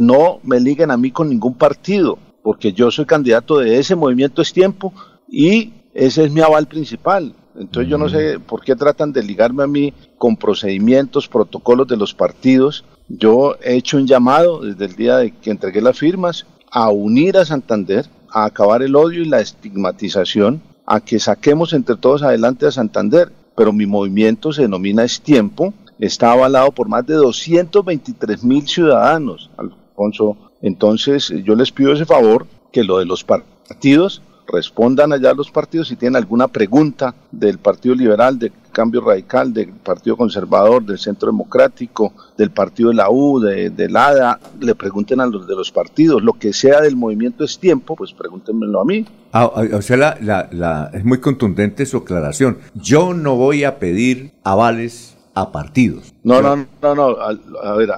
[0.00, 4.42] no me liguen a mí con ningún partido, porque yo soy candidato de ese movimiento
[4.42, 4.92] es tiempo
[5.28, 7.34] y ese es mi aval principal.
[7.58, 11.96] Entonces yo no sé por qué tratan de ligarme a mí con procedimientos, protocolos de
[11.96, 12.84] los partidos.
[13.08, 17.36] Yo he hecho un llamado desde el día de que entregué las firmas a unir
[17.36, 22.66] a Santander, a acabar el odio y la estigmatización, a que saquemos entre todos adelante
[22.66, 23.30] a Santander.
[23.56, 29.50] Pero mi movimiento se denomina Es Tiempo, está avalado por más de 223 mil ciudadanos,
[29.58, 30.36] Alfonso.
[30.62, 35.88] Entonces yo les pido ese favor, que lo de los partidos respondan allá los partidos
[35.88, 41.30] si tienen alguna pregunta del Partido Liberal, del Cambio Radical, del Partido Conservador, del Centro
[41.30, 45.70] Democrático, del Partido de la U, de, del ADA, le pregunten a los de los
[45.70, 46.22] partidos.
[46.22, 49.04] Lo que sea del movimiento es tiempo, pues pregúntenmelo a mí.
[49.32, 52.58] Ah, o sea, la, la, es muy contundente su aclaración.
[52.74, 56.12] Yo no voy a pedir avales a partidos.
[56.22, 57.90] No, no, no, no, a, ver,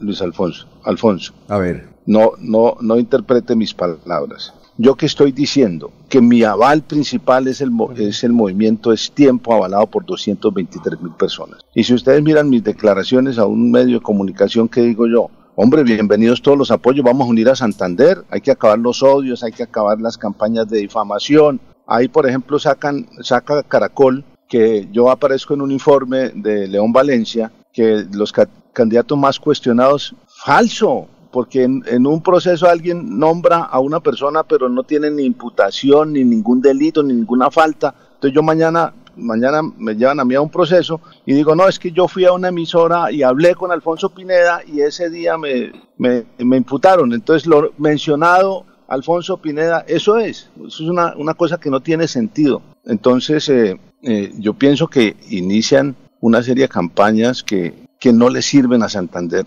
[0.00, 1.32] Luis Alfonso, Alfonso.
[1.48, 1.88] A ver.
[2.06, 4.54] No, no, no interprete mis palabras.
[4.84, 9.54] Yo que estoy diciendo que mi aval principal es el, es el movimiento Es Tiempo,
[9.54, 11.60] avalado por 223 mil personas.
[11.72, 15.84] Y si ustedes miran mis declaraciones a un medio de comunicación que digo yo, hombre,
[15.84, 19.52] bienvenidos todos los apoyos, vamos a unir a Santander, hay que acabar los odios, hay
[19.52, 21.60] que acabar las campañas de difamación.
[21.86, 27.52] Ahí, por ejemplo, sacan, saca Caracol que yo aparezco en un informe de León Valencia,
[27.72, 28.32] que los
[28.72, 34.84] candidatos más cuestionados, falso, porque en, un proceso alguien nombra a una persona pero no
[34.84, 37.94] tiene ni imputación, ni ningún delito, ni ninguna falta.
[38.14, 41.78] Entonces yo mañana, mañana me llevan a mí a un proceso y digo, no, es
[41.78, 45.72] que yo fui a una emisora y hablé con Alfonso Pineda y ese día me,
[45.96, 47.14] me, imputaron.
[47.14, 52.06] Entonces lo mencionado Alfonso Pineda, eso es, eso es una, una cosa que no tiene
[52.08, 52.60] sentido.
[52.84, 58.42] Entonces eh, eh, yo pienso que inician una serie de campañas que, que no le
[58.42, 59.46] sirven a Santander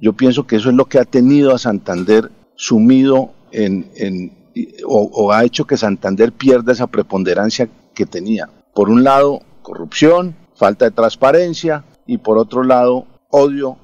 [0.00, 4.32] yo pienso que eso es lo que ha tenido a Santander sumido en,
[4.86, 8.48] o, ha hecho que Santander pierda esa preponderancia que tenía.
[8.74, 13.76] Por un lado, corrupción, falta de transparencia y por otro lado, odio,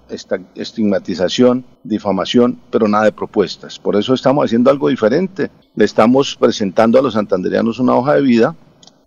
[0.54, 3.78] estigmatización, difamación, pero nada de propuestas.
[3.80, 5.50] Por eso estamos haciendo algo diferente.
[5.74, 8.54] Le estamos presentando a los santanderianos una hoja de vida,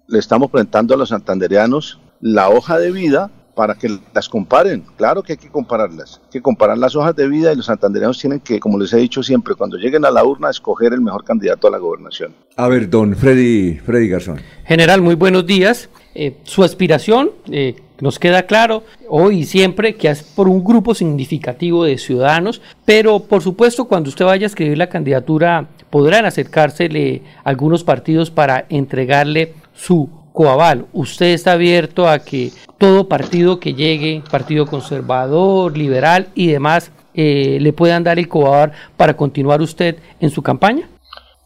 [0.07, 4.84] le estamos presentando a los santanderianos la hoja de vida para que las comparen.
[4.98, 8.19] Claro que hay que compararlas, hay que comparar las hojas de vida y los santandereanos
[8.19, 11.23] tienen que, como les he dicho siempre, cuando lleguen a la urna, escoger el mejor
[11.23, 12.34] candidato a la gobernación.
[12.57, 14.41] A ver, don Freddy, Freddy Garzón.
[14.65, 15.90] General, muy buenos días.
[16.14, 20.94] Eh, su aspiración, eh, nos queda claro hoy y siempre que es por un grupo
[20.94, 27.22] significativo de ciudadanos, pero por supuesto cuando usted vaya a escribir la candidatura podrán acercársele
[27.44, 30.86] algunos partidos para entregarle su coaval.
[30.94, 37.57] Usted está abierto a que todo partido que llegue, partido conservador, liberal y demás, eh,
[37.62, 40.90] le puedan dar el coaval para continuar usted en su campaña?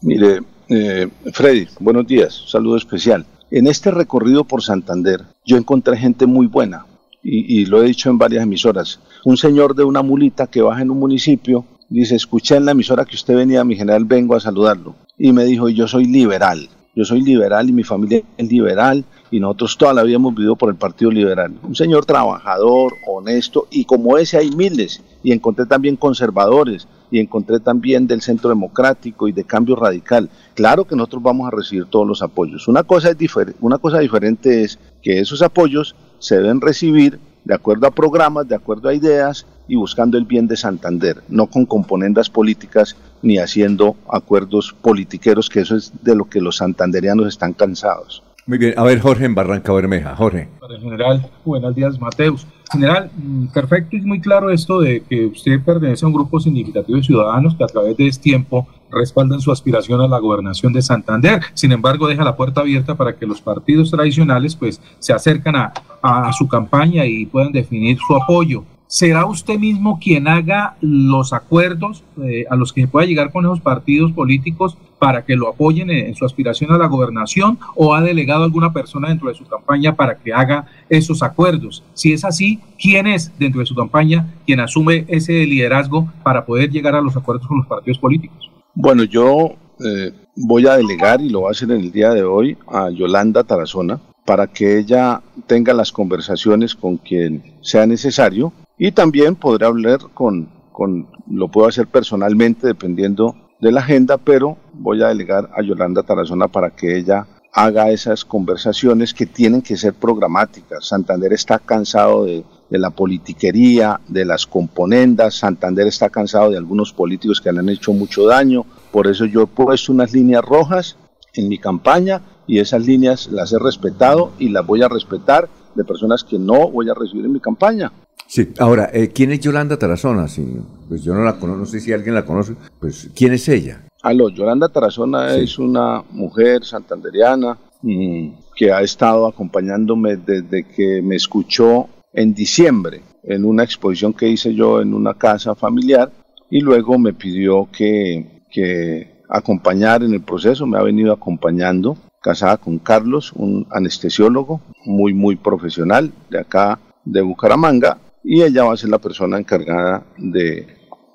[0.02, 3.24] Mire, eh, Freddy, buenos días, saludo especial.
[3.52, 6.86] En este recorrido por Santander, yo encontré gente muy buena,
[7.22, 8.98] y, y, lo he dicho en varias emisoras.
[9.24, 13.04] Un señor de una mulita que baja en un municipio dice, escuché en la emisora
[13.04, 14.94] que usted venía, mi general, vengo a saludarlo.
[15.18, 16.68] Y me dijo, yo soy liberal.
[16.96, 20.56] Yo soy liberal y mi familia es liberal y nosotros toda la vida hemos vivido
[20.56, 21.54] por el Partido Liberal.
[21.62, 25.00] Un señor trabajador, honesto y como ese hay miles.
[25.22, 30.30] Y encontré también conservadores y encontré también del Centro Democrático y de Cambio Radical.
[30.54, 32.66] Claro que nosotros vamos a recibir todos los apoyos.
[32.66, 37.86] Una cosa, es una cosa diferente es que esos apoyos se deben recibir de acuerdo
[37.86, 42.28] a programas, de acuerdo a ideas y buscando el bien de Santander, no con componendas
[42.28, 48.22] políticas ni haciendo acuerdos politiqueros, que eso es de lo que los santanderianos están cansados.
[48.46, 50.48] Muy bien, a ver Jorge en Barranca Bermeja, Jorge.
[50.58, 52.46] Para el general, buenos días Mateus.
[52.72, 56.96] General, mm, perfecto y muy claro esto de que usted pertenece a un grupo significativo
[56.96, 60.82] de ciudadanos que a través de este tiempo respaldan su aspiración a la gobernación de
[60.82, 61.40] Santander.
[61.54, 65.72] Sin embargo, deja la puerta abierta para que los partidos tradicionales pues se acercan a,
[66.02, 68.64] a su campaña y puedan definir su apoyo.
[68.92, 73.60] ¿Será usted mismo quien haga los acuerdos eh, a los que pueda llegar con esos
[73.60, 78.42] partidos políticos para que lo apoyen en, su aspiración a la gobernación o ha delegado
[78.42, 81.84] a alguna persona dentro de su campaña para que haga esos acuerdos?
[81.94, 86.68] Si es así, ¿quién es dentro de su campaña quien asume ese liderazgo para poder
[86.68, 88.50] llegar a los acuerdos con los partidos políticos?
[88.74, 89.54] Bueno, yo
[89.86, 92.90] eh, voy a delegar y lo voy a hacer en el día de hoy a
[92.90, 99.66] Yolanda Tarazona para que ella tenga las conversaciones con quien sea necesario y también podré
[99.66, 105.50] hablar con, con, lo puedo hacer personalmente dependiendo de la agenda, pero voy a delegar
[105.54, 110.86] a Yolanda Tarazona para que ella haga esas conversaciones que tienen que ser programáticas.
[110.86, 115.34] Santander está cansado de, de la politiquería, de las componendas.
[115.34, 118.64] Santander está cansado de algunos políticos que le han hecho mucho daño.
[118.92, 120.96] Por eso yo he puesto unas líneas rojas
[121.34, 125.84] en mi campaña y esas líneas las he respetado y las voy a respetar de
[125.84, 127.92] personas que no voy a recibir en mi campaña.
[128.26, 130.28] Sí, ahora, eh, ¿quién es Yolanda Tarazona?
[130.28, 130.46] Sí,
[130.88, 132.54] pues yo no la conozco, no sé si alguien la conoce.
[132.78, 133.82] Pues, ¿quién es ella?
[134.02, 141.16] Aló, Yolanda Tarazona es una mujer santanderiana mm, que ha estado acompañándome desde que me
[141.16, 146.10] escuchó en diciembre en una exposición que hice yo en una casa familiar
[146.50, 152.56] y luego me pidió que, que acompañar en el proceso, me ha venido acompañando, casada
[152.56, 158.76] con Carlos, un anestesiólogo muy, muy profesional de acá de Bucaramanga, y ella va a
[158.76, 160.66] ser la persona encargada de,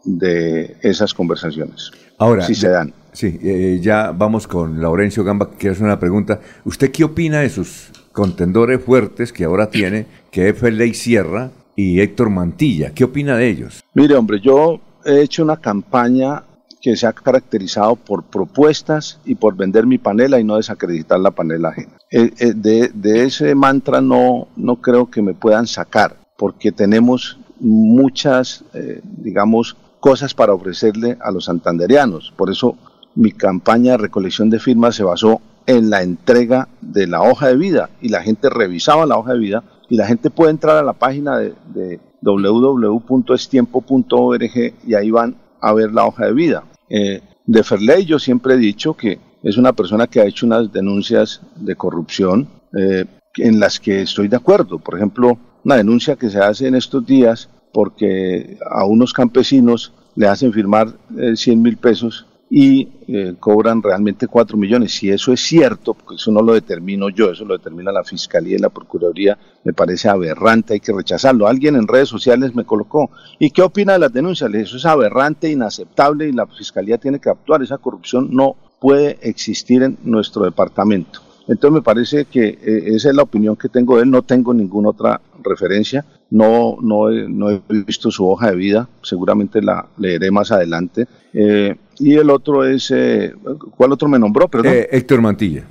[0.04, 1.92] de esas conversaciones.
[2.18, 2.94] Ahora, si se dan.
[3.12, 6.40] Sí, eh, ya vamos con Laurencio Gamba, que quiere hacer una pregunta.
[6.66, 12.02] ¿Usted qué opina de sus contendores fuertes que ahora tiene, que es Ley Sierra y
[12.02, 12.94] Héctor Mantilla?
[12.94, 13.84] ¿Qué opina de ellos?
[13.94, 16.44] Mire, hombre, yo he hecho una campaña
[16.82, 21.32] que se ha caracterizado por propuestas y por vender mi panela y no desacreditar la
[21.32, 21.98] panela ajena.
[22.12, 27.40] Eh, eh, de, de, ese mantra no, no creo que me puedan sacar, porque tenemos
[27.60, 32.34] muchas, eh, digamos, cosas para ofrecerle a los santanderianos.
[32.36, 32.78] Por eso
[33.16, 37.58] mi campaña de recolección de firmas se basó en la entrega de la hoja de
[37.58, 40.84] vida y la gente revisaba la hoja de vida y la gente puede entrar a
[40.84, 46.64] la página de, de www.estiempo.org y ahí van a ver la hoja de vida.
[46.90, 50.72] Eh, de Ferley yo siempre he dicho que es una persona que ha hecho unas
[50.72, 53.06] denuncias de corrupción eh,
[53.38, 54.80] en las que estoy de acuerdo.
[54.80, 60.28] Por ejemplo, una denuncia que se hace en estos días porque a unos campesinos le
[60.28, 60.94] hacen firmar
[61.36, 64.94] 100 eh, mil pesos y eh, cobran realmente 4 millones.
[64.94, 68.56] Si eso es cierto, porque eso no lo determino yo, eso lo determina la Fiscalía
[68.56, 71.48] y la Procuraduría, me parece aberrante, hay que rechazarlo.
[71.48, 73.10] Alguien en redes sociales me colocó,
[73.40, 74.54] ¿y qué opina de las denuncias?
[74.54, 77.64] Eso es aberrante, inaceptable y la Fiscalía tiene que actuar.
[77.64, 81.25] Esa corrupción no puede existir en nuestro departamento.
[81.48, 84.54] Entonces me parece que eh, esa es la opinión que tengo de él, no tengo
[84.54, 89.88] ninguna otra referencia, no, no, he, no he visto su hoja de vida, seguramente la
[89.98, 91.08] leeré más adelante.
[91.34, 93.34] Eh, y el otro es, eh,
[93.78, 94.48] ¿cuál otro me nombró?
[94.48, 94.74] Perdón.
[94.90, 95.66] Héctor Mantilla.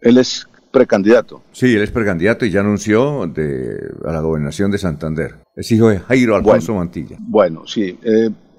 [0.00, 1.42] Él es precandidato.
[1.52, 5.36] Sí, él es precandidato y ya anunció de, a la gobernación de Santander.
[5.54, 7.16] Es hijo de Jairo Alfonso Mantilla.
[7.20, 7.96] Bueno, sí.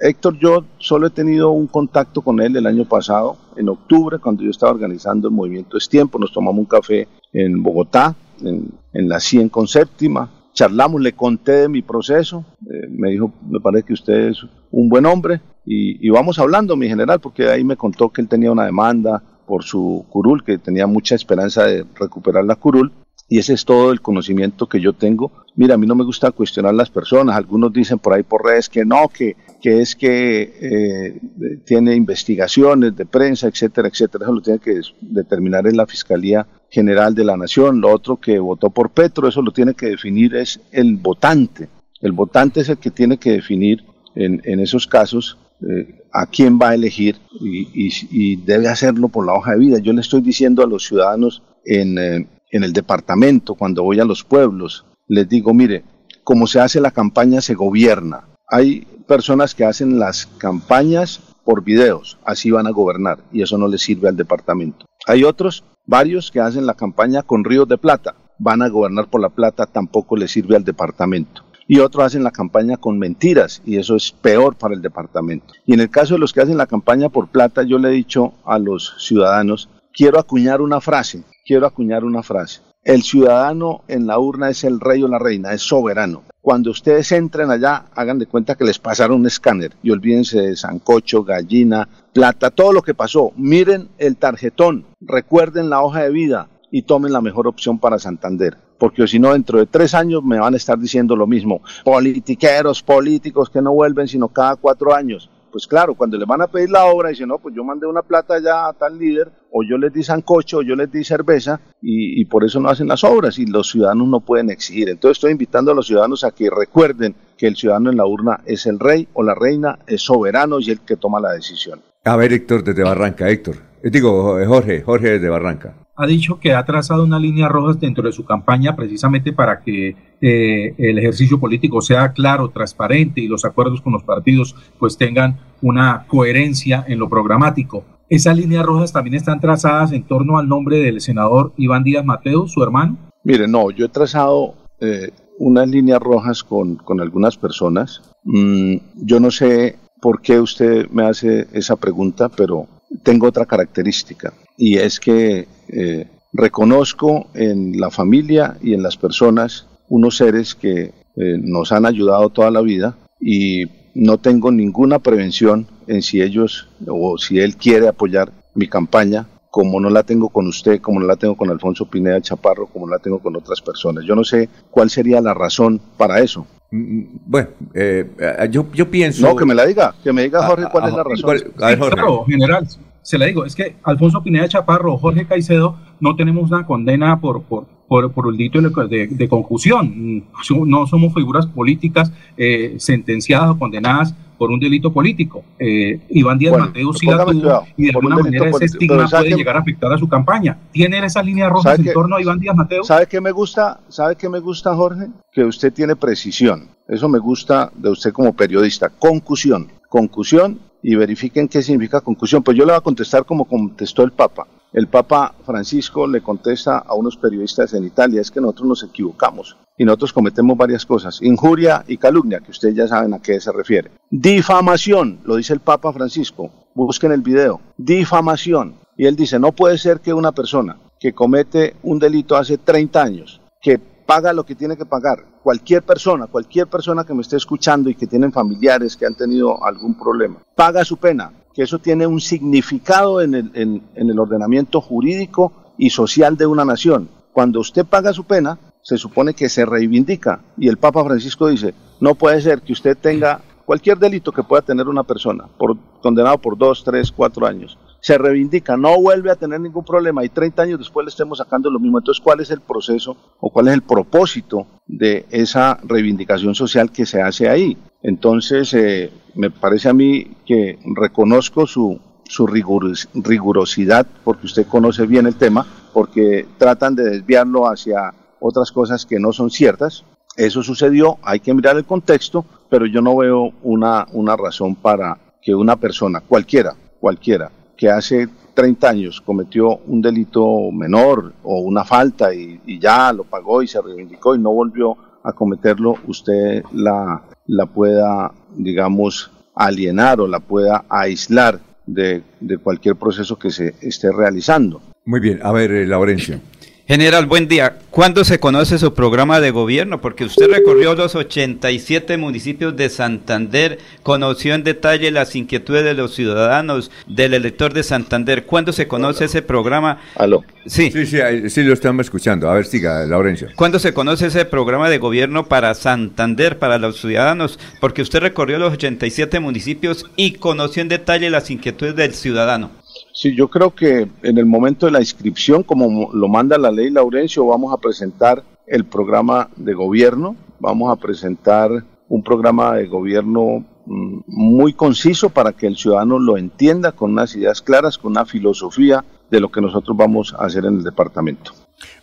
[0.05, 4.43] Héctor, yo solo he tenido un contacto con él el año pasado, en octubre, cuando
[4.43, 6.19] yo estaba organizando el movimiento Es Tiempo.
[6.19, 10.29] Nos tomamos un café en Bogotá, en, la 100 con séptima.
[10.53, 12.43] Charlamos, le conté de mi proceso.
[12.69, 15.39] Eh, me dijo, me parece que usted es un buen hombre.
[15.65, 19.23] Y, y vamos hablando, mi general, porque ahí me contó que él tenía una demanda
[19.47, 22.91] por su curul, que tenía mucha esperanza de recuperar la curul.
[23.29, 25.31] Y ese es todo el conocimiento que yo tengo.
[25.55, 27.37] Mira, a mí no me gusta cuestionar las personas.
[27.37, 31.21] Algunos dicen por ahí por redes que no, que que es que eh,
[31.63, 34.25] tiene investigaciones de prensa, etcétera, etcétera.
[34.25, 37.79] Eso lo tiene que determinar en la Fiscalía General de la Nación.
[37.79, 41.69] Lo otro que votó por Petro, eso lo tiene que definir es el votante.
[42.01, 43.85] El votante es el que tiene que definir
[44.15, 47.69] en, esos casos eh, a quién va a elegir y,
[48.11, 49.79] y, debe hacerlo por la hoja de vida.
[49.79, 54.05] Yo le estoy diciendo a los ciudadanos en, eh, en el departamento, cuando voy a
[54.05, 55.85] los pueblos, les digo, mire,
[56.25, 58.27] como se hace la campaña, se gobierna.
[58.49, 63.67] Hay personas que hacen las campañas por videos, así van a gobernar y eso no
[63.67, 64.85] les sirve al departamento.
[65.05, 69.21] Hay otros, varios que hacen la campaña con ríos de plata, van a gobernar por
[69.21, 71.43] la plata, tampoco les sirve al departamento.
[71.67, 75.53] Y otros hacen la campaña con mentiras y eso es peor para el departamento.
[75.65, 77.93] Y en el caso de los que hacen la campaña por plata, yo le he
[77.93, 82.61] dicho a los ciudadanos, quiero acuñar una frase, quiero acuñar una frase.
[82.83, 86.23] El ciudadano en la urna es el rey o la reina, es soberano.
[86.43, 90.57] Cuando ustedes entren allá, hagan de cuenta que les pasaron un escáner y olvídense de
[90.57, 93.31] sancocho, gallina, plata, todo lo que pasó.
[93.37, 98.57] Miren el tarjetón, recuerden la hoja de vida y tomen la mejor opción para Santander.
[98.77, 101.61] Porque si no, dentro de tres años me van a estar diciendo lo mismo.
[101.85, 106.47] Politiqueros, políticos que no vuelven sino cada cuatro años pues claro, cuando le van a
[106.47, 109.63] pedir la obra, dicen, no, pues yo mandé una plata ya a tal líder, o
[109.63, 113.03] yo les di sancocho, o yo les di cerveza, y, por eso no hacen las
[113.03, 114.89] obras, y los ciudadanos no pueden exigir.
[114.89, 118.39] Entonces estoy invitando a los ciudadanos a que recuerden que el ciudadano en la urna
[118.45, 121.81] es el rey o la reina, es soberano y el que toma la decisión.
[122.03, 123.57] A ver, Héctor, desde Barranca, Héctor.
[123.83, 128.03] Eh, digo, Jorge, Jorge desde Barranca ha dicho que ha trazado una línea roja dentro
[128.03, 133.45] de su campaña precisamente para que eh, el ejercicio político sea claro, transparente y los
[133.45, 137.85] acuerdos con los partidos pues tengan una coherencia en lo programático.
[138.13, 142.47] ¿Esas líneas rojas también están trazadas en torno al nombre del senador Iván Díaz Mateo,
[142.47, 142.95] su hermano?
[143.23, 145.09] Mire, no, yo he trazado eh,
[145.39, 148.03] unas líneas rojas con, con algunas personas.
[148.23, 152.67] Mm, yo no sé por qué usted me hace esa pregunta, pero
[153.01, 159.65] tengo otra característica y es que eh, reconozco en la familia y en las personas
[159.89, 163.63] unos seres que eh, nos han ayudado toda la vida y
[163.95, 169.79] no tengo ninguna prevención en si ellos o si él quiere apoyar mi campaña como
[169.79, 172.93] no la tengo con usted, como no la tengo con Alfonso Pineda Chaparro, como no
[172.93, 174.03] la tengo con otras personas.
[174.03, 176.47] Yo no sé cuál sería la razón para eso.
[176.71, 178.03] Mm, mm, bueno, eh,
[178.49, 179.27] yo, yo pienso...
[179.27, 181.53] No, que me la diga, que me diga Jorge cuál es la razón.
[181.55, 182.67] Claro, general,
[183.03, 187.43] se la digo, es que Alfonso Pineda Chaparro, Jorge Caicedo, no tenemos una condena por,
[187.43, 190.25] por, por, por el delito de, de, concusión.
[190.65, 195.41] No somos figuras políticas eh, sentenciadas o condenadas por un delito político.
[195.57, 199.55] Eh, Iván Díaz Mateo sí la tuvo y de alguna manera ese estigma puede llegar
[199.55, 200.57] a afectar a su campaña.
[200.73, 202.83] ¿Tiene esa línea roja en torno a Iván Díaz Mateo?
[202.83, 203.79] ¿Sabe qué me gusta?
[203.87, 205.07] ¿Sabe qué me gusta, Jorge?
[205.31, 206.67] Que usted tiene precisión.
[206.89, 208.89] Eso me gusta de usted como periodista.
[208.89, 209.71] Concusión.
[209.87, 212.43] Concusión y verifiquen qué significa concusión.
[212.43, 214.45] Pues yo le voy a contestar como contestó el Papa.
[214.73, 219.55] El Papa Francisco le contesta a unos periodistas en Italia, es que nosotros nos equivocamos
[219.77, 223.51] y nosotros cometemos varias cosas, injuria y calumnia, que ustedes ya saben a qué se
[223.51, 223.91] refiere.
[224.09, 228.75] Difamación, lo dice el Papa Francisco, busquen el video, difamación.
[228.95, 233.01] Y él dice, no puede ser que una persona que comete un delito hace 30
[233.01, 235.25] años, que paga lo que tiene que pagar.
[235.41, 239.63] Cualquier persona, cualquier persona que me esté escuchando y que tienen familiares que han tenido
[239.65, 244.81] algún problema, paga su pena, que eso tiene un significado en el, en, el ordenamiento
[244.81, 247.09] jurídico y social de una nación.
[247.31, 250.41] Cuando usted paga su pena, se supone que se reivindica.
[250.57, 254.61] Y el Papa Francisco dice, no puede ser que usted tenga cualquier delito que pueda
[254.61, 259.37] tener una persona, por, condenado por dos, tres, cuatro años, se reivindica, no vuelve a
[259.37, 261.99] tener ningún problema y 30 años después le estemos sacando lo mismo.
[261.99, 267.05] Entonces, ¿cuál es el proceso o cuál es el propósito de esa reivindicación social que
[267.05, 267.77] se hace ahí?
[268.01, 275.25] Entonces, eh, me parece a mí que reconozco su, su rigurosidad, porque usted conoce bien
[275.25, 278.13] el tema, porque tratan de desviarlo hacia
[278.43, 280.03] otras cosas que no son ciertas.
[280.35, 285.17] Eso sucedió, hay que mirar el contexto, pero yo no veo una, una razón para
[285.41, 291.85] que una persona, cualquiera, cualquiera, que hace 30 años cometió un delito menor o una
[291.85, 297.23] falta y, ya lo pagó y se reivindicó y no volvió a cometerlo, usted la,
[297.47, 304.11] la pueda, digamos, alienar o la pueda aislar de, de cualquier proceso que se esté
[304.11, 304.81] realizando.
[305.05, 306.39] Muy bien, a ver, eh, Laurencio.
[306.85, 307.77] General, buen día.
[307.91, 310.01] ¿Cuándo se conoce su programa de gobierno?
[310.01, 316.13] Porque usted recorrió los 87 municipios de Santander, conoció en detalle las inquietudes de los
[316.13, 318.45] ciudadanos, del elector de Santander.
[318.45, 320.01] ¿Cuándo se conoce ese programa?
[320.15, 320.43] Aló.
[320.65, 320.91] Sí.
[320.91, 321.19] Sí, sí,
[321.49, 322.49] sí, lo estamos escuchando.
[322.49, 323.47] A ver, siga, Laurencio.
[323.55, 327.59] ¿Cuándo se conoce ese programa de gobierno para Santander, para los ciudadanos?
[327.79, 332.82] Porque usted recorrió los 87 municipios y conoció en detalle las inquietudes del ciudadano.
[333.23, 336.89] Sí, yo creo que en el momento de la inscripción, como lo manda la ley
[336.89, 341.71] Laurencio, vamos a presentar el programa de gobierno, vamos a presentar
[342.09, 347.33] un programa de gobierno mm, muy conciso para que el ciudadano lo entienda con unas
[347.37, 351.53] ideas claras, con una filosofía de lo que nosotros vamos a hacer en el departamento.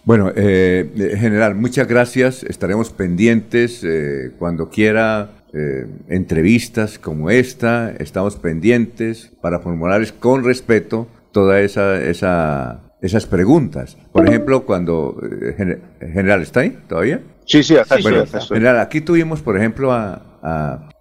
[0.05, 2.45] Bueno, eh, general, muchas gracias.
[2.45, 11.09] Estaremos pendientes eh, cuando quiera eh, entrevistas como esta, estamos pendientes para formular con respeto
[11.33, 13.97] todas esa, esa, esas preguntas.
[14.13, 15.21] Por ejemplo, cuando...
[15.23, 17.21] Eh, general, ¿está ahí todavía?
[17.45, 17.97] Sí, sí, acá,
[18.49, 20.23] General, aquí tuvimos, por ejemplo, a,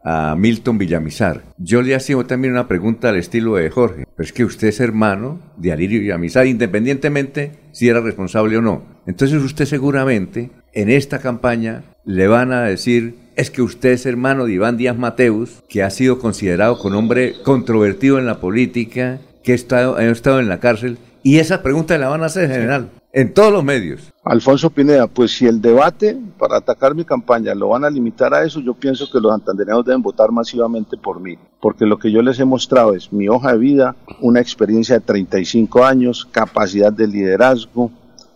[0.03, 1.43] a, Milton Villamizar.
[1.57, 4.05] Yo le hacía también una pregunta al estilo de Jorge.
[4.15, 8.83] Pero es que usted es hermano de Alirio Villamizar, independientemente si era responsable o no.
[9.05, 14.45] Entonces usted seguramente en esta campaña le van a decir es que usted es hermano
[14.45, 19.53] de Iván Díaz Mateus, que ha sido considerado con hombre controvertido en la política, que
[19.53, 22.89] ha estado, ha estado en la cárcel, y esa pregunta la van a hacer, general,
[23.13, 24.11] en todos los medios.
[24.23, 28.43] Alfonso Pineda, pues si el debate para atacar mi campaña lo van a limitar a
[28.43, 32.21] eso, yo pienso que los santandereanos deben votar masivamente por mí, porque lo que yo
[32.21, 37.07] les he mostrado es mi hoja de vida, una experiencia de 35 años, capacidad de
[37.07, 37.91] liderazgo,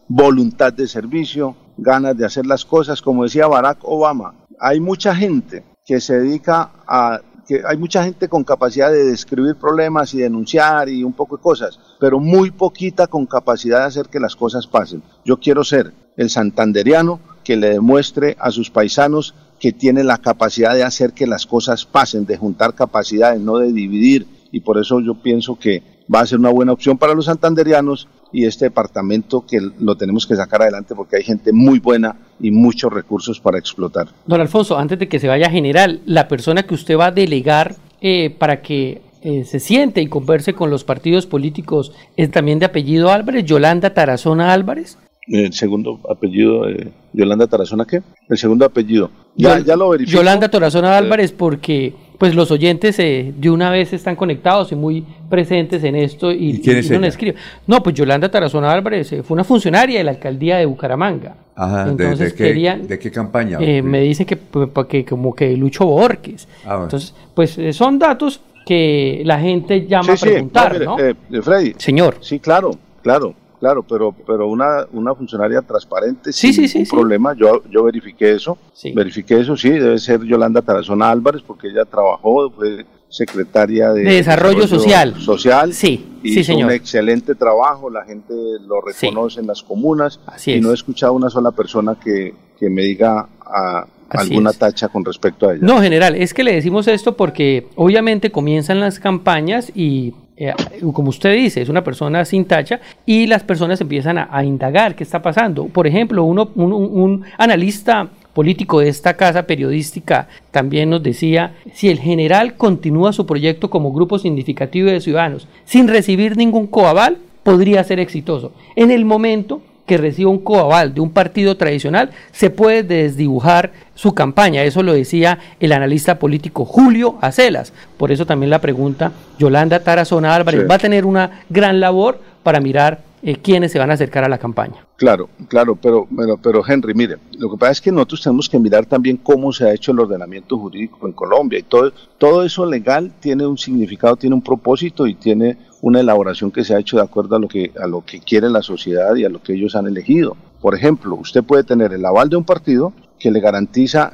[0.07, 5.63] voluntad de servicio, ganas de hacer las cosas, como decía Barack Obama, hay mucha gente
[5.85, 10.87] que se dedica a que hay mucha gente con capacidad de describir problemas y denunciar
[10.87, 14.65] y un poco de cosas, pero muy poquita con capacidad de hacer que las cosas
[14.65, 15.03] pasen.
[15.25, 20.73] Yo quiero ser el santanderiano que le demuestre a sus paisanos que tiene la capacidad
[20.73, 24.99] de hacer que las cosas pasen, de juntar capacidades, no de dividir, y por eso
[24.99, 25.83] yo pienso que
[26.13, 30.25] va a ser una buena opción para los santanderianos y este departamento que lo tenemos
[30.25, 34.07] que sacar adelante porque hay gente muy buena y muchos recursos para explotar.
[34.25, 37.75] Don Alfonso, antes de que se vaya general, la persona que usted va a delegar
[38.01, 42.65] eh, para que eh, se siente y converse con los partidos políticos es también de
[42.65, 44.97] apellido Álvarez, Yolanda Tarazona Álvarez.
[45.27, 48.01] El segundo apellido, eh, Yolanda Tarazona, ¿qué?
[48.27, 49.09] El segundo apellido.
[49.35, 50.17] Ya, ya lo verifico.
[50.17, 51.93] Yolanda Tarazona Álvarez, porque
[52.23, 56.61] pues los oyentes eh, de una vez están conectados y muy presentes en esto y,
[56.61, 57.07] quién es no ella?
[57.09, 57.35] escribe.
[57.67, 61.35] No, pues Yolanda Tarazona Álvarez eh, fue una funcionaria de la alcaldía de Bucaramanga.
[61.53, 63.57] Ajá, ¿de- Entonces de, qué, querían- ¿de qué campaña?
[63.59, 66.47] Eh, me dicen que, pues, que como que Lucho Borges.
[66.63, 66.83] Ah, bueno.
[66.85, 70.97] Entonces, pues eh, son datos que la gente llama Sí, a sí, preguntar, mire, ¿no?
[70.99, 71.73] eh, eh, Freddy.
[71.77, 72.15] Señor.
[72.21, 72.71] Sí, claro,
[73.01, 73.33] claro,
[73.63, 76.95] claro, pero, pero una, una funcionaria transparente, Sí, sin sí, sí, ningún sí.
[76.97, 77.33] problema.
[77.33, 78.57] Yo, yo verifiqué eso,
[78.93, 84.13] verifiqué eso, sí, debe ser Yolanda Tarazona Álvarez, porque ella trabajó, fue secretaria de, De
[84.15, 85.15] Desarrollo Social.
[85.17, 85.71] Social.
[85.73, 86.65] Sí, hizo sí, señor.
[86.67, 88.33] un excelente trabajo, la gente
[88.67, 90.61] lo reconoce en las comunas y es.
[90.61, 94.57] no he escuchado una sola persona que, que me diga ah, Así alguna es.
[94.57, 95.61] tacha con respecto a ella.
[95.65, 100.53] No, general, es que le decimos esto porque obviamente comienzan las campañas y, eh,
[100.93, 105.03] como usted dice, es una persona sin tacha y las personas empiezan a, indagar qué
[105.03, 105.65] está pasando.
[105.67, 111.53] Por ejemplo, uno, un, un- un analista político de esta casa periodística también nos decía,
[111.73, 117.17] si el general continúa su proyecto como grupo significativo de ciudadanos sin recibir ningún coaval,
[117.43, 118.51] podría ser exitoso.
[118.75, 124.13] En el momento que reciba un coaval de un partido tradicional, se puede desdibujar su
[124.13, 124.63] campaña.
[124.63, 127.73] Eso lo decía el analista político Julio Acelas.
[127.97, 130.67] Por eso también la pregunta, Yolanda Tarazona Álvarez Sí.
[130.67, 134.27] va a tener una gran labor para mirar eh, quiénes se van a acercar a
[134.29, 134.85] la campaña.
[134.97, 138.59] Claro, claro, pero, pero, pero Henry, mire, lo que pasa es que nosotros tenemos que
[138.59, 142.65] mirar también cómo se ha hecho el ordenamiento jurídico en Colombia y todo, todo eso
[142.65, 146.97] legal tiene un significado, tiene un propósito y tiene una elaboración que se ha hecho
[146.97, 149.53] de acuerdo a lo que, a lo que quiere la sociedad y a lo que
[149.53, 150.35] ellos han elegido.
[150.61, 152.91] Por ejemplo, usted puede tener el aval de un partido
[153.23, 154.11] que le garantiza,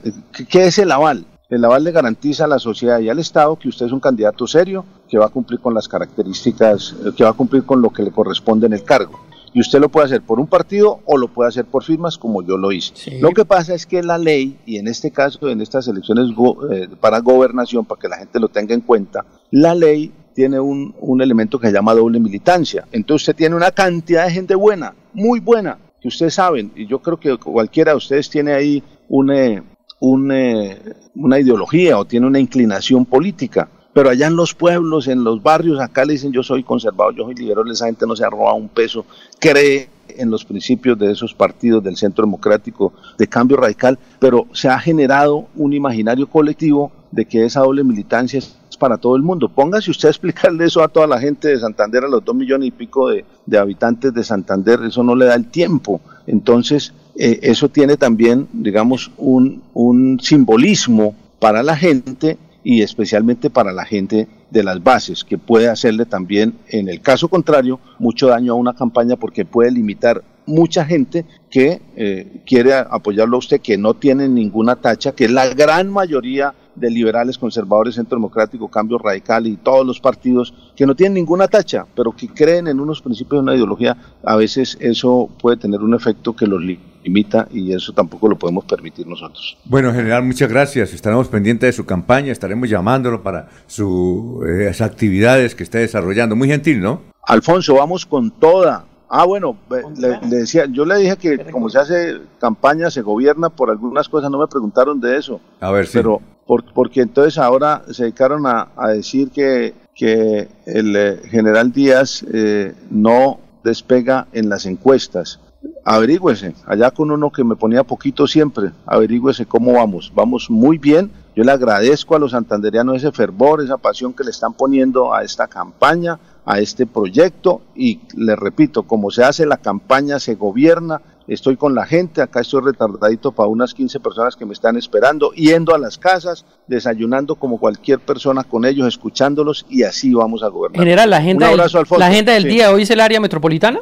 [0.51, 1.25] ¿qué, es el aval?
[1.49, 4.45] El aval le garantiza a la sociedad y al Estado que usted es un candidato
[4.45, 7.89] serio, que va a cumplir con las características, eh, que va a cumplir con lo
[7.89, 9.19] que le corresponde en el cargo.
[9.51, 12.43] Y usted lo puede hacer por un partido o lo puede hacer por firmas como
[12.43, 12.93] yo lo hice.
[13.19, 16.71] Lo que pasa es que la ley, y en este caso, en estas elecciones go-
[16.71, 20.93] eh, para gobernación, para que la gente lo tenga en cuenta, la ley tiene un,
[21.01, 22.85] un elemento que se llama doble militancia.
[22.91, 26.99] Entonces usted tiene una cantidad de gente buena, muy buena, que ustedes saben, y yo
[26.99, 29.63] creo que cualquiera de ustedes tiene ahí un, eh,
[29.99, 30.77] un, eh,
[31.15, 33.69] una ideología o tiene una inclinación política.
[33.93, 37.25] Pero allá en los pueblos, en los barrios, acá le dicen yo soy conservador, yo
[37.25, 39.05] soy liberal, esa gente no se ha robado un peso,
[39.39, 44.67] cree en los principios de esos partidos del centro democrático de cambio radical, pero se
[44.67, 49.49] ha generado un imaginario colectivo de que esa doble militancia es para todo el mundo.
[49.49, 52.69] Póngase usted a explicarle eso a toda la gente de Santander, a los dos millones
[52.69, 56.01] y pico de, habitantes de Santander, eso no le da el tiempo.
[56.25, 63.71] Entonces, eh, eso tiene también, digamos, un, un simbolismo para la gente y especialmente para
[63.71, 68.53] la gente de las bases, que puede hacerle también, en el caso contrario, mucho daño
[68.53, 73.77] a una campaña porque puede limitar mucha gente que eh, quiere apoyarlo a usted, que
[73.77, 79.47] no tiene ninguna tacha, que la gran mayoría de liberales, conservadores, centro democrático, cambio radical
[79.47, 83.39] y todos los partidos que no tienen ninguna tacha, pero que creen en unos principios
[83.39, 87.93] de una ideología, a veces eso puede tener un efecto que los limita y eso
[87.93, 89.57] tampoco lo podemos permitir nosotros.
[89.65, 90.93] Bueno, general, muchas gracias.
[90.93, 96.35] Estaremos pendientes de su campaña, estaremos llamándolo para sus actividades que está desarrollando.
[96.35, 97.01] Muy gentil, ¿no?
[97.23, 98.85] Alfonso, vamos con toda.
[99.11, 99.57] Ah, bueno,
[99.97, 104.29] le decía, yo le dije que como se hace campaña, se gobierna por algunas cosas,
[104.29, 105.41] no me preguntaron de eso.
[105.59, 105.93] A ver, sí.
[105.97, 111.71] Pero por- porque entonces ahora se dedicaron a, a decir que, que el eh, general
[111.71, 115.39] Díaz eh, no despega en las encuestas.
[115.85, 120.11] Averígüese, allá con uno que me ponía poquito siempre, averígüese cómo vamos.
[120.15, 121.11] Vamos muy bien.
[121.35, 125.23] Yo le agradezco a los santanderianos ese fervor, esa pasión que le están poniendo a
[125.23, 130.99] esta campaña, a este proyecto y le repito, como se hace la campaña, se gobierna,
[131.33, 135.31] estoy con la gente, acá estoy retardadito para unas 15 personas que me están esperando,
[135.31, 140.47] yendo a las casas, desayunando como cualquier persona con ellos, escuchándolos y así vamos a
[140.47, 140.79] gobernar.
[140.79, 141.99] General, la agenda, Un del, abrazo, Alfonso.
[141.99, 142.49] la agenda del Sí.
[142.49, 143.79] día hoy es el área metropolitana.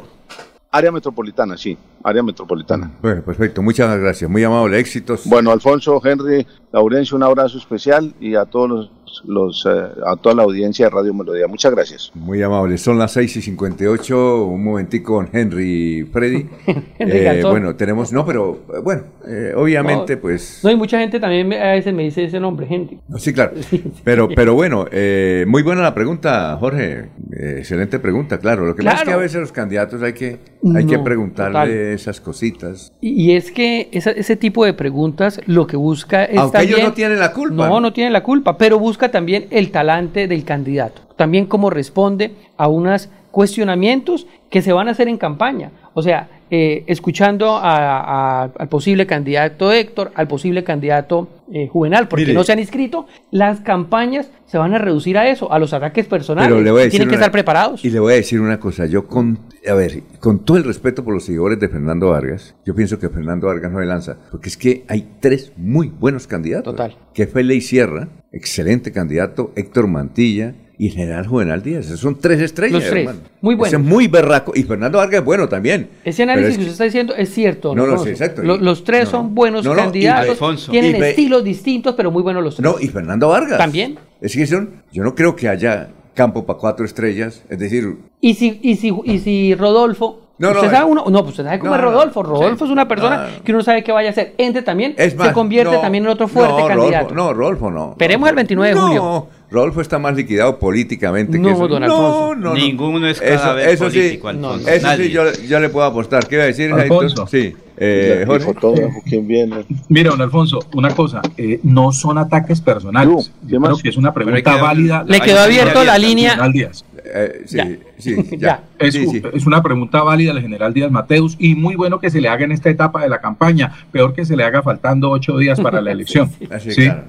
[0.70, 2.90] Área metropolitana, sí, área metropolitana.
[3.00, 3.62] Bueno, perfecto.
[3.62, 4.30] Muchas gracias.
[4.30, 4.78] Muy amable.
[4.78, 5.22] Éxitos.
[5.24, 8.90] Bueno, Alfonso, Henry, Laurencio, un abrazo especial y a todos los,
[9.26, 9.70] los, eh,
[10.06, 11.46] a toda la audiencia de Radio Melodía.
[11.46, 12.10] Muchas gracias.
[12.14, 12.78] Muy amable.
[12.78, 14.44] Son las 6 y 58.
[14.44, 16.46] Un momentico con Henry Freddy.
[16.98, 18.12] Henry Eh, bueno, tenemos.
[18.12, 20.60] No, pero eh, bueno, eh, obviamente, No, pues.
[20.62, 22.98] No, y mucha gente también me- a veces me dice ese nombre, gente.
[23.18, 23.52] Sí, claro.
[24.04, 27.08] Pero, pero bueno, eh, muy buena la pregunta, Jorge.
[27.32, 28.64] Eh, excelente pregunta, claro.
[28.64, 29.20] Lo que pasa es que a Claro.
[29.20, 30.38] veces los candidatos hay que,
[30.74, 31.70] hay que preguntarle total.
[31.70, 32.92] esas cositas.
[33.00, 36.80] Y y es que esa- ese tipo de preguntas lo que busca es Aunque ellos
[36.82, 37.68] no tienen la culpa.
[37.68, 41.02] No, no tienen la culpa, pero también el talante del candidato.
[41.14, 45.70] También cómo responde a unos cuestionamientos que se van a hacer en campaña.
[45.94, 52.08] O sea, eh, escuchando a- a- al posible candidato Héctor, al posible candidato eh, Juvenal,
[52.08, 52.34] porque Mire.
[52.34, 56.06] no se han inscrito, las campañas se van a reducir a eso, a los ataques
[56.06, 56.50] personales.
[56.50, 57.82] Pero le voy a decir tienen que estar preparados.
[57.84, 61.02] Y le voy a decir una cosa, yo con, a ver, con todo el respeto
[61.04, 64.48] por los seguidores de Fernando Vargas, yo pienso que Fernando Vargas no le lanza, porque
[64.50, 66.74] es que hay tres muy buenos candidatos.
[66.74, 66.96] Total.
[67.14, 71.86] Que fue Ley Sierra, excelente candidato, Héctor Mantilla y el general Juvenal Díaz.
[71.86, 73.18] Esos son tres estrellas, Los tres, hermano.
[73.40, 73.80] muy Ese buenos.
[73.80, 74.52] es muy berraco.
[74.54, 75.90] Y Fernando Vargas es bueno también.
[76.04, 77.74] Ese análisis es que usted está diciendo es cierto.
[77.74, 78.04] No, no, Alfonso?
[78.04, 78.42] sí, exacto.
[78.42, 80.70] Lo- Y- los tres no, son buenos no, no, y- candidatos, Alfonso.
[80.70, 82.64] tienen y estilos distintos, pero muy buenos los tres.
[82.64, 83.58] No, y Fernando Vargas.
[83.58, 83.98] También.
[84.20, 87.42] Es que son, yo no creo que haya campo para cuatro estrellas.
[87.48, 90.22] Es decir, Y si, y si, y si Rodolfo.
[90.40, 90.90] No, usted no, sabe eh.
[90.92, 92.22] uno, no, pues usted sabe cómo No, es Rodolfo.
[92.22, 93.42] Rodolfo es una persona no.
[93.42, 94.34] que uno sabe qué vaya a hacer.
[94.38, 97.14] Entre también Es más, se convierte no, también en otro fuerte Rodolfo, candidato.
[97.14, 97.90] no, Rodolfo no.
[97.90, 99.26] Esperemos el 29 de julio.
[99.50, 101.68] No, Rodolfo está más liquidado políticamente No, que eso.
[101.68, 102.34] don no, Alfonso.
[102.36, 102.54] no, no.
[102.54, 104.68] Ninguno es cada eso, vez eso político, sí, Alfonso.
[104.68, 105.04] Eso Nadie.
[105.06, 106.26] sí, yo, yo le puedo apostar.
[106.26, 107.26] ¿Qué iba a decir, Alfonso.
[107.26, 107.26] Jaito?
[107.26, 107.54] Sí.
[107.80, 108.44] Eh, Jorge.
[108.44, 109.64] fotógrafo, ¿quién viene?
[109.88, 113.30] Mira, don Alfonso, una cosa, eh, no son ataques personales.
[113.46, 115.04] Yo creo que es una pregunta válida.
[115.06, 116.30] Le quedó abierto la línea.
[116.30, 116.84] general Díaz.
[117.14, 117.68] Eh, sí, Ya.
[117.98, 118.62] sí, Ya.
[118.78, 119.22] Es, Sí, sí.
[119.32, 122.44] es una pregunta válida al general Díaz Mateus y muy bueno que se le haga
[122.44, 123.72] en esta etapa de la campaña.
[123.92, 126.30] Peor que se le haga faltando ocho días para la elección.
[126.50, 126.82] Así, ¿sí?
[126.84, 127.04] claro.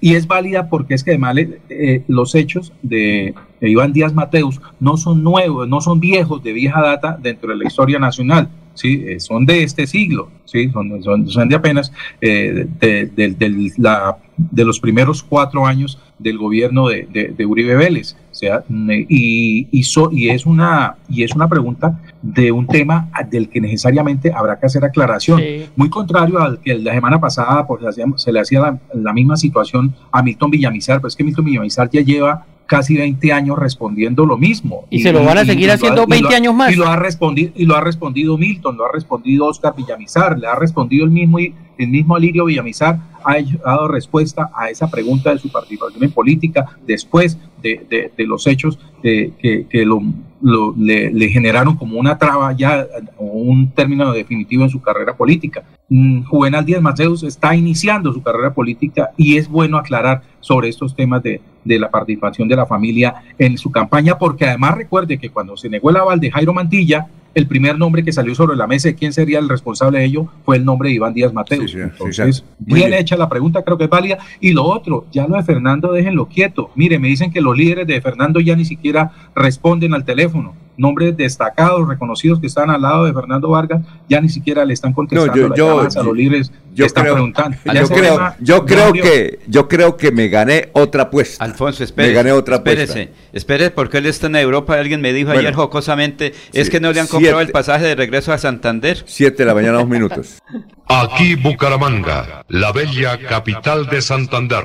[0.00, 1.36] Y es válida porque es que además
[1.68, 6.52] eh, los hechos de, de Iván Díaz Mateus no son nuevos, no son viejos de
[6.52, 8.50] vieja data dentro de la historia nacional.
[8.74, 13.30] Sí, Eh, son de este siglo, sí, son, son, son de apenas eh, de, de-
[13.30, 18.16] del- la- de los primeros cuatro años del gobierno de, de- de Uribe Vélez.
[18.32, 23.08] O sea, y, y, so- y es una, y es una pregunta de un tema
[23.30, 25.38] del que necesariamente habrá que hacer aclaración.
[25.40, 25.66] Sí.
[25.76, 27.80] Muy contrario al que la semana pasada pues,
[28.16, 31.88] se le hacía la, la misma situación a Milton Villamizar, pues es que Milton Villamizar
[31.90, 34.84] ya lleva casi 20 años respondiendo lo mismo.
[34.90, 36.72] Y se lo van a seguir ha- haciendo lo 20 ha- años más.
[36.72, 40.46] Y lo ha respondido, y lo ha respondido Milton, lo ha respondido Oscar Villamizar, le
[40.46, 45.30] ha respondido el mismo, el mismo Alirio Villamizar, ha, ha dado respuesta a esa pregunta
[45.32, 50.00] de su participación en política después de, de- de los hechos eh, que, que lo,
[50.42, 52.86] lo- le, le generaron como una traba ya
[53.18, 55.62] un término definitivo en su carrera política.
[55.88, 60.94] Mm, Juvenal Díaz Mateus está iniciando su carrera política y es bueno aclarar sobre estos
[60.94, 65.30] temas de, de la participación de la familia en su campaña, porque además recuerde que
[65.30, 68.66] cuando se negó el aval de Jairo Mantilla, el primer nombre que salió sobre la
[68.66, 71.70] mesa de quién sería el responsable de ello fue el nombre de Iván Díaz Mateus.
[71.70, 73.00] Sí, sí, sí, Entonces, bien bien.
[73.00, 74.18] hecha la pregunta, creo que es válida.
[74.40, 76.70] Y lo otro, ya lo de Fernando, déjenlo quieto.
[76.76, 80.54] Mire, me dicen que los líderes de Fernando ya ni siquiera responden al teléfono.
[80.76, 84.92] Nombres destacados, reconocidos que están al lado de Fernando Vargas, ya ni siquiera le están
[84.92, 87.56] contestando yo- las yo- llamadas a los líderes que Yo están creo, preguntando.
[87.72, 91.44] Yo creo, yo creo que, yo creo que me gané otra apuesta.
[91.44, 92.10] Alfonso, espérese.
[92.12, 93.28] Me gané otra espérese, apuesta.
[93.32, 94.74] espérese, porque él está en Europa.
[94.74, 97.46] Alguien me dijo Bueno, ayer jocosamente: es sí, que no le han comprado siete.
[97.48, 99.02] el pasaje de regreso a Santander.
[99.06, 100.42] 7 de la mañana, dos minutos.
[100.88, 104.64] Aquí Bucaramanga, la bella capital de Santander.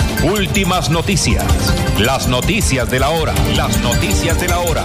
[0.23, 1.43] últimas noticias.
[1.99, 3.33] Las noticias de la hora.
[3.55, 4.83] Las noticias de la hora.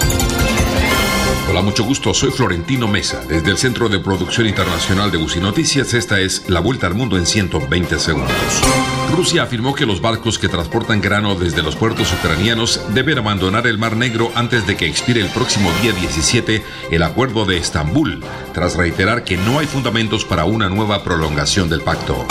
[1.51, 2.15] Hola, mucho gusto.
[2.15, 3.23] Soy Florentino Mesa.
[3.29, 7.19] Desde el Centro de Producción Internacional de UCI Noticias, esta es la vuelta al mundo
[7.19, 8.33] en 120 segundos.
[9.15, 13.79] Rusia afirmó que los barcos que transportan grano desde los puertos ucranianos deben abandonar el
[13.79, 18.77] Mar Negro antes de que expire el próximo día 17 el Acuerdo de Estambul, tras
[18.77, 22.27] reiterar que no hay fundamentos para una nueva prolongación del pacto.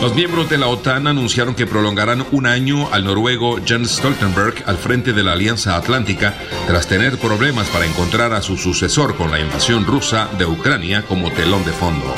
[0.00, 4.76] Los miembros de la OTAN anunciaron que prolongarán un año al noruego Jens Stoltenberg al
[4.76, 6.34] frente de la Alianza Atlántica
[6.68, 11.32] tras tener problemas para encontrar a su sucesor con la invasión rusa de Ucrania como
[11.32, 12.14] telón de fondo.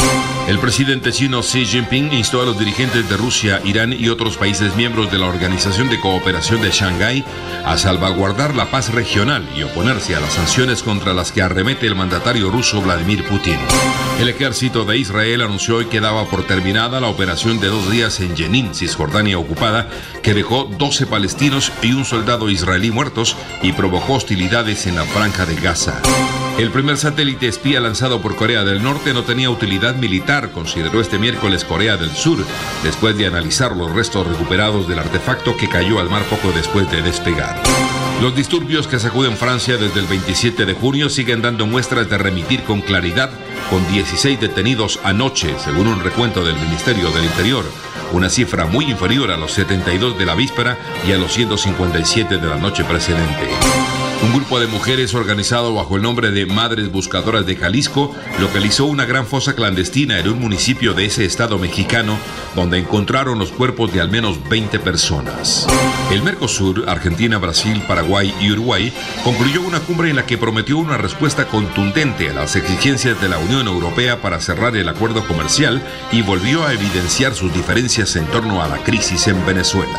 [0.51, 4.74] El presidente chino Xi Jinping instó a los dirigentes de Rusia, Irán y otros países
[4.74, 7.24] miembros de la Organización de Cooperación de Shanghái
[7.64, 11.94] a salvaguardar la paz regional y oponerse a las sanciones contra las que arremete el
[11.94, 13.59] mandatario ruso Vladimir Putin.
[14.18, 18.18] El ejército de Israel anunció hoy que daba por terminada la operación de dos días
[18.18, 19.89] en Jenin, Cisjordania ocupada,
[20.20, 25.47] que dejó 12 palestinos y un soldado israelí muertos y provocó hostilidades en la franja
[25.47, 26.02] de Gaza.
[26.59, 31.18] El primer satélite espía lanzado por Corea del Norte no tenía utilidad militar, consideró este
[31.18, 32.44] miércoles Corea del Sur,
[32.82, 37.02] después de analizar los restos recuperados del artefacto que cayó al mar poco después de
[37.02, 37.62] despegar.
[38.20, 42.62] Los disturbios que sacuden Francia desde el 27 de junio siguen dando muestras de remitir
[42.64, 43.31] con claridad,
[43.70, 47.64] con 16 detenidos anoche, según un recuento del Ministerio del Interior,
[48.12, 50.77] una cifra muy inferior a los 72 de la víspera
[51.09, 53.48] y a los 157 de la noche precedente.
[54.22, 59.06] Un grupo de mujeres organizado bajo el nombre de Madres Buscadoras de Jalisco localizó una
[59.06, 62.18] gran fosa clandestina en un municipio de ese estado mexicano
[62.55, 65.66] donde encontraron los cuerpos de al menos 20 personas.
[66.10, 68.92] El Mercosur, Argentina, Brasil, Paraguay y Uruguay
[69.24, 73.38] concluyó una cumbre en la que prometió una respuesta contundente a las exigencias de la
[73.38, 75.82] Unión Europea para cerrar el acuerdo comercial
[76.12, 79.98] y volvió a evidenciar sus diferencias en torno a la crisis en Venezuela.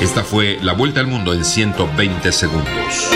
[0.00, 3.10] Esta fue la vuelta al mundo en 120 segundos.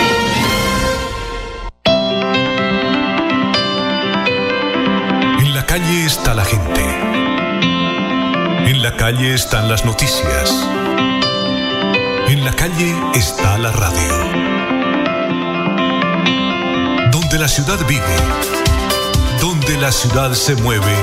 [5.39, 6.81] En la calle está la gente.
[8.69, 10.51] En la calle están las noticias.
[12.27, 14.13] En la calle está la radio.
[17.11, 18.15] Donde la ciudad vive,
[19.41, 20.95] donde la ciudad se mueve,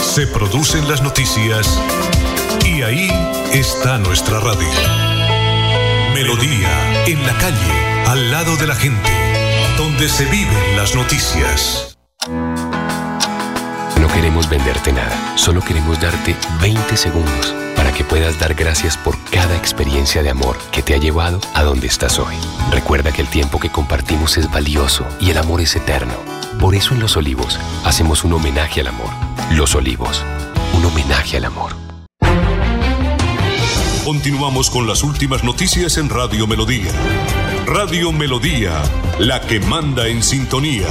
[0.00, 1.78] se producen las noticias
[2.64, 3.10] y ahí
[3.52, 4.68] está nuestra radio.
[6.14, 9.10] Melodía, en la calle, al lado de la gente,
[9.76, 11.98] donde se viven las noticias.
[14.00, 19.18] No queremos venderte nada, solo queremos darte 20 segundos para que puedas dar gracias por
[19.30, 22.34] cada experiencia de amor que te ha llevado a donde estás hoy.
[22.70, 26.14] Recuerda que el tiempo que compartimos es valioso y el amor es eterno.
[26.60, 29.10] Por eso en Los Olivos hacemos un homenaje al amor.
[29.50, 30.24] Los Olivos,
[30.72, 31.83] un homenaje al amor.
[34.04, 36.92] Continuamos con las últimas noticias en Radio Melodía.
[37.64, 38.82] Radio Melodía,
[39.18, 40.88] la que manda en sintonía.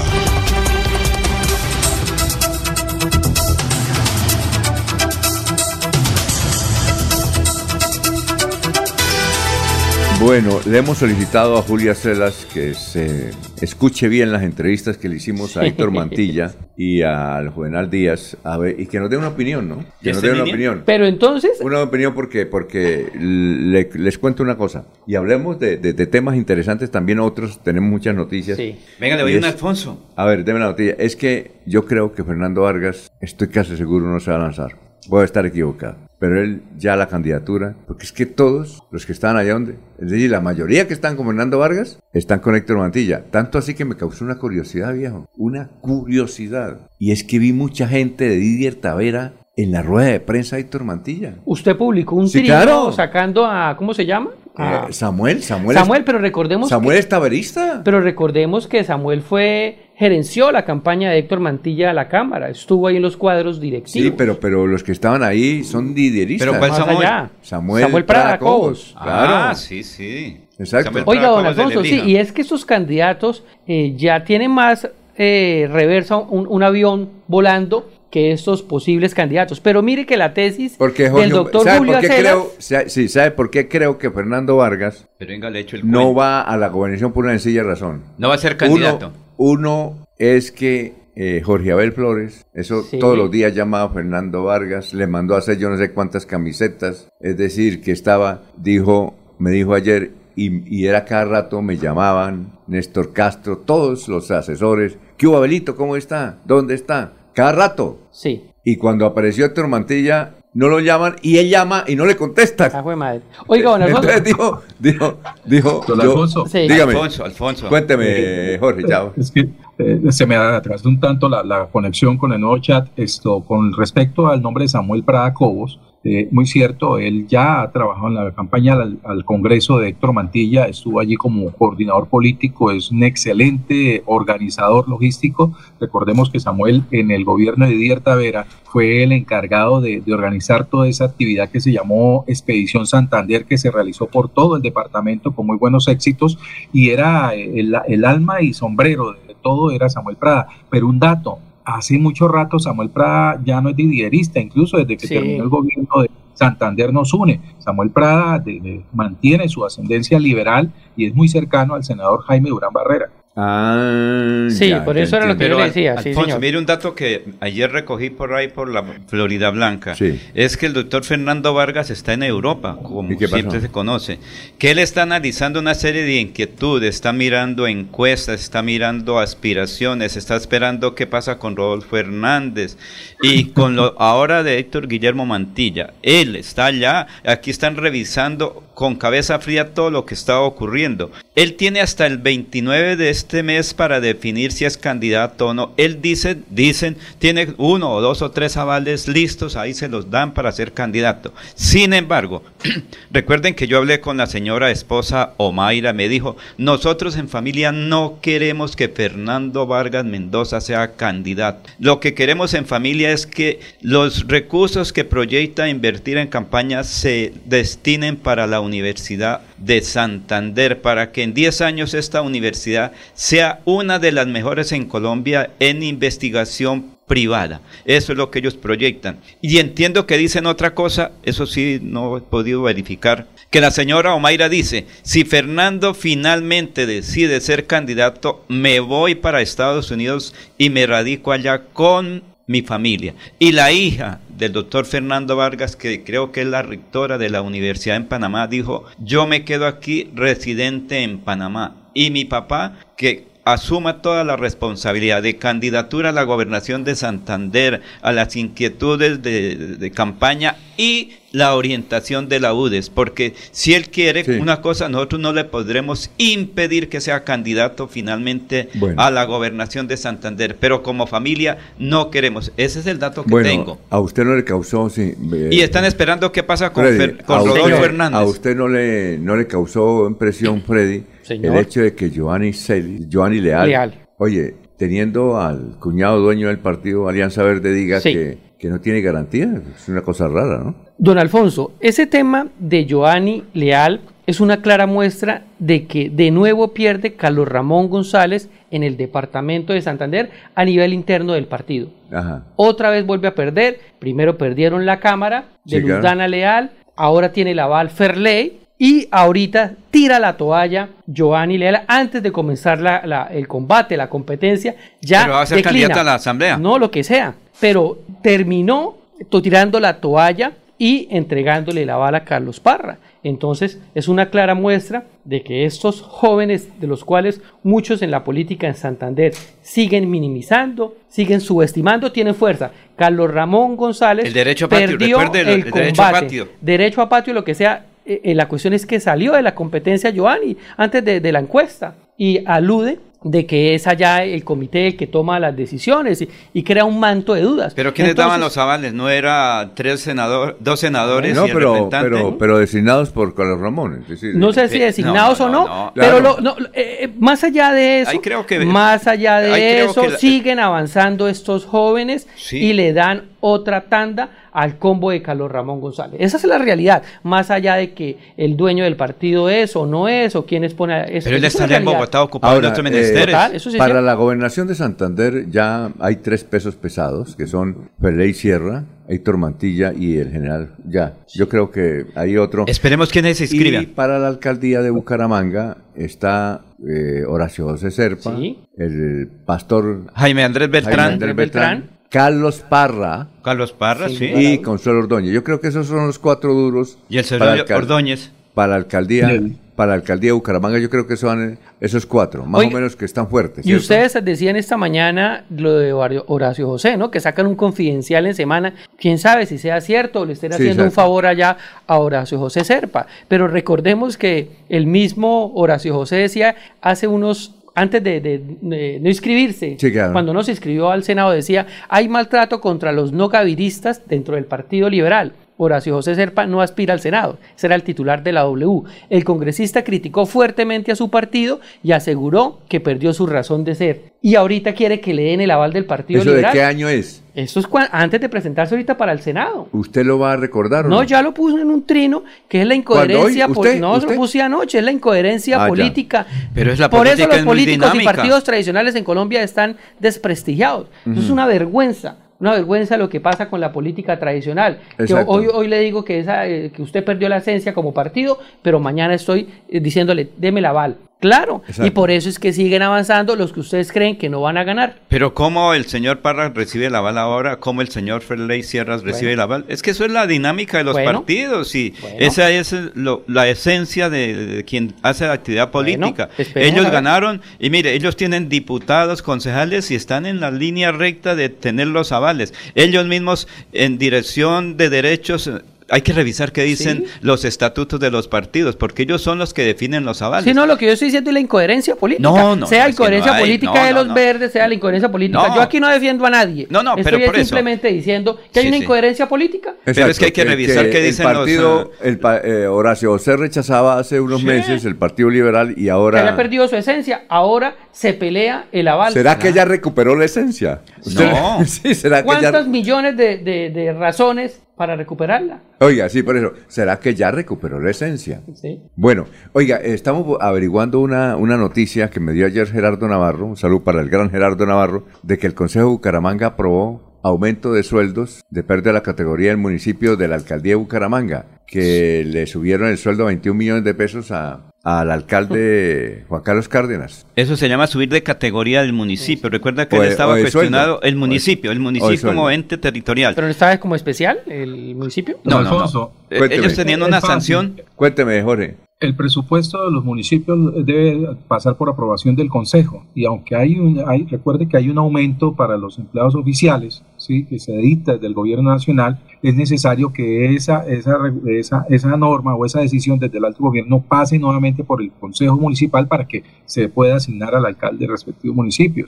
[10.24, 13.32] Bueno, le hemos solicitado a Julia Celas que se
[13.62, 18.58] escuche bien las entrevistas que le hicimos a Héctor Mantilla y al Juvenal Díaz a
[18.58, 19.84] ver, y que nos dé una opinión, ¿no?
[20.02, 20.84] Que nos dé una opinión.
[20.86, 21.60] Pero entonces...
[21.62, 26.38] Una opinión porque, porque le- les cuento una cosa y hablemos de, de- de temas
[26.38, 28.56] interesantes también otros, tenemos muchas noticias.
[28.58, 28.80] Sí.
[29.02, 30.10] Venga, le Y doy una a es- Alfonso.
[30.16, 30.96] A ver, deme la noticia.
[31.00, 34.78] Es que yo creo que Fernando Vargas, estoy casi seguro, no se va a lanzar.
[35.10, 35.98] Voy a estar equivocado.
[36.24, 40.10] Pero él ya la candidatura, porque es que todos los que están allá donde, es
[40.10, 43.26] decir, la mayoría que están con Fernando Vargas, están con Héctor Mantilla.
[43.30, 45.28] Tanto así que me causó una curiosidad, viejo.
[45.36, 46.90] Una curiosidad.
[46.98, 50.62] Y es que vi mucha gente de Didier Tavera en la rueda de prensa de
[50.62, 51.36] Héctor Mantilla.
[51.44, 52.92] Usted publicó un Sí, trío claro.
[52.94, 54.30] sacando a, ¿cómo se llama?
[54.58, 55.78] Eh, Samuel, Samuel.
[55.78, 57.82] Samuel, pero recordemos Samuel que- es taverista.
[57.84, 62.88] Pero recordemos que Samuel fue gerenció la campaña de Héctor Mantilla a la Cámara, estuvo
[62.88, 64.08] ahí en los cuadros directivos.
[64.08, 66.48] Sí, pero, pero los que estaban ahí son didieristas.
[66.48, 66.98] ¿Pero cuál Samuel?
[66.98, 67.30] allá.
[67.42, 68.96] Samuel, Samuel Prada Cobos.
[69.02, 69.34] Claro.
[69.36, 70.38] Ah, sí, sí.
[70.58, 70.90] Exacto.
[70.90, 75.70] Samuel Oiga, don Alfonso, sí, y es que estos candidatos eh, ya tienen más eh,
[75.72, 79.60] reversa un, un avión volando que estos posibles candidatos.
[79.60, 82.88] Pero mire que la tesis Porque Jorge, del doctor ¿sabe Julio por qué Aceras- creo,
[82.88, 86.16] sí, ¿sabe por qué creo que Fernando Vargas Pero venga, le echo el no cuento.
[86.20, 88.04] va a la gobernación por una sencilla razón?
[88.20, 89.12] No va a ser candidato.
[89.38, 93.00] Uno, uno es que eh, Jorge Abel Flores, eso Sí.
[93.00, 96.26] todos los días llamaba a Fernando Vargas, le mandó a hacer yo no sé cuántas
[96.28, 101.78] camisetas, es decir, que estaba, dijo, me dijo ayer, y, y era cada rato, me
[101.78, 105.76] llamaban, Néstor Castro, todos los asesores, ¿qué hubo Abelito?
[105.76, 106.38] ¿Cómo está?
[106.46, 107.14] ¿Dónde está?
[107.34, 107.98] Cada rato.
[108.12, 108.44] Sí.
[108.64, 112.70] Y cuando apareció Héctor Mantilla, no lo llaman y él llama y no le contesta.
[112.74, 113.22] Ah, fue madre.
[113.48, 114.10] Oiga, don Alfonso.
[114.10, 116.46] Entonces dijo, dijo, dijo, Don yo- Alfonso.
[116.48, 116.60] Sí.
[116.60, 117.70] dígame, Alfonso, Alfonso.
[117.70, 119.14] cuénteme, Jorge, chao.
[119.18, 119.50] Es que
[119.80, 122.88] eh, se me atrasó un tanto la, la conexión con el nuevo chat.
[122.96, 127.72] Esto, con respecto al nombre de Samuel Prada Cobos, eh, muy cierto, él ya ha
[127.72, 132.92] trabajado en la campaña al, Congreso de Héctor Mantilla, estuvo allí como coordinador político, es
[132.92, 135.54] un excelente organizador logístico.
[135.80, 140.90] Recordemos que Samuel en el gobierno de Didier Tavera fue el encargado de, organizar toda
[140.90, 145.48] esa actividad que se llamó Expedición Santander, que se realizó por todo el departamento con
[145.48, 146.38] muy buenos éxitos
[146.74, 150.48] y era eh, el alma y sombrero de todo era Samuel Prada.
[150.70, 155.08] Pero un dato, hace mucho rato Samuel Prada ya no es didierista, incluso desde que
[155.08, 155.14] Sí.
[155.16, 157.40] terminó el gobierno de Santander nos une.
[157.60, 162.50] Samuel Prada de- de- mantiene su ascendencia liberal y es muy cercano al senador Jaime
[162.50, 163.10] Durán Barrera.
[163.36, 166.40] Ah, Sí, ya, por eso era lo que yo le Al- decía, sí, Alfonso, señor.
[166.42, 169.96] mire un dato que ayer recogí por ahí por la Florida Blanca.
[169.96, 170.20] Sí.
[170.36, 174.20] Es que el doctor Fernando Vargas está en Europa, como siempre se conoce.
[174.60, 180.36] Que él está analizando una serie de inquietudes, está mirando encuestas, está mirando aspiraciones, está
[180.36, 182.78] esperando qué pasa con Rodolfo Hernández
[183.22, 185.94] y con lo ahora de Héctor Guillermo Mantilla.
[186.04, 191.12] Él está allá, aquí están revisando con cabeza fría todo lo que está ocurriendo.
[191.36, 195.74] Él tiene hasta el 29 de este mes para definir si es candidato o no.
[195.78, 200.34] Él dice, dicen, tiene uno o dos o tres avales listos, ahí se los dan
[200.34, 201.34] para ser candidato.
[201.56, 202.44] Sin embargo,
[203.12, 208.20] recuerden que yo hablé con la señora esposa Omaira, me dijo, nosotros en familia no
[208.22, 211.70] queremos que Fernando Vargas Mendoza sea candidato.
[211.80, 217.34] Lo que queremos en familia es que los recursos que proyecta invertir en campaña se
[217.46, 224.00] destinen para la Universidad de Santander, para que en 10 años esta universidad sea una
[224.00, 227.62] de las mejores en Colombia en investigación privada.
[227.86, 229.20] Eso es lo que ellos proyectan.
[229.42, 234.16] Y entiendo que dicen otra cosa, eso sí no he podido verificar, que la señora
[234.16, 240.88] Omaira dice, si Fernando finalmente decide ser candidato, me voy para Estados Unidos y me
[240.88, 243.14] radico allá con mi familia.
[243.40, 247.42] Y la hija del doctor Fernando Vargas, que creo que es la rectora de la
[247.42, 251.76] Universidad en Panamá, dijo, yo me quedo aquí residente en Panamá.
[251.94, 257.82] Y mi papá, que asuma toda la responsabilidad de candidatura a la gobernación de Santander,
[258.02, 264.40] a las inquietudes de, campaña y la orientación de la UDES, porque si él quiere
[264.40, 269.02] una cosa, nosotros no le podremos impedir que sea candidato finalmente Bueno.
[269.02, 272.52] a la gobernación de Santander, pero como familia no queremos.
[272.56, 273.80] Ese es el dato que Bueno, tengo.
[273.90, 275.16] a usted no le causó, sí.
[275.34, 278.20] eh, Y están esperando qué pasa con, Freddy, Fer- con a usted- Rodolfo Hernández.
[278.20, 281.56] A usted no le, no le causó impresión, Freddy, Señor.
[281.58, 284.06] el hecho de que Giovanni, Celi- Giovanni Leal, Leal.
[284.20, 288.14] oye, teniendo al cuñado dueño del partido Alianza Verde, diga Sí.
[288.14, 289.62] que, que no tiene garantía.
[289.76, 290.74] Es una cosa rara, ¿no?
[290.98, 296.70] Don Alfonso, ese tema de Joanny Leal es una clara muestra de que de nuevo
[296.70, 301.90] pierde Carlos Ramón González en el departamento de Santander a nivel interno del partido.
[302.10, 302.46] Ajá.
[302.56, 303.82] Otra vez vuelve a perder.
[304.00, 306.28] Primero perdieron la Cámara de Sí, claro.
[306.30, 312.32] Leal, ahora tiene el aval Ferley y ahorita tira la toalla Joanny Leal antes de
[312.32, 314.74] comenzar la- la- el combate, la competencia.
[315.02, 315.80] Ya Pero va a ser declina.
[315.88, 316.58] candidata a la asamblea.
[316.58, 317.36] No, lo que sea.
[317.60, 318.98] Pero terminó
[319.42, 322.98] tirando la toalla y entregándole la bala a Carlos Parra.
[323.24, 328.24] Entonces es una clara muestra de que estos jóvenes, de los cuales muchos en la
[328.26, 332.72] política en Santander siguen minimizando, siguen subestimando, tienen fuerza.
[332.98, 336.26] Carlos Ramón González El derecho a patio, perdió el- el, el derecho a combate.
[336.26, 336.48] patio.
[336.60, 337.86] Derecho a patio, lo que sea.
[338.06, 341.40] eh, eh, la cuestión es que salió de la competencia Giovanni antes de, de la
[341.40, 346.30] encuesta y alude de que es allá el comité el que toma las decisiones y,
[346.54, 347.74] y crea un manto de dudas.
[347.74, 348.94] Pero ¿quiénes daban los avales?
[348.94, 352.10] ¿No era tres senadores, dos senadores No, y el pero, representante?
[352.10, 354.02] pero, pero designados por Carlos Ramón.
[354.04, 355.92] es decir, No sé si Eh, designados no, o no, no, no.
[355.96, 356.36] pero Claro.
[356.38, 360.06] lo- no, eh, eh, más allá de eso, Ahí creo que- más allá de eso,
[360.10, 362.58] la- siguen avanzando estos jóvenes Sí.
[362.58, 366.18] y le dan otra tanda al combo de Carlos Ramón González.
[366.22, 370.08] Esa es la realidad, más allá de que el dueño del partido es o no
[370.08, 370.94] es, o quiénes pone...
[370.94, 371.86] a- Pero él esa es está la allá en.
[371.86, 373.26] Bogotá ocupado en Ahora, otros eh, menesteres.
[373.26, 377.48] Total, eso sí es Para la gobernación de Santander ya hay tres pesos pesados, que
[377.48, 381.14] son Ferley Sierra, Héctor Mantilla y el general Ya.
[381.34, 382.66] Yo creo que hay otro.
[382.68, 383.84] Esperemos quiénes se inscriban.
[383.84, 388.60] Y para la alcaldía de Bucaramanga está eh, Horacio José Serpa, Sí.
[388.78, 390.96] el pastor Jaime Andrés Beltrán.
[390.96, 394.26] Jaime Andrés Beltrán, Carlos Parra Carlos Parra, sí.
[394.26, 395.34] y Consuelo Ordóñez.
[395.34, 397.00] Yo creo que esos son los cuatro duros.
[397.10, 398.32] Y el señor Ordóñez.
[398.54, 399.42] Para la alcaldía,
[399.76, 403.06] para la alcaldía de Bucaramanga, yo creo que son esos cuatro, más o menos que
[403.06, 403.66] están fuertes.
[403.66, 403.82] Y ¿cierto?
[403.82, 407.10] ustedes decían esta mañana lo de Horacio- Horacio José, ¿no?
[407.10, 408.76] Que sacan un confidencial en semana.
[409.00, 411.58] Quién sabe si sea cierto o le estén Sí, haciendo un favor allá
[411.88, 413.08] a Horacio José Serpa.
[413.28, 419.10] Pero recordemos que el mismo Horacio José decía hace unos antes de, de- de no
[419.10, 420.14] inscribirse, Sí, claro.
[420.14, 424.46] cuando no se inscribió al Senado, decía, hay maltrato contra los no gaviristas dentro del
[424.46, 425.34] Partido Liberal.
[425.58, 428.84] Horacio José Serpa no aspira al Senado, será el titular de la W.
[429.10, 434.14] El congresista criticó fuertemente a su partido y aseguró que perdió su razón de ser.
[434.22, 436.54] Y ahorita quiere que le den el aval del Partido ¿Eso Liberal.
[436.54, 437.24] de qué año es?
[437.36, 439.68] Eso es antes de presentarse ahorita para el Senado.
[439.74, 440.96] ¿Usted lo va a recordar o no?
[440.98, 443.46] No, ya lo puso en un trino, que es la incoherencia.
[443.48, 443.62] ¿Cuándo?
[443.62, 443.80] pol- ¿Hoy?
[443.80, 444.10] No, ¿Usted?
[444.10, 445.68] lo puse anoche, es la incoherencia Ah, ya.
[445.68, 446.26] política.
[446.54, 450.88] Pero es la Por eso política los políticos y partidos tradicionales en Colombia están desprestigiados.
[451.10, 452.18] Eso es una vergüenza.
[452.44, 454.80] Una vergüenza lo que pasa con la política tradicional.
[454.98, 455.32] Exacto.
[455.32, 458.82] hoy, hoy le digo que, esa, eh, que usted perdió la esencia como partido, pero
[458.82, 460.98] mañana estoy eh, diciéndole, deme el aval.
[461.24, 461.86] Claro, Exacto.
[461.88, 464.66] y por eso es que siguen avanzando los que ustedes creen que no van a
[464.66, 465.00] ganar.
[465.08, 469.32] Pero cómo el señor Parra recibe el aval ahora, cómo el señor Ferley Sierras recibe
[469.32, 471.14] el aval, es que eso es la dinámica de los Bueno.
[471.20, 476.30] partidos y esa es lo- la esencia de, de quien hace la actividad política.
[476.56, 481.48] ellos ganaron y mire, ellos tienen diputados, concejales y están en la línea recta de
[481.48, 482.54] tener los avales.
[482.76, 485.50] Ellos mismos en dirección de derechos
[485.90, 489.64] hay que revisar qué dicen los estatutos de los partidos, porque ellos son los que
[489.64, 490.46] definen los avales.
[490.46, 492.28] Sí, no, lo que yo estoy diciendo es la incoherencia política.
[492.30, 494.14] No, no, sea no, que incoherencia no hay, política no, de no, los no.
[494.14, 495.48] verdes, sea la incoherencia política.
[495.48, 495.56] No.
[495.56, 496.68] Yo aquí no defiendo a nadie.
[496.70, 497.46] No, no, pero Estoy por eso.
[497.46, 498.84] simplemente diciendo que hay Sí, una sí.
[498.84, 499.74] incoherencia política.
[499.84, 503.12] Pero es que hay que revisar qué dicen el los, partido, el pa- eh, Horacio
[503.12, 504.46] José rechazaba hace unos Sí.
[504.48, 506.22] meses el Partido Liberal y Que ahora...
[506.22, 507.24] haya perdido su esencia.
[507.30, 509.14] Ahora se pelea el aval.
[509.14, 510.82] ¿Será que ya recuperó la esencia?
[511.16, 511.64] No.
[511.66, 512.40] sí, ¿será que ya...
[512.52, 515.62] ¿Cuántos millones de, de- de razones para recuperarla?
[515.80, 516.54] Oiga, sí, por eso.
[516.68, 518.42] ¿Será que ya recuperó la esencia?
[518.54, 518.82] Sí.
[518.96, 523.84] Bueno, oiga, estamos averiguando una, una noticia que me dio ayer Gerardo Navarro, un saludo
[523.84, 528.42] para el gran Gerardo Navarro, de que el Consejo de Bucaramanga aprobó aumento de sueldos
[528.50, 532.90] de pérdida de la categoría del municipio de la alcaldía de Bucaramanga, que le subieron
[532.90, 537.26] el sueldo a 21 millones de pesos a, al alcalde Juan Carlos Cárdenas.
[537.36, 539.50] Eso se llama subir de categoría del municipio.
[539.50, 541.08] Recuerda que O él estaba cuestionado sueldo.
[541.08, 543.34] el municipio, el municipio como ente territorial.
[543.34, 545.40] ¿Pero no estaba como especial el municipio?
[545.46, 546.12] No, no, no.
[546.30, 547.82] Ellos tenían una sanción.
[547.96, 548.76] Cuénteme, Jorge.
[549.00, 553.06] El presupuesto de los municipios debe pasar por aprobación del Consejo.
[553.14, 557.46] Y aunque hay un, hay, recuerde que hay un aumento para los empleados oficiales, sí,
[557.46, 561.18] que se dicta desde el gobierno nacional, es necesario que esa, esa,
[561.48, 565.58] esa, esa norma o esa decisión desde el alto gobierno pase nuevamente por el Consejo
[565.58, 569.06] Municipal para que se pueda asignar al alcalde respectivo municipio.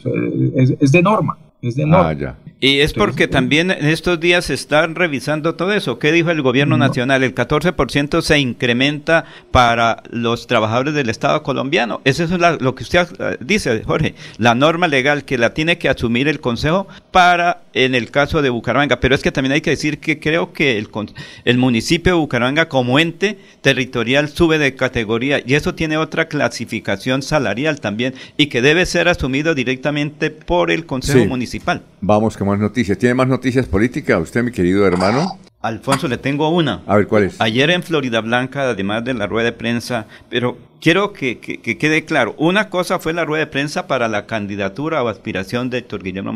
[0.56, 1.38] Es, es de norma,
[1.69, 1.85] es de.
[1.91, 2.35] Ah, ya.
[2.61, 5.99] Y es porque también en estos días se están revisando todo eso.
[5.99, 7.21] ¿Qué dijo el gobierno nacional?
[7.23, 12.01] El 14% se incrementa para los trabajadores del Estado colombiano.
[12.05, 14.15] Eso es la- lo que usted eh, dice, Jorge.
[14.37, 18.49] La norma legal que la tiene que asumir el Consejo para, en el caso de
[18.49, 18.99] Bucaramanga.
[18.99, 20.77] Pero es que también hay que decir que creo que
[21.43, 27.21] el, municipio de Bucaramanga como ente territorial sube de categoría y eso tiene otra clasificación
[27.21, 31.27] salarial también y que debe ser asumido directamente por el Consejo Sí.
[31.27, 31.55] Municipal.
[32.02, 32.98] Vamos con más noticias.
[32.98, 35.40] ¿Tiene más noticias políticas usted, mi querido hermano?
[35.61, 36.84] Alfonso, le tengo una.
[36.86, 37.41] A ver, ¿cuál es?
[37.41, 41.77] Ayer en Florida Blanca, además de la rueda de prensa, pero quiero que, que- que
[41.77, 45.80] quede claro, una cosa fue la rueda de prensa para la candidatura o aspiración de
[45.80, 46.34] Héctor Guillermo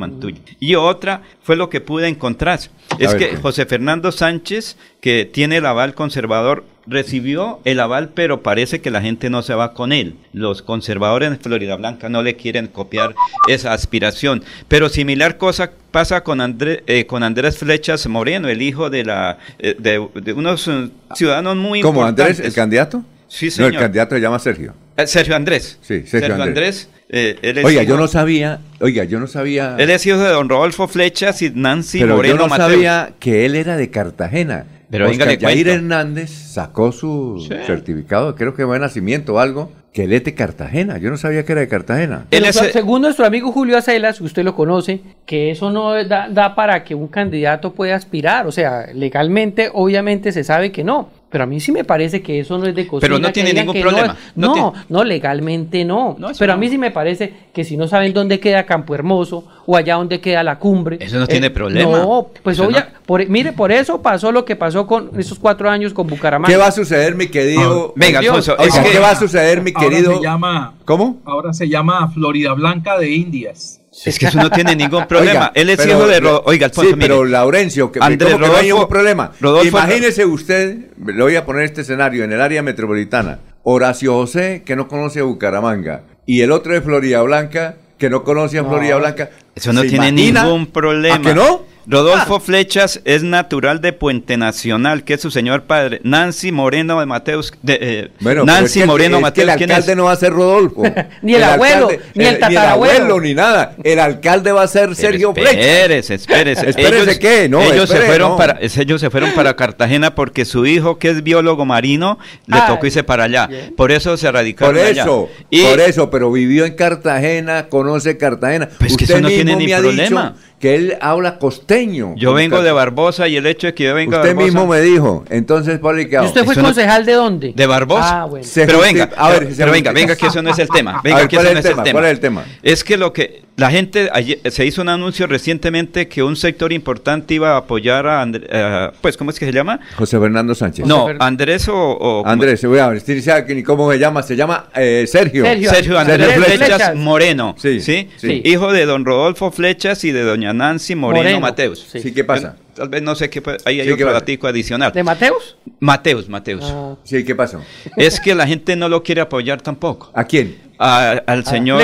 [0.60, 2.60] y otra fue lo que pude encontrar.
[2.99, 3.38] Es ver, que ¿qué?
[3.38, 9.02] José Fernando Sánchez, que tiene el aval conservador, recibió el aval, pero parece que la
[9.02, 10.16] gente no se va con él.
[10.34, 13.14] Los conservadores en Florida Blanca no le quieren copiar
[13.48, 14.44] esa aspiración.
[14.68, 19.38] Pero similar cosa pasa con, André- eh, con Andrés Flechas Moreno, el hijo de, la,
[19.60, 23.03] eh, de, de unos eh, ciudadanos muy ¿Cómo Andrés, el candidato?
[23.30, 23.73] Sí, No, señor.
[23.76, 24.73] el candidato se llama Sergio.
[24.97, 25.77] Eh, Sergio Andrés.
[25.81, 26.89] Sí, Sergio, Andrés.
[27.07, 30.18] eh, él es Oiga, hijo- yo no sabía, oiga, yo no sabía, Él es hijo
[30.18, 32.69] de don Rodolfo Flechas y Nancy pero Moreno yo no Mateo.
[32.69, 34.65] sabía que él era de Cartagena.
[34.91, 35.72] Pero Oscar venga, le Yair cuento.
[35.73, 37.56] Hernández sacó su Sí.
[37.68, 40.97] certificado, creo que fue de nacimiento o algo, que él es de Cartagena.
[40.97, 42.26] Yo no sabía que era de Cartagena.
[42.31, 45.69] Él Pero es- se- según nuestro amigo Julio Acelas, que usted lo conoce, que eso
[45.72, 48.47] no da, da para que un candidato pueda aspirar.
[48.47, 51.10] O sea, legalmente, obviamente se sabe que no.
[51.31, 53.01] Pero a mí sí me parece que eso no es de cocina.
[53.01, 54.15] Pero no tiene ningún problema.
[54.35, 56.18] No, No no, tiene- no, legalmente no.
[56.39, 59.76] Pero a mí sí me parece que si no saben dónde queda Campo Hermoso o
[59.77, 60.95] allá donde queda la cumbre.
[60.95, 61.99] eh, Eso no tiene problema.
[61.99, 62.99] No, pues obvia- no.
[63.06, 66.51] por- mire, por eso pasó lo que pasó con esos cuatro años con Bucaramanga.
[66.51, 67.93] ¿Qué va a suceder, mi querido?
[67.95, 68.35] Venga, Dios.
[68.49, 70.18] Alfonso, Oiga, es que- ¿qué va a suceder, mi Ahora querido?
[70.18, 71.18] se llama, ¿Cómo?
[71.26, 73.81] ahora se llama Florida Blanca de Indias.
[74.06, 75.32] Es que eso no tiene ningún problema.
[75.32, 76.20] Oiga, Él es pero- hijo de...
[76.20, 77.08] Ro- Oiga, Alfonso, Sí, mire.
[77.10, 79.32] pero Laurencio, que, Andrés ¿cómo que no hay Rodolfo- ningún problema.
[79.40, 84.64] Rodolfo- Imagínese usted, le voy a poner este escenario, en el área metropolitana, Horacio José,
[84.66, 88.64] que no conoce a Bucaramanga, y el otro de Florida Blanca, que no conoce a
[88.64, 89.30] Florida Blanca.
[89.56, 91.16] Eso no ¿Se tiene ningún problema.
[91.16, 91.64] ¿A que no?
[91.88, 96.01] Rodolfo Flechas es natural de Puente Nacional, que es su señor padre.
[96.03, 97.53] Nancy Moreno de Mateus.
[97.64, 99.97] De, eh, Bueno, Nancy es que- Moreno es que el ¿quién alcalde es?
[99.97, 100.84] no va a ser Rodolfo.
[101.23, 102.93] Ni el abuelo, ni el tatarabuelo.
[102.93, 103.76] Ni el abuelo, ni nada.
[103.84, 105.56] El alcalde va a ser Sergio Flechas.
[105.56, 106.69] Espérese, espérese.
[106.69, 108.38] Espérese qué, no, ellos, se fueron no.
[108.38, 112.64] para, ellos se fueron para Cartagena porque su hijo, que es biólogo marino, le Ay,
[112.68, 113.49] tocó irse para allá.
[113.76, 115.01] Por eso se radicaron Por allá.
[115.03, 118.69] eso, Y- por eso, pero vivió en Cartagena, conoce Cartagena.
[118.77, 120.35] Pues que Usted eso no tiene ni me ha problema.
[120.35, 122.14] dicho que él habla costeño.
[122.18, 122.72] Yo vengo de.
[122.72, 124.45] Barbosa y el hecho de que yo venga de Usted Barbosa.
[124.45, 125.23] mismo me dijo.
[125.30, 127.53] Entonces, Pablo, ¿qué ¿Y usted fue Eso no- concejal de dónde?
[127.56, 128.22] De Barbosa.
[128.22, 128.45] Ah, bueno.
[128.53, 130.99] Pero venga, a ver, pero, pero venga, venga, que eso no es el tema.
[131.03, 131.84] Venga, ver, que ¿cuál eso es no el es el tema?
[131.84, 131.94] tema.
[131.99, 132.45] ¿Cuál es el tema?
[132.61, 136.72] Es que lo que la gente ayer- se hizo un anuncio recientemente que un sector
[136.73, 139.80] importante iba a apoyar a Andr- eh, pues ¿cómo es que se llama?
[139.98, 140.86] José Fernando Sánchez.
[140.86, 143.03] No, Andrés o, o- Andrés, voy a ver,
[143.45, 145.45] que ni cómo se llama, se llama eh, Sergio.
[145.45, 146.95] Sergio, Andrés Sergio Flechas, Flechas.
[146.95, 148.10] Moreno, Sí, ¿sí?
[148.18, 148.41] sí.
[148.45, 151.86] Hijo de don Rodolfo Flechas y de doña Nancy Moreno, Moreno, Mateus.
[151.91, 152.11] sí.
[152.14, 152.56] ¿qué pasa?
[152.80, 154.93] Tal vez no sé qué puede- ahí hay Sí, ¿qué otro datico adicional.
[154.93, 155.57] ¿De Mateus?
[155.81, 156.64] Mateus, Mateus.
[156.65, 156.95] Ah.
[157.03, 157.61] Sí, ¿qué pasó?
[157.97, 160.10] Es que la gente no lo quiere apoyar tampoco.
[160.14, 160.57] ¿A quién?
[160.81, 161.81] A- al señor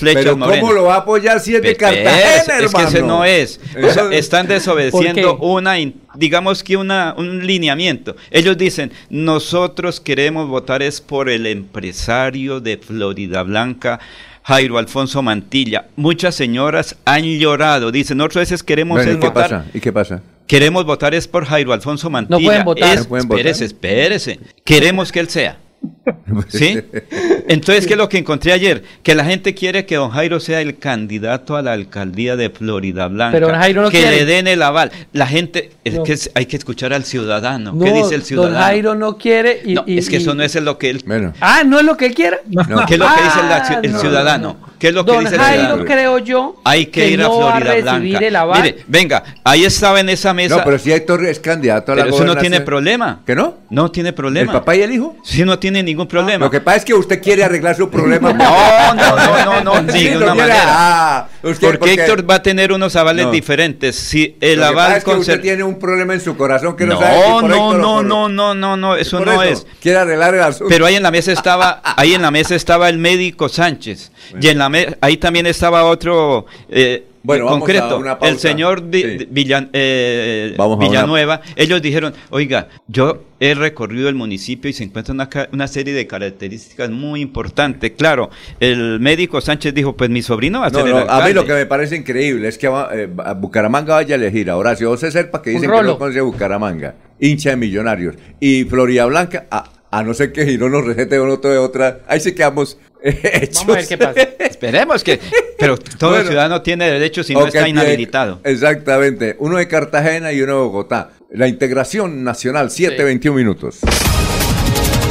[0.00, 0.60] Pero Moreno.
[0.60, 2.88] ¿cómo lo va a apoyar si es de Cartagena, es que hermano?
[2.88, 3.60] ese no es.
[3.76, 5.74] O sea, Eso- están desobedeciendo ¿Por una,
[6.14, 8.14] digamos que una, un lineamiento.
[8.30, 13.98] Ellos dicen, nosotros queremos votar es por el empresario de Florida Blanca,
[14.44, 15.86] Jairo Alfonso Mantilla.
[15.96, 17.90] Muchas señoras han llorado.
[17.90, 19.64] Dicen, nosotros a veces queremos Bueno, es ¿y qué votar pasa?
[19.74, 20.22] ¿Y qué pasa?
[20.46, 22.38] Queremos votar es por Jairo Alfonso Mantilla.
[22.44, 22.94] pueden votar.
[22.94, 23.40] Es- No pueden votar.
[23.46, 24.40] espérese, espérese.
[24.64, 25.58] Queremos que él sea.
[26.48, 26.78] ¿Sí?
[27.48, 28.82] Entonces, ¿qué es lo que encontré ayer?
[29.02, 33.08] Que la gente quiere que don Jairo sea el candidato a la alcaldía de Florida
[33.08, 33.32] Blanca.
[33.32, 34.16] Pero don Jairo no que quiere.
[34.16, 34.90] le den el aval.
[35.12, 36.02] La gente, es No.
[36.02, 37.72] que es- hay que escuchar al ciudadano.
[37.72, 38.58] No, ¿Qué dice el Don ciudadano?
[38.58, 41.02] Jairo no quiere y, No, y- es que y- eso no es lo que él...
[41.06, 42.38] Bueno, Ah, ¿no es lo que él quiere?
[42.86, 44.56] ¿Qué es lo que dice Ah, el no, ciudadano?
[44.78, 45.84] ¿Qué es lo que Don dice el Jairo, ciudadano?
[45.86, 48.26] creo yo, Hay que, ir a no va a Florida recibir Blanca.
[48.26, 48.62] el aval.
[48.62, 50.58] Mire, venga, ahí estaba en esa mesa.
[50.58, 53.22] no, pero si Héctor es candidato a la Pero eso no tiene problema.
[53.24, 53.54] ¿Que no?
[53.70, 54.52] No tiene ¿El problema.
[54.52, 55.16] papá y el hijo?
[55.24, 56.44] Sí, no tiene ningún problema.
[56.44, 58.32] Lo que pasa es que usted quiere arreglar su problema.
[58.36, 60.48] No, no, no, no, no, de Sí, ninguna lo quiere.
[60.48, 60.64] manera.
[60.68, 63.32] Ah, usted, Porque Héctor va a tener unos avales No.
[63.32, 63.96] diferentes.
[63.96, 66.76] Si el Lo que pasa aval es que usted tiene un problema en su corazón
[66.76, 69.66] que no, No, sabe si por no, no, no, no, no, no, eso no es.
[69.80, 70.66] Quiere arreglar el asunto.
[70.68, 74.10] Pero ahí en la mesa estaba, ahí en la mesa estaba el médico Sánchez
[74.40, 74.70] y en la
[75.00, 78.32] ahí también estaba otro eh, Bueno, vamos a concreto, una pausa.
[78.32, 79.28] el señor Vi- Sí.
[79.30, 81.40] Villan- eh, Vamos a una- Villanueva.
[81.56, 85.12] Ellos dijeron, oiga, yo he recorrido el municipio y se encuentra
[85.52, 87.92] una, serie de características muy importantes.
[87.98, 88.30] Claro,
[88.60, 91.32] el médico Sánchez dijo, pues mi sobrino va a No, ser el no, a mí
[91.32, 94.56] lo que me parece increíble es que va- eh, a Bucaramanga vaya a elegir a
[94.56, 99.46] Horacio José Serpa, que dicen que no conoce Bucaramanga, hincha de millonarios, y Florida Blanca,
[99.50, 103.58] a, a no ser que Girón nos recete uno de otra, ahí sí quedamos hechos.
[103.66, 104.20] Vamos a ver qué pasa.
[104.38, 105.20] Esperemos que,
[105.58, 106.26] pero todo Bueno.
[106.26, 108.40] ciudadano tiene derecho si no está inhabilitado.
[108.44, 111.10] Exactamente, uno de Cartagena y uno de Bogotá.
[111.30, 113.78] La integración nacional, 7.21 minutos.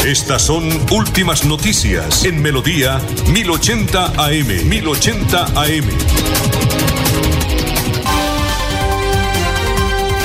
[0.05, 2.99] Estas son últimas noticias en Melodía
[3.31, 4.69] 1080 AM.
[4.69, 5.85] 1080 AM.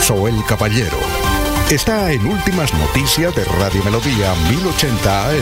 [0.03, 0.99] Soel Caballero
[1.75, 5.37] está en Últimas Noticias de Radio Melodía 1080 AM.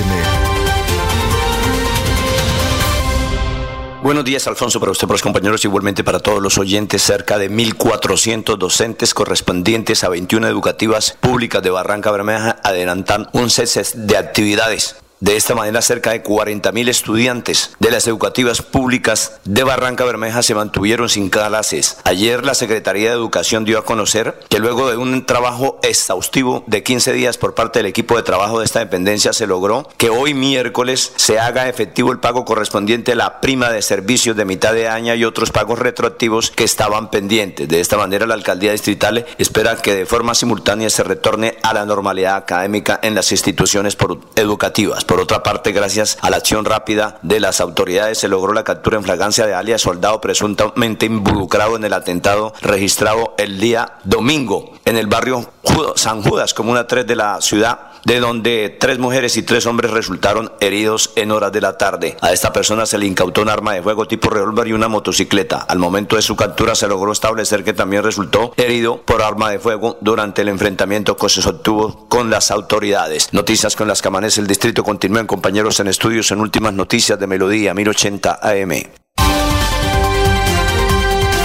[4.02, 7.02] Buenos días, Alfonso, para usted, para los compañeros, igualmente para todos los oyentes.
[7.02, 13.82] Cerca de 1.400 docentes correspondientes a 21 educativas públicas de Barranca Bermeja adelantan un cese
[13.94, 14.96] de actividades.
[15.20, 20.54] De esta manera, cerca de 40.000 estudiantes de las educativas públicas de Barranca Bermeja se
[20.54, 21.96] mantuvieron sin clases.
[22.04, 26.84] Ayer la Secretaría de Educación dio a conocer que luego de un trabajo exhaustivo de
[26.84, 30.34] 15 días por parte del equipo de trabajo de esta dependencia se logró que hoy
[30.34, 34.86] miércoles se haga efectivo el pago correspondiente a la prima de servicios de mitad de
[34.86, 37.68] año y otros pagos retroactivos que estaban pendientes.
[37.68, 41.84] De esta manera, la alcaldía distrital espera que de forma simultánea se retorne a la
[41.84, 43.96] normalidad académica en las instituciones
[44.36, 45.07] educativas.
[45.08, 48.98] Por otra parte, gracias a la acción rápida de las autoridades, se logró la captura
[48.98, 54.98] en fragancia de alias soldado presuntamente involucrado en el atentado registrado el día domingo en
[54.98, 55.50] el barrio
[55.94, 60.52] San Judas, comuna 3 de la ciudad, de donde tres mujeres y tres hombres resultaron
[60.60, 62.16] heridos en horas de la tarde.
[62.20, 65.58] A esta persona se le incautó un arma de fuego tipo revólver y una motocicleta.
[65.58, 69.58] Al momento de su captura se logró establecer que también resultó herido por arma de
[69.58, 73.32] fuego durante el enfrentamiento que se sostuvo con las autoridades.
[73.32, 77.26] Noticias con las que amanece el distrito continúan compañeros en estudios en últimas noticias de
[77.26, 78.72] Melodía 1080 AM.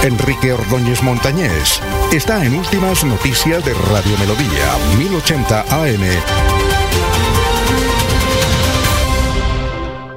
[0.04, 1.80] Enrique Ordóñez Montañés
[2.12, 6.00] está en Últimas Noticias de Radio Melodía 1080 AM.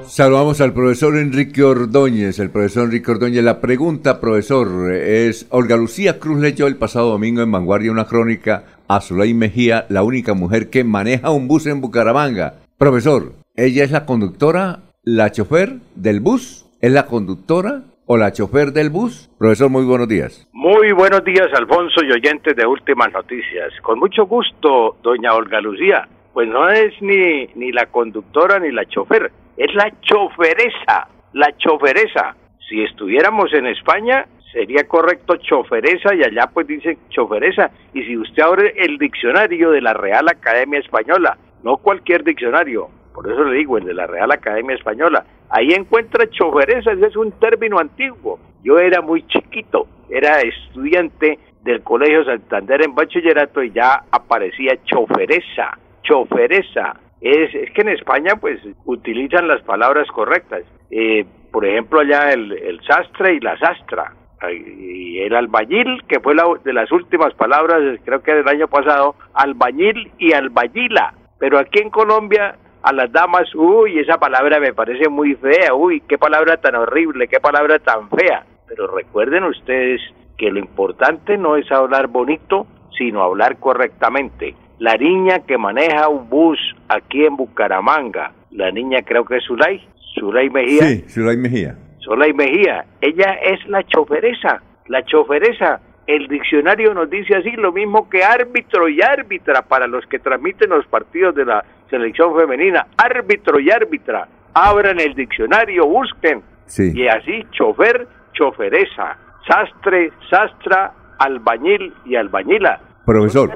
[0.06, 2.38] Saludamos al profesor Enrique Ordóñez.
[2.40, 3.46] El profesor Enrique Ordóñez.
[3.46, 8.66] La pregunta, profesor, es: Olga Lucía Cruz leyó el pasado domingo en Vanguardia una crónica
[8.90, 12.56] a Zulay Mejía, la única mujer que maneja un bus en Bucaramanga.
[12.78, 16.66] Profesor, ¿ella es la conductora, la chofer del bus?
[16.82, 19.30] ¿Es la conductora o la chofer del bus?
[19.38, 20.48] Profesor, muy buenos días.
[20.54, 23.74] Muy buenos días, Alfonso y oyentes de Últimas Noticias.
[23.82, 26.08] Con mucho gusto, doña Olga Lucía.
[26.34, 32.36] Pues no es ni, ni la conductora ni la chofer, es la choferesa, la choferesa.
[32.70, 37.72] Si estuviéramos en España, sería correcto choferesa y allá pues dicen choferesa.
[37.94, 43.30] Y si usted abre el diccionario de la Real Academia Española, no cualquier diccionario, por
[43.30, 47.32] eso le digo el de la Real Academia Española, ahí encuentra choferesa, ese es un
[47.34, 48.40] término antiguo.
[48.64, 55.78] Yo era muy chiquito, era estudiante del Colegio Santander en bachillerato y ya aparecía choferesa,
[56.04, 57.00] choferesa.
[57.20, 60.64] Es, que en España pues utilizan las palabras correctas.
[60.92, 64.14] Eh, por ejemplo, allá el, el sastre y la sastra
[64.52, 69.16] y el albañil, que fue la, de las últimas palabras, creo que del año pasado,
[69.34, 71.14] albañil y albayila.
[71.40, 76.02] Pero aquí en Colombia, a las damas, uy, esa palabra me parece muy fea, uy,
[76.08, 78.46] qué palabra tan horrible, qué palabra tan fea.
[78.68, 80.02] Pero recuerden ustedes
[80.38, 82.68] que lo importante no es hablar bonito,
[82.98, 84.56] sino hablar correctamente.
[84.80, 89.82] La niña que maneja un bus aquí en Bucaramanga, la niña creo que es Zulay,
[90.20, 90.84] Zulay Mejía.
[90.84, 91.76] Sí, Zulay Mejía
[92.08, 95.82] Sola y Mejía, ella es la choferesa, la choferesa.
[96.08, 100.70] El diccionario nos dice así, lo mismo que árbitro y árbitra para los que transmiten
[100.70, 102.88] los partidos de la selección femenina.
[102.98, 104.28] Árbitro y árbitra.
[104.54, 106.42] Abran el diccionario, busquen.
[106.78, 109.18] Y así, chofer, choferesa.
[109.48, 112.80] Sastre, sastra, albañil y albañila.
[113.06, 113.52] Profesor.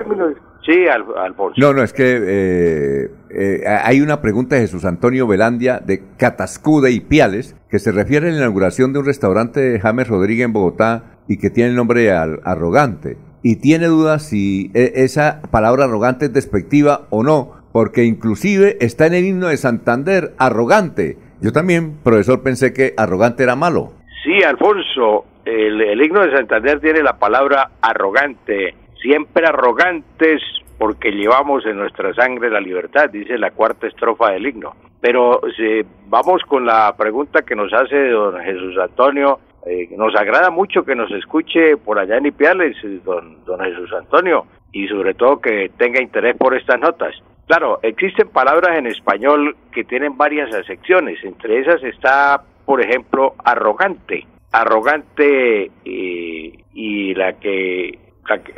[0.65, 1.55] Sí, Alfonso.
[1.57, 6.91] No, no, es que eh, eh, hay una pregunta de Jesús Antonio Velandia de Catascude
[6.91, 10.53] y Piales que se refiere a la inauguración de un restaurante de James Rodríguez en
[10.53, 13.17] Bogotá y que tiene el nombre arrogante.
[13.41, 19.07] Y tiene dudas si e, esa palabra arrogante es despectiva o no, porque inclusive está
[19.07, 21.18] en el himno de Santander, arrogante.
[21.41, 23.93] Yo también, profesor, pensé que arrogante era malo.
[24.23, 30.41] Sí, Alfonso, el, himno de Santander tiene la palabra arrogante siempre arrogantes
[30.77, 34.76] porque llevamos en nuestra sangre la libertad, dice la cuarta estrofa del himno.
[34.99, 40.49] Pero si vamos con la pregunta que nos hace don Jesús Antonio, eh, nos agrada
[40.49, 45.39] mucho que nos escuche por allá en Ipiales, don, don Jesús Antonio, y sobre todo
[45.39, 47.14] que tenga interés por estas notas.
[47.51, 54.25] Claro, existen palabras en español que tienen varias acepciones, entre esas está, por ejemplo, arrogante.
[54.53, 57.99] Arrogante eh, y la que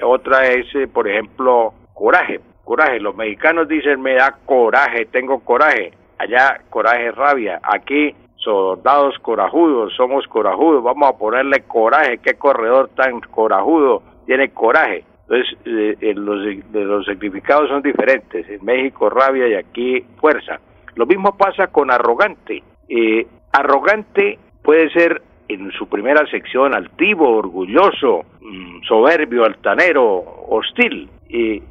[0.03, 2.39] otra es, eh, por ejemplo, coraje.
[2.63, 2.99] Coraje.
[2.99, 5.91] Los mexicanos dicen me da coraje, tengo coraje.
[6.19, 7.61] Allá coraje rabia.
[7.63, 10.83] Aquí soldados corajudos, somos corajudos.
[10.83, 12.19] Vamos a ponerle coraje.
[12.19, 15.03] ¿Qué corredor tan corajudo tiene coraje?
[15.23, 18.47] Entonces, eh, los, los significados son diferentes.
[18.49, 20.59] En México rabia y aquí fuerza.
[20.95, 22.63] Lo mismo pasa con arrogante.
[22.89, 31.09] Eh, arrogante puede ser en su primera sección altivo, orgulloso, mm, soberbio, altanero, hostil.
[31.29, 31.61] Y,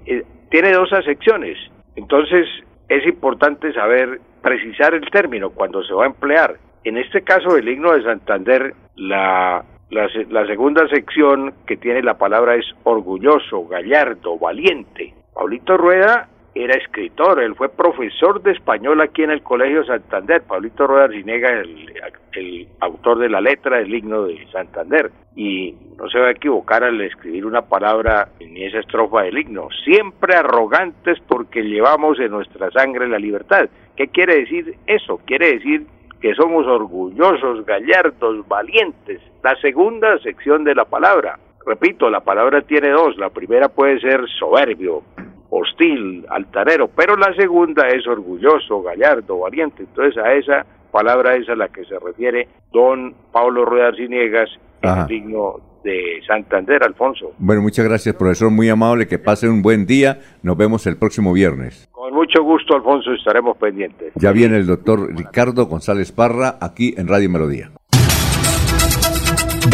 [0.51, 1.57] tiene dos secciones.
[1.97, 2.47] Entonces
[2.89, 6.57] es importante saber precisar el término cuando se va a emplear.
[6.85, 12.15] En este caso del himno de Santander, la, la, la segunda sección que tiene la
[12.15, 15.13] palabra es orgulloso, gallardo, valiente.
[15.35, 20.87] Paulito Rueda era escritor, él fue profesor de español aquí en el Colegio Santander, Pablito
[20.87, 21.93] Rueda Arcinega, el,
[22.33, 26.85] el autor de la letra del himno de Santander, y no se va a equivocar
[26.85, 32.71] al escribir una palabra ni esa estrofa del himno, siempre arrogantes porque llevamos en nuestra
[32.71, 33.69] sangre la libertad.
[33.97, 35.21] ¿Qué quiere decir eso?
[35.27, 35.87] Quiere decir
[36.23, 39.21] que somos orgullosos, gallardos, valientes.
[39.43, 41.37] La segunda sección de la palabra.
[41.67, 43.19] Repito, la palabra tiene dos.
[43.19, 45.03] La primera puede ser soberbio,
[45.51, 49.83] hostil, altanero, pero la segunda es orgulloso, gallardo, valiente.
[49.83, 54.49] Entonces a esa palabra es a la que se refiere don Pablo Rueda Ciniegas
[54.83, 57.33] en el digno de Santander, Alfonso.
[57.39, 61.33] Bueno, muchas gracias, profesor, muy amable, que pase un buen día, nos vemos el próximo
[61.33, 61.89] viernes.
[61.93, 64.13] Con mucho gusto, Alfonso, estaremos pendientes.
[64.17, 67.71] Ya viene el doctor Ricardo González Parra aquí en Radio Melodía.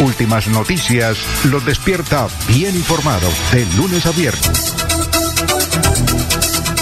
[0.05, 4.88] Últimas noticias los despierta bien informados de lunes a viernes.